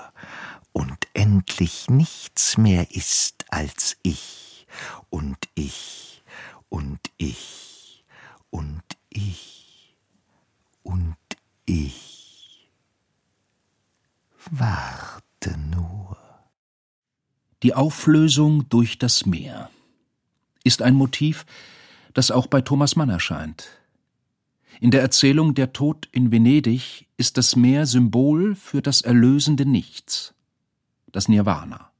und 0.71 1.07
endlich 1.13 1.87
nichts 1.87 2.57
mehr 2.57 2.89
ist 2.89 3.45
als 3.51 3.95
ich 4.01 4.65
und 5.11 5.37
ich 5.53 6.23
und 6.69 6.99
ich 7.17 7.73
und 8.53 8.83
ich 9.13 9.95
und 10.83 11.15
ich. 11.65 12.69
Warte 14.49 15.57
nur. 15.57 16.17
Die 17.63 17.73
Auflösung 17.73 18.67
durch 18.69 18.99
das 18.99 19.25
Meer 19.25 19.69
ist 20.63 20.81
ein 20.81 20.95
Motiv, 20.95 21.45
das 22.13 22.29
auch 22.29 22.47
bei 22.47 22.61
Thomas 22.61 22.95
Mann 22.95 23.09
erscheint. 23.09 23.69
In 24.81 24.91
der 24.91 25.01
Erzählung 25.01 25.53
Der 25.53 25.71
Tod 25.71 26.09
in 26.11 26.31
Venedig 26.31 27.07
ist 27.15 27.37
das 27.37 27.55
Meer 27.55 27.85
Symbol 27.85 28.55
für 28.55 28.81
das 28.81 29.01
erlösende 29.01 29.65
Nichts, 29.65 30.33
das 31.11 31.29
Nirvana. 31.29 31.91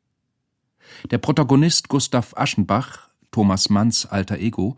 Der 1.12 1.18
Protagonist 1.18 1.88
Gustav 1.88 2.36
Aschenbach, 2.36 3.10
Thomas 3.32 3.70
Manns 3.70 4.06
alter 4.06 4.38
Ego, 4.38 4.76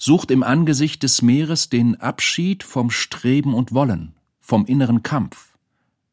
sucht 0.00 0.30
im 0.30 0.42
Angesicht 0.42 1.02
des 1.02 1.20
Meeres 1.20 1.68
den 1.68 2.00
Abschied 2.00 2.64
vom 2.64 2.90
Streben 2.90 3.52
und 3.52 3.72
Wollen, 3.72 4.14
vom 4.40 4.64
inneren 4.64 5.02
Kampf, 5.02 5.58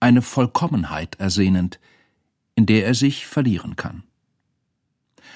eine 0.01 0.21
Vollkommenheit 0.21 1.15
ersehnend, 1.15 1.79
in 2.53 2.65
der 2.65 2.85
er 2.85 2.93
sich 2.93 3.25
verlieren 3.25 3.77
kann. 3.77 4.03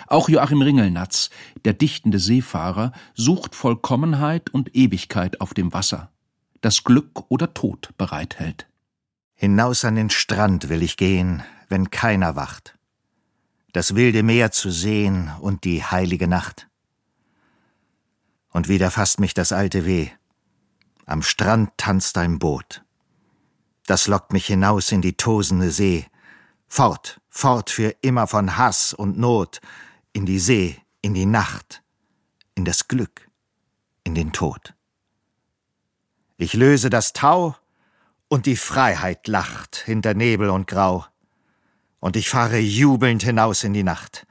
Auch 0.07 0.27
Joachim 0.27 0.61
Ringelnatz, 0.61 1.29
der 1.63 1.73
dichtende 1.73 2.19
Seefahrer, 2.19 2.91
sucht 3.13 3.55
Vollkommenheit 3.55 4.49
und 4.49 4.75
Ewigkeit 4.75 5.39
auf 5.39 5.53
dem 5.53 5.71
Wasser, 5.71 6.11
das 6.59 6.83
Glück 6.83 7.23
oder 7.29 7.53
Tod 7.53 7.91
bereithält. 7.97 8.67
Hinaus 9.33 9.85
an 9.85 9.95
den 9.95 10.09
Strand 10.09 10.67
will 10.67 10.83
ich 10.83 10.97
gehen, 10.97 11.41
wenn 11.69 11.89
keiner 11.89 12.35
wacht, 12.35 12.77
das 13.71 13.95
wilde 13.95 14.23
Meer 14.23 14.51
zu 14.51 14.71
sehen 14.71 15.31
und 15.39 15.63
die 15.63 15.83
heilige 15.83 16.27
Nacht 16.27 16.67
und 18.51 18.67
wieder 18.67 18.91
fasst 18.91 19.19
mich 19.19 19.33
das 19.33 19.51
alte 19.51 19.85
Weh. 19.85 20.09
Am 21.05 21.21
Strand 21.21 21.71
tanzt 21.77 22.17
ein 22.17 22.39
Boot. 22.39 22.83
Das 23.87 24.07
lockt 24.07 24.31
mich 24.33 24.45
hinaus 24.45 24.91
in 24.91 25.01
die 25.01 25.17
tosende 25.17 25.71
See. 25.71 26.05
Fort, 26.67 27.19
fort 27.29 27.69
für 27.69 27.95
immer 28.01 28.27
von 28.27 28.57
Hass 28.57 28.93
und 28.93 29.17
Not, 29.17 29.59
in 30.13 30.25
die 30.25 30.39
See, 30.39 30.79
in 31.01 31.13
die 31.13 31.25
Nacht, 31.25 31.83
in 32.55 32.63
das 32.63 32.87
Glück, 32.87 33.29
in 34.03 34.15
den 34.15 34.31
Tod. 34.31 34.73
Ich 36.37 36.53
löse 36.53 36.89
das 36.89 37.13
Tau, 37.13 37.55
und 38.31 38.45
die 38.45 38.55
Freiheit 38.55 39.27
lacht 39.27 39.75
hinter 39.75 40.13
Nebel 40.13 40.49
und 40.51 40.65
Grau. 40.65 41.05
Und 41.99 42.15
ich 42.15 42.29
fahre 42.29 42.59
jubelnd 42.59 43.23
hinaus 43.23 43.65
in 43.65 43.73
die 43.73 43.83
Nacht, 43.83 44.25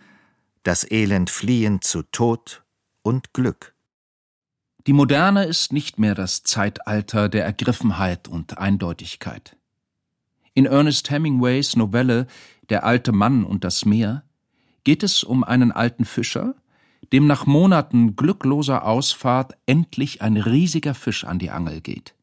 das 0.63 0.91
Elend 0.91 1.29
fliehend 1.29 1.85
zu 1.85 2.03
Tod 2.05 2.65
und 3.03 3.35
Glück. 3.35 3.75
Die 4.87 4.93
Moderne 4.95 5.45
ist 5.45 5.73
nicht 5.73 5.99
mehr 5.99 6.15
das 6.15 6.43
Zeitalter 6.43 7.29
der 7.29 7.45
Ergriffenheit 7.45 8.29
und 8.29 8.57
Eindeutigkeit. 8.57 9.57
In 10.55 10.65
Ernest 10.65 11.11
Hemingways 11.11 11.77
Novelle 11.77 12.27
Der 12.71 12.85
alte 12.85 13.13
Mann 13.13 13.45
und 13.45 13.65
das 13.65 13.85
Meer 13.85 14.25
geht 14.85 15.03
es 15.03 15.23
um 15.23 15.45
einen 15.45 15.71
alten 15.71 16.05
Fischer, 16.05 16.55
dem 17.13 17.27
nach 17.27 17.45
Monaten 17.45 18.17
glückloser 18.17 18.85
Ausfahrt 18.87 19.55
endlich 19.67 20.23
ein 20.23 20.37
riesiger 20.37 20.95
Fisch 20.95 21.25
an 21.25 21.39
die 21.39 21.51
Angel 21.51 21.81
geht 21.81 22.15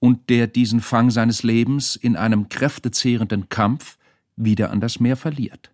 und 0.00 0.30
der 0.30 0.46
diesen 0.46 0.80
Fang 0.80 1.10
seines 1.10 1.42
Lebens 1.42 1.96
in 1.96 2.16
einem 2.16 2.48
kräftezehrenden 2.48 3.48
Kampf 3.48 3.98
wieder 4.36 4.70
an 4.70 4.80
das 4.80 5.00
Meer 5.00 5.16
verliert. 5.16 5.70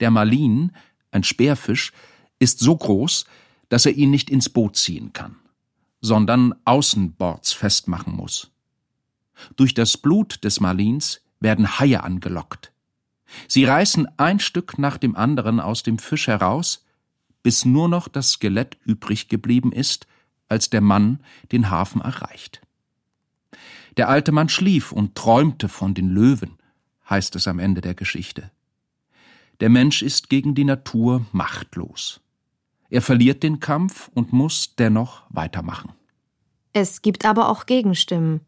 Der 0.00 0.10
Malin, 0.10 0.72
ein 1.10 1.24
Speerfisch, 1.24 1.92
ist 2.38 2.60
so 2.60 2.76
groß, 2.76 3.24
dass 3.68 3.86
er 3.86 3.92
ihn 3.92 4.10
nicht 4.10 4.30
ins 4.30 4.48
Boot 4.48 4.76
ziehen 4.76 5.12
kann, 5.12 5.36
sondern 6.00 6.54
außenbords 6.64 7.52
festmachen 7.52 8.14
muss. 8.14 8.50
Durch 9.56 9.74
das 9.74 9.96
Blut 9.96 10.44
des 10.44 10.60
Marlins 10.60 11.20
werden 11.40 11.78
Haie 11.78 12.02
angelockt. 12.02 12.72
Sie 13.48 13.64
reißen 13.64 14.08
ein 14.18 14.38
Stück 14.38 14.78
nach 14.78 14.96
dem 14.96 15.16
anderen 15.16 15.60
aus 15.60 15.82
dem 15.82 15.98
Fisch 15.98 16.26
heraus, 16.26 16.84
bis 17.42 17.64
nur 17.64 17.88
noch 17.88 18.08
das 18.08 18.32
Skelett 18.32 18.78
übrig 18.84 19.28
geblieben 19.28 19.72
ist, 19.72 20.06
als 20.48 20.70
der 20.70 20.80
Mann 20.80 21.20
den 21.52 21.70
Hafen 21.70 22.00
erreicht. 22.00 22.60
Der 23.96 24.08
alte 24.08 24.32
Mann 24.32 24.48
schlief 24.48 24.92
und 24.92 25.14
träumte 25.14 25.68
von 25.68 25.94
den 25.94 26.08
Löwen, 26.08 26.58
heißt 27.08 27.36
es 27.36 27.46
am 27.46 27.58
Ende 27.58 27.80
der 27.80 27.94
Geschichte. 27.94 28.50
Der 29.60 29.68
Mensch 29.68 30.02
ist 30.02 30.30
gegen 30.30 30.54
die 30.54 30.64
Natur 30.64 31.26
machtlos. 31.32 32.20
Er 32.94 33.02
verliert 33.02 33.42
den 33.42 33.58
Kampf 33.58 34.08
und 34.14 34.32
muss 34.32 34.76
dennoch 34.76 35.24
weitermachen. 35.28 35.94
Es 36.72 37.02
gibt 37.02 37.24
aber 37.24 37.48
auch 37.48 37.66
Gegenstimmen. 37.66 38.42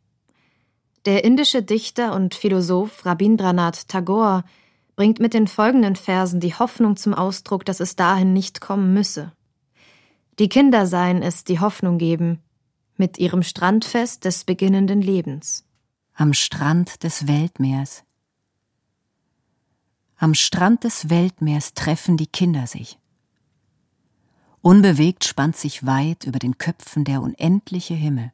Der 1.05 1.24
indische 1.24 1.64
Dichter 1.64 2.14
und 2.14 2.32
Philosoph 2.36 3.05
Rabindranath 3.05 3.88
Tagore 3.88 4.44
bringt 4.94 5.18
mit 5.18 5.34
den 5.34 5.49
folgenden 5.49 5.97
Versen 5.97 6.38
die 6.38 6.55
Hoffnung 6.55 6.97
zum 6.97 7.12
Ausdruck, 7.12 7.64
dass 7.64 7.80
es 7.80 7.97
dahin 7.97 8.34
nicht 8.34 8.61
kommen 8.61 8.94
müsse. 8.94 9.32
Die 10.38 10.49
Kinder 10.49 10.86
seien 10.86 11.22
es, 11.22 11.42
die 11.42 11.59
Hoffnung 11.59 11.99
geben, 11.99 12.40
mit 12.97 13.18
ihrem 13.18 13.42
Strandfest 13.42 14.24
des 14.24 14.44
beginnenden 14.44 15.03
Lebens. 15.03 15.64
Am 16.14 16.34
Strand 16.34 17.03
des 17.03 17.26
Weltmeers. 17.26 18.05
Am 20.18 20.34
Strand 20.34 20.84
des 20.84 21.11
Weltmeers 21.11 21.74
treffen 21.74 22.16
die 22.16 22.28
Kinder 22.28 22.68
sich. 22.68 22.97
Unbewegt 24.67 25.23
spannt 25.23 25.55
sich 25.55 25.87
weit 25.87 26.25
über 26.25 26.41
den 26.41 26.59
Köpfen 26.59 27.05
der 27.05 27.23
unendliche 27.23 27.95
Himmel. 27.95 28.33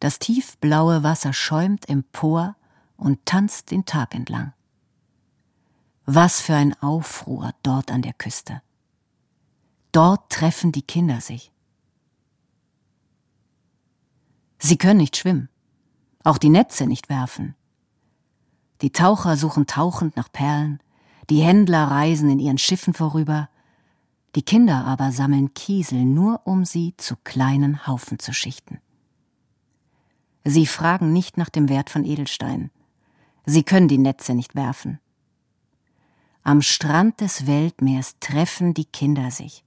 Das 0.00 0.18
tiefblaue 0.18 1.04
Wasser 1.04 1.32
schäumt 1.32 1.88
empor 1.88 2.56
und 2.96 3.24
tanzt 3.24 3.70
den 3.70 3.84
Tag 3.84 4.12
entlang. 4.12 4.54
Was 6.04 6.40
für 6.40 6.56
ein 6.56 6.74
Aufruhr 6.82 7.52
dort 7.62 7.92
an 7.92 8.02
der 8.02 8.12
Küste. 8.12 8.60
Dort 9.92 10.32
treffen 10.32 10.72
die 10.72 10.82
Kinder 10.82 11.20
sich. 11.20 11.52
Sie 14.58 14.78
können 14.78 14.98
nicht 14.98 15.16
schwimmen, 15.16 15.48
auch 16.24 16.38
die 16.38 16.50
Netze 16.50 16.88
nicht 16.88 17.08
werfen. 17.08 17.54
Die 18.80 18.90
Taucher 18.90 19.36
suchen 19.36 19.68
tauchend 19.68 20.16
nach 20.16 20.32
Perlen, 20.32 20.80
die 21.30 21.40
Händler 21.40 21.84
reisen 21.84 22.28
in 22.28 22.40
ihren 22.40 22.58
Schiffen 22.58 22.94
vorüber, 22.94 23.48
die 24.34 24.42
Kinder 24.42 24.84
aber 24.86 25.12
sammeln 25.12 25.52
Kiesel 25.54 26.04
nur, 26.04 26.40
um 26.44 26.64
sie 26.64 26.94
zu 26.96 27.16
kleinen 27.16 27.86
Haufen 27.86 28.18
zu 28.18 28.32
schichten. 28.32 28.80
Sie 30.44 30.66
fragen 30.66 31.12
nicht 31.12 31.36
nach 31.36 31.50
dem 31.50 31.68
Wert 31.68 31.90
von 31.90 32.04
Edelsteinen. 32.04 32.70
Sie 33.44 33.62
können 33.62 33.88
die 33.88 33.98
Netze 33.98 34.34
nicht 34.34 34.54
werfen. 34.54 34.98
Am 36.42 36.62
Strand 36.62 37.20
des 37.20 37.46
Weltmeers 37.46 38.18
treffen 38.18 38.74
die 38.74 38.84
Kinder 38.84 39.30
sich. 39.30 39.64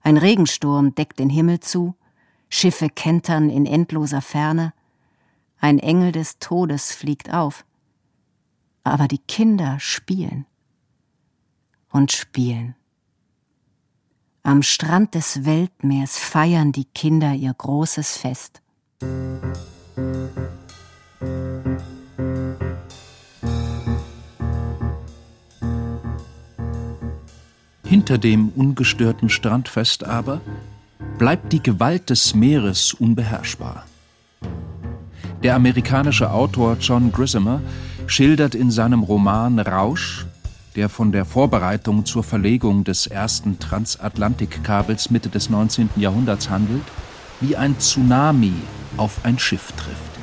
Ein 0.00 0.16
Regensturm 0.16 0.94
deckt 0.94 1.18
den 1.18 1.28
Himmel 1.28 1.60
zu, 1.60 1.94
Schiffe 2.48 2.88
kentern 2.88 3.50
in 3.50 3.66
endloser 3.66 4.22
Ferne, 4.22 4.72
ein 5.58 5.78
Engel 5.78 6.12
des 6.12 6.38
Todes 6.38 6.92
fliegt 6.92 7.32
auf. 7.34 7.66
Aber 8.84 9.08
die 9.08 9.18
Kinder 9.18 9.78
spielen 9.80 10.46
und 11.90 12.12
spielen. 12.12 12.74
Am 14.42 14.62
Strand 14.62 15.14
des 15.14 15.44
Weltmeers 15.44 16.18
feiern 16.18 16.72
die 16.72 16.86
Kinder 16.86 17.34
ihr 17.34 17.52
großes 17.52 18.16
Fest. 18.16 18.62
Hinter 27.84 28.18
dem 28.18 28.50
ungestörten 28.50 29.28
Strandfest 29.28 30.04
aber 30.04 30.40
bleibt 31.18 31.52
die 31.52 31.62
Gewalt 31.62 32.10
des 32.10 32.34
Meeres 32.34 32.94
unbeherrschbar. 32.94 33.86
Der 35.42 35.54
amerikanische 35.54 36.30
Autor 36.30 36.76
John 36.80 37.12
Grisimer 37.12 37.60
schildert 38.06 38.54
in 38.54 38.70
seinem 38.70 39.02
Roman 39.02 39.58
Rausch 39.58 40.26
der 40.76 40.88
von 40.88 41.12
der 41.12 41.24
Vorbereitung 41.24 42.04
zur 42.04 42.22
Verlegung 42.22 42.84
des 42.84 43.06
ersten 43.06 43.58
Transatlantikkabels 43.58 45.10
Mitte 45.10 45.28
des 45.28 45.50
19. 45.50 45.90
Jahrhunderts 45.96 46.50
handelt, 46.50 46.84
wie 47.40 47.56
ein 47.56 47.78
Tsunami 47.78 48.54
auf 48.96 49.24
ein 49.24 49.38
Schiff 49.38 49.72
trifft. 49.72 50.18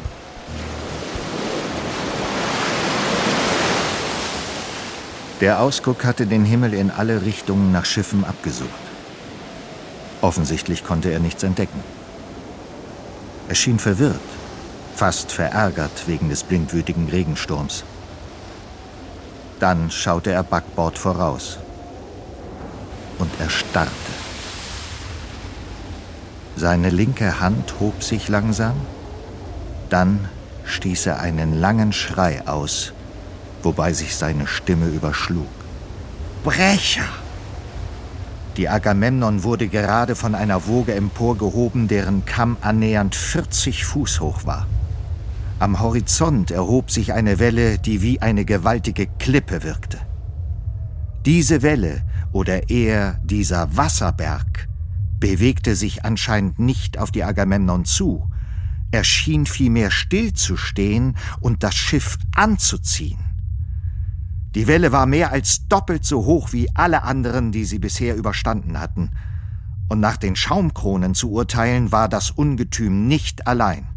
Der 5.41 5.59
Ausguck 5.59 6.05
hatte 6.05 6.27
den 6.27 6.45
Himmel 6.45 6.73
in 6.73 6.89
alle 6.89 7.23
Richtungen 7.23 7.71
nach 7.71 7.85
Schiffen 7.85 8.23
abgesucht. 8.23 8.69
Offensichtlich 10.21 10.83
konnte 10.83 11.11
er 11.11 11.19
nichts 11.19 11.43
entdecken. 11.43 11.81
Er 13.49 13.55
schien 13.55 13.77
verwirrt, 13.77 14.19
fast 14.95 15.31
verärgert 15.31 16.07
wegen 16.07 16.29
des 16.29 16.43
blindwütigen 16.43 17.09
Regensturms. 17.09 17.83
Dann 19.59 19.89
schaute 19.89 20.31
er 20.31 20.43
Backbord 20.43 20.97
voraus. 20.97 21.59
Und 23.19 23.31
er 23.39 23.49
starrte. 23.49 23.91
Seine 26.57 26.89
linke 26.89 27.39
Hand 27.39 27.75
hob 27.79 28.03
sich 28.03 28.27
langsam. 28.27 28.75
Dann 29.89 30.29
stieß 30.65 31.05
er 31.07 31.19
einen 31.19 31.59
langen 31.59 31.93
Schrei 31.93 32.47
aus, 32.47 32.93
wobei 33.63 33.93
sich 33.93 34.15
seine 34.15 34.47
Stimme 34.47 34.87
überschlug. 34.87 35.47
Brecher! 36.43 37.07
Die 38.57 38.69
Agamemnon 38.69 39.43
wurde 39.43 39.67
gerade 39.67 40.15
von 40.15 40.33
einer 40.33 40.65
Woge 40.67 40.95
emporgehoben, 40.95 41.89
deren 41.89 42.25
Kamm 42.25 42.55
annähernd 42.61 43.13
40 43.15 43.83
Fuß 43.85 44.21
hoch 44.21 44.45
war. 44.45 44.65
Am 45.65 45.79
Horizont 45.79 46.51
erhob 46.51 46.91
sich 46.91 47.11
eine 47.13 47.39
Welle, 47.39 47.79
die 47.79 48.03
wie 48.03 48.21
eine 48.21 48.45
gewaltige 48.45 49.07
Klippe 49.07 49.63
wirkte. 49.63 49.97
Diese 51.25 51.63
Welle, 51.63 52.03
oder 52.31 52.69
eher 52.69 53.19
dieser 53.23 53.75
Wasserberg, 53.75 54.69
bewegte 55.19 55.75
sich 55.75 56.05
anscheinend 56.05 56.59
nicht 56.59 56.99
auf 56.99 57.09
die 57.09 57.23
Agamemnon 57.23 57.83
zu, 57.83 58.29
er 58.91 59.03
schien 59.03 59.47
vielmehr 59.47 59.89
stillzustehen 59.89 61.17
und 61.39 61.63
das 61.63 61.73
Schiff 61.73 62.19
anzuziehen. 62.35 63.17
Die 64.53 64.67
Welle 64.67 64.91
war 64.91 65.07
mehr 65.07 65.31
als 65.31 65.67
doppelt 65.67 66.05
so 66.05 66.25
hoch 66.25 66.53
wie 66.53 66.69
alle 66.75 67.01
anderen, 67.01 67.51
die 67.51 67.65
sie 67.65 67.79
bisher 67.79 68.15
überstanden 68.15 68.79
hatten, 68.79 69.09
und 69.89 69.99
nach 69.99 70.17
den 70.17 70.35
Schaumkronen 70.35 71.15
zu 71.15 71.31
urteilen 71.31 71.91
war 71.91 72.07
das 72.07 72.29
Ungetüm 72.29 73.07
nicht 73.07 73.47
allein. 73.47 73.94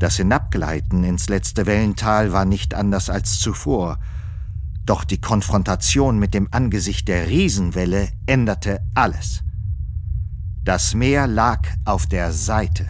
Das 0.00 0.16
Hinabgleiten 0.16 1.04
ins 1.04 1.28
letzte 1.28 1.66
Wellental 1.66 2.32
war 2.32 2.46
nicht 2.46 2.72
anders 2.72 3.10
als 3.10 3.38
zuvor, 3.38 3.98
doch 4.86 5.04
die 5.04 5.20
Konfrontation 5.20 6.18
mit 6.18 6.32
dem 6.32 6.48
Angesicht 6.52 7.06
der 7.06 7.28
Riesenwelle 7.28 8.08
änderte 8.24 8.80
alles. 8.94 9.42
Das 10.64 10.94
Meer 10.94 11.26
lag 11.26 11.68
auf 11.84 12.06
der 12.06 12.32
Seite. 12.32 12.86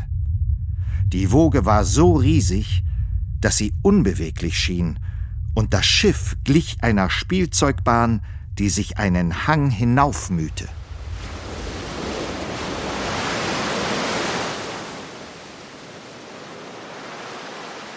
Die 1.06 1.32
Woge 1.32 1.64
war 1.64 1.84
so 1.84 2.14
riesig, 2.14 2.84
dass 3.40 3.56
sie 3.56 3.74
unbeweglich 3.82 4.56
schien, 4.56 5.00
und 5.52 5.74
das 5.74 5.86
Schiff 5.86 6.36
glich 6.44 6.76
einer 6.80 7.10
Spielzeugbahn, 7.10 8.22
die 8.56 8.68
sich 8.68 8.98
einen 8.98 9.48
Hang 9.48 9.68
hinaufmühte. 9.70 10.68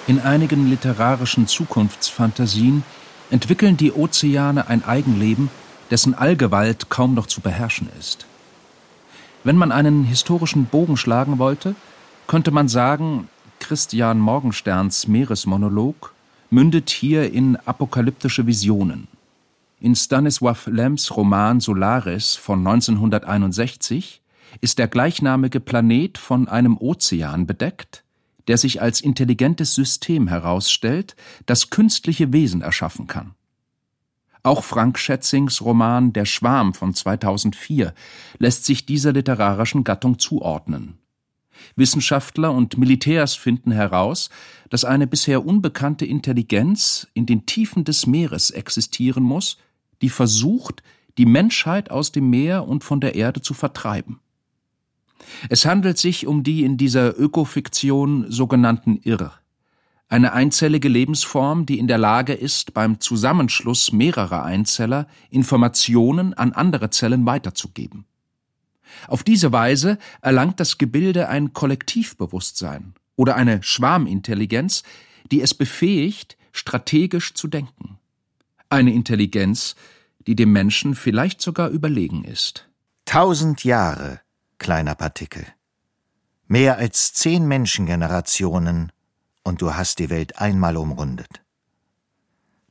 In 0.06 0.20
einigen 0.20 0.70
literarischen 0.70 1.48
Zukunftsfantasien 1.48 2.84
entwickeln 3.32 3.78
die 3.78 3.94
Ozeane 3.94 4.68
ein 4.68 4.84
Eigenleben, 4.84 5.50
dessen 5.92 6.14
Allgewalt 6.14 6.90
kaum 6.90 7.14
noch 7.14 7.28
zu 7.28 7.40
beherrschen 7.40 7.88
ist. 7.98 8.26
Wenn 9.46 9.56
man 9.56 9.72
einen 9.72 10.04
historischen 10.04 10.66
Bogen 10.66 10.98
schlagen 10.98 11.40
wollte, 11.40 11.76
könnte 12.28 12.52
man 12.52 12.68
sagen, 12.68 13.30
Christian 13.60 14.20
Morgensterns 14.20 15.08
Meeresmonolog 15.08 16.14
mündet 16.50 16.90
hier 16.90 17.32
in 17.32 17.56
apokalyptische 17.56 18.46
Visionen. 18.46 19.08
In 19.80 19.96
Stanisław 19.96 20.70
Lems 20.70 21.16
Roman 21.16 21.62
Solaris 21.62 22.36
von 22.36 22.60
1961 22.60 24.22
ist 24.60 24.80
der 24.80 24.90
gleichnamige 24.90 25.62
Planet 25.62 26.18
von 26.18 26.48
einem 26.50 26.78
Ozean 26.78 27.48
bedeckt, 27.48 28.03
der 28.48 28.58
sich 28.58 28.82
als 28.82 29.02
intelligentes 29.02 29.76
System 29.76 30.28
herausstellt, 30.28 31.16
das 31.46 31.70
künstliche 31.70 32.34
Wesen 32.34 32.62
erschaffen 32.62 33.08
kann. 33.08 33.36
Auch 34.44 34.64
Frank 34.64 35.00
Schätzings 35.00 35.62
Roman 35.62 36.12
Der 36.12 36.26
Schwarm 36.26 36.74
von 36.74 36.94
2004 36.94 37.94
lässt 38.40 38.66
sich 38.66 38.86
dieser 38.86 39.14
literarischen 39.14 39.86
Gattung 39.86 40.20
zuordnen. 40.20 40.98
Wissenschaftler 41.78 42.52
und 42.52 42.78
Militärs 42.78 43.36
finden 43.36 43.72
heraus, 43.72 44.30
dass 44.70 44.84
eine 44.84 45.08
bisher 45.08 45.46
unbekannte 45.46 46.06
Intelligenz 46.06 47.08
in 47.14 47.26
den 47.26 47.46
Tiefen 47.46 47.86
des 47.86 48.06
Meeres 48.06 48.52
existieren 48.52 49.24
muss, 49.24 49.58
die 50.02 50.10
versucht, 50.10 50.84
die 51.18 51.26
Menschheit 51.26 51.92
aus 51.92 52.12
dem 52.12 52.30
Meer 52.30 52.68
und 52.68 52.84
von 52.84 53.00
der 53.00 53.16
Erde 53.16 53.42
zu 53.42 53.54
vertreiben. 53.54 54.20
Es 55.50 55.66
handelt 55.66 55.98
sich 55.98 56.28
um 56.28 56.44
die 56.44 56.64
in 56.64 56.78
dieser 56.78 57.18
Ökofiktion 57.20 58.32
sogenannten 58.32 58.98
Irr, 59.04 59.34
eine 60.14 60.34
einzellige 60.34 60.90
Lebensform, 60.90 61.66
die 61.66 61.80
in 61.80 61.88
der 61.88 61.98
Lage 61.98 62.34
ist, 62.34 62.76
beim 62.76 63.00
Zusammenschluss 63.00 63.92
mehrerer 63.92 64.44
Einzeller 64.44 65.08
Informationen 65.32 66.36
an 66.36 66.54
andere 66.54 66.92
Zellen 66.92 67.26
weiterzugeben. 67.26 68.06
Auf 69.08 69.24
diese 69.24 69.52
Weise 69.52 69.98
erlangt 70.22 70.60
das 70.60 70.78
Gebilde 70.78 71.30
ein 71.30 71.54
Kollektivbewusstsein 71.54 72.94
oder 73.16 73.36
eine 73.36 73.64
Schwarmintelligenz, 73.64 74.84
die 75.32 75.42
es 75.42 75.56
befähigt, 75.56 76.38
strategisch 76.52 77.34
zu 77.34 77.48
denken. 77.48 77.98
Eine 78.70 78.94
Intelligenz, 78.94 79.76
die 80.28 80.36
dem 80.36 80.52
Menschen 80.52 80.96
vielleicht 80.96 81.42
sogar 81.42 81.70
überlegen 81.70 82.24
ist. 82.24 82.70
Tausend 83.06 83.64
Jahre, 83.64 84.20
kleiner 84.64 84.96
Partikel. 84.96 85.46
Mehr 86.48 86.78
als 86.78 87.14
zehn 87.14 87.46
Menschengenerationen 87.46 88.94
und 89.44 89.62
du 89.62 89.76
hast 89.76 90.00
die 90.00 90.10
Welt 90.10 90.40
einmal 90.40 90.78
umrundet. 90.78 91.44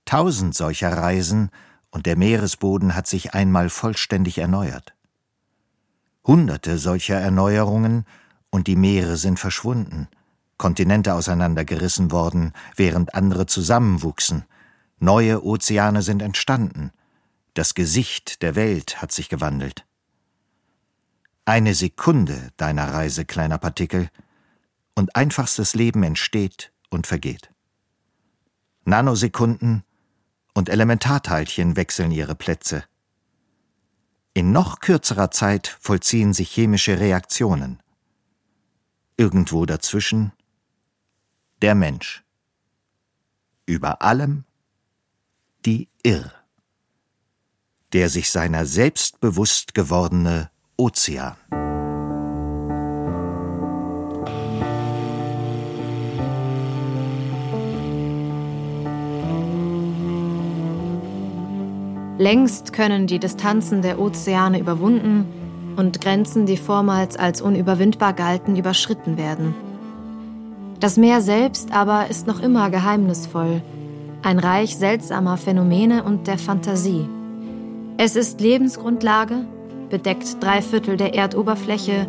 Tausend 0.06 0.54
solcher 0.54 0.90
Reisen 0.90 1.50
und 1.90 2.06
der 2.06 2.16
Meeresboden 2.16 2.96
hat 2.96 3.06
sich 3.06 3.34
einmal 3.34 3.68
vollständig 3.68 4.38
erneuert. 4.38 4.94
Hunderte 6.26 6.78
solcher 6.78 7.20
Erneuerungen 7.20 8.06
und 8.50 8.68
die 8.68 8.76
Meere 8.76 9.18
sind 9.18 9.38
verschwunden, 9.38 10.08
Kontinente 10.56 11.12
auseinandergerissen 11.12 12.10
worden, 12.10 12.52
während 12.74 13.14
andere 13.14 13.44
zusammenwuchsen, 13.44 14.44
neue 14.98 15.44
Ozeane 15.44 16.00
sind 16.00 16.22
entstanden, 16.22 16.90
das 17.52 17.74
Gesicht 17.74 18.40
der 18.40 18.54
Welt 18.54 19.02
hat 19.02 19.12
sich 19.12 19.28
gewandelt. 19.28 19.84
Eine 21.44 21.74
Sekunde 21.74 22.52
deiner 22.56 22.92
Reise, 22.92 23.24
kleiner 23.24 23.58
Partikel, 23.58 24.10
und 24.94 25.16
einfachstes 25.16 25.74
Leben 25.74 26.04
entsteht 26.04 26.72
und 26.88 27.08
vergeht. 27.08 27.52
Nanosekunden 28.84 29.82
und 30.54 30.68
Elementarteilchen 30.68 31.74
wechseln 31.74 32.12
ihre 32.12 32.36
Plätze. 32.36 32.84
In 34.34 34.52
noch 34.52 34.78
kürzerer 34.78 35.32
Zeit 35.32 35.76
vollziehen 35.80 36.32
sich 36.32 36.50
chemische 36.50 37.00
Reaktionen. 37.00 37.82
Irgendwo 39.16 39.66
dazwischen 39.66 40.32
der 41.60 41.74
Mensch. 41.74 42.22
Über 43.66 44.00
allem 44.02 44.44
die 45.64 45.88
Irr, 46.04 46.32
der 47.92 48.08
sich 48.08 48.30
seiner 48.30 48.64
selbst 48.64 49.18
bewusst 49.20 49.74
gewordene 49.74 50.51
Ozean. 50.76 51.34
Längst 62.18 62.72
können 62.72 63.06
die 63.06 63.18
Distanzen 63.18 63.82
der 63.82 63.98
Ozeane 63.98 64.60
überwunden 64.60 65.26
und 65.76 66.00
Grenzen, 66.00 66.46
die 66.46 66.56
vormals 66.56 67.16
als 67.16 67.42
unüberwindbar 67.42 68.12
galten, 68.12 68.56
überschritten 68.56 69.16
werden. 69.16 69.54
Das 70.80 70.96
Meer 70.96 71.20
selbst 71.20 71.72
aber 71.72 72.08
ist 72.08 72.26
noch 72.26 72.40
immer 72.40 72.70
geheimnisvoll, 72.70 73.62
ein 74.22 74.38
Reich 74.38 74.76
seltsamer 74.76 75.36
Phänomene 75.36 76.04
und 76.04 76.26
der 76.26 76.38
Fantasie. 76.38 77.08
Es 77.98 78.16
ist 78.16 78.40
Lebensgrundlage, 78.40 79.44
bedeckt 79.92 80.42
drei 80.42 80.62
Viertel 80.62 80.96
der 80.96 81.14
Erdoberfläche, 81.14 82.08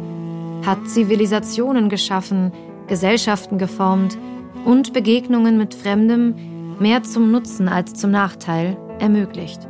hat 0.66 0.88
Zivilisationen 0.88 1.90
geschaffen, 1.90 2.54
Gesellschaften 2.88 3.58
geformt 3.58 4.18
und 4.64 4.94
Begegnungen 4.94 5.58
mit 5.58 5.76
Fremdem 5.76 6.80
mehr 6.80 7.04
zum 7.04 7.30
Nutzen 7.30 7.68
als 7.68 7.94
zum 7.94 8.10
Nachteil 8.10 8.78
ermöglicht. 9.00 9.68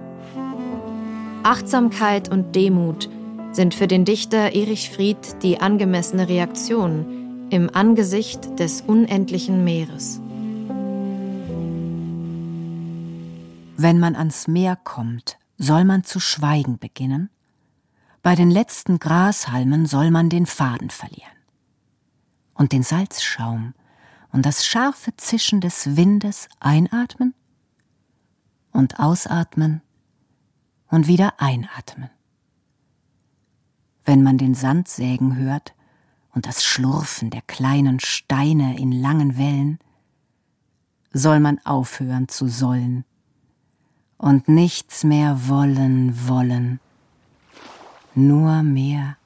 Achtsamkeit 1.41 2.30
und 2.32 2.55
Demut 2.55 3.09
sind 3.51 3.74
für 3.74 3.88
den 3.88 4.05
Dichter 4.05 4.53
Erich 4.53 4.91
Fried 4.91 5.41
die 5.41 5.59
angemessene 5.59 6.30
Reaktion 6.30 7.47
im 7.49 7.72
Angesicht 7.74 8.59
des 8.59 8.82
unendlichen 8.82 9.64
Meeres. 9.64 10.22
Wenn 13.76 13.99
man 13.99 14.16
ans 14.16 14.47
Meer 14.47 14.78
kommt, 14.84 15.39
soll 15.57 15.84
man 15.84 16.03
zu 16.03 16.20
schweigen 16.20 16.78
beginnen? 16.78 17.30
Bei 18.24 18.36
den 18.36 18.49
letzten 18.49 18.99
Grashalmen 18.99 19.86
soll 19.86 20.09
man 20.09 20.30
den 20.30 20.45
Faden 20.45 20.89
verlieren. 20.89 21.30
Und 22.53 22.71
den 22.71 22.82
Salzschaum 22.82 23.74
und 24.32 24.45
das 24.45 24.65
scharfe 24.65 25.15
Zischen 25.17 25.59
des 25.59 25.97
Windes 25.97 26.47
einatmen 26.61 27.34
und 28.71 28.97
ausatmen 28.97 29.82
und 30.88 31.07
wieder 31.07 31.41
einatmen. 31.41 32.09
Wenn 34.05 34.24
man 34.24 34.38
den 34.38 34.55
Sand 34.55 34.88
sägen 34.88 35.36
hört 35.36 35.76
und 36.32 36.47
das 36.47 36.63
Schlurfen 36.63 37.30
der 37.30 37.41
kleinen 37.41 37.99
Steine 37.99 38.80
in 38.80 38.93
langen 38.93 39.38
Wellen, 39.38 39.80
soll 41.11 41.41
man 41.41 41.59
aufhören 41.65 42.30
zu 42.30 42.47
sollen 42.47 43.03
und 44.17 44.47
nichts 44.47 45.03
mehr 45.03 45.49
wollen 45.49 46.28
wollen, 46.28 46.80
nur 48.16 48.64
mehr, 48.64 49.18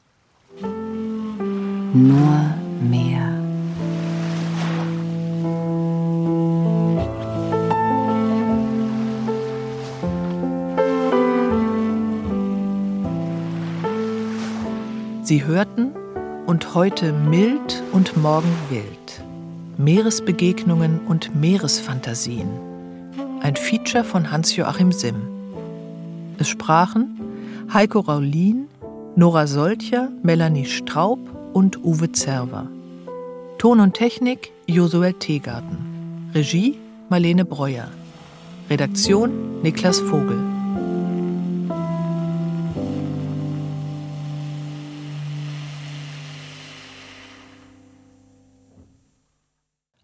nur 1.94 2.56
mehr. 2.82 3.34
Sie 15.24 15.44
hörten 15.44 15.92
und 16.46 16.74
heute 16.74 17.12
mild 17.12 17.84
und 17.92 18.16
morgen 18.16 18.48
wild. 18.70 18.86
Meeresbegegnungen 19.78 21.02
und 21.08 21.36
Meeresfantasien 21.36 22.48
ein 23.42 23.56
Feature 23.56 24.04
von 24.04 24.32
Hans-Joachim 24.32 24.92
Simm. 24.92 25.22
Es 26.38 26.50
sprachen 26.50 27.20
Heiko 27.74 28.00
Raulin, 28.00 28.68
Nora 29.20 29.48
Solcher, 29.48 30.12
Melanie 30.22 30.68
Straub 30.68 31.18
und 31.52 31.84
Uwe 31.84 32.12
Zerwer. 32.12 32.70
Ton 33.58 33.80
und 33.80 33.96
Technik 33.96 34.52
Josuel 34.68 35.14
Teegarten. 35.14 36.30
Regie 36.36 36.78
Marlene 37.10 37.44
Breuer. 37.44 37.90
Redaktion 38.70 39.60
Niklas 39.64 40.00
Vogel. 40.02 40.38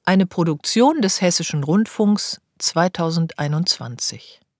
Eine 0.05 0.26
Produktion 0.26 1.01
des 1.03 1.22
Hessischen 1.22 1.64
Rundfunks 1.64 2.41
2021 2.57 4.42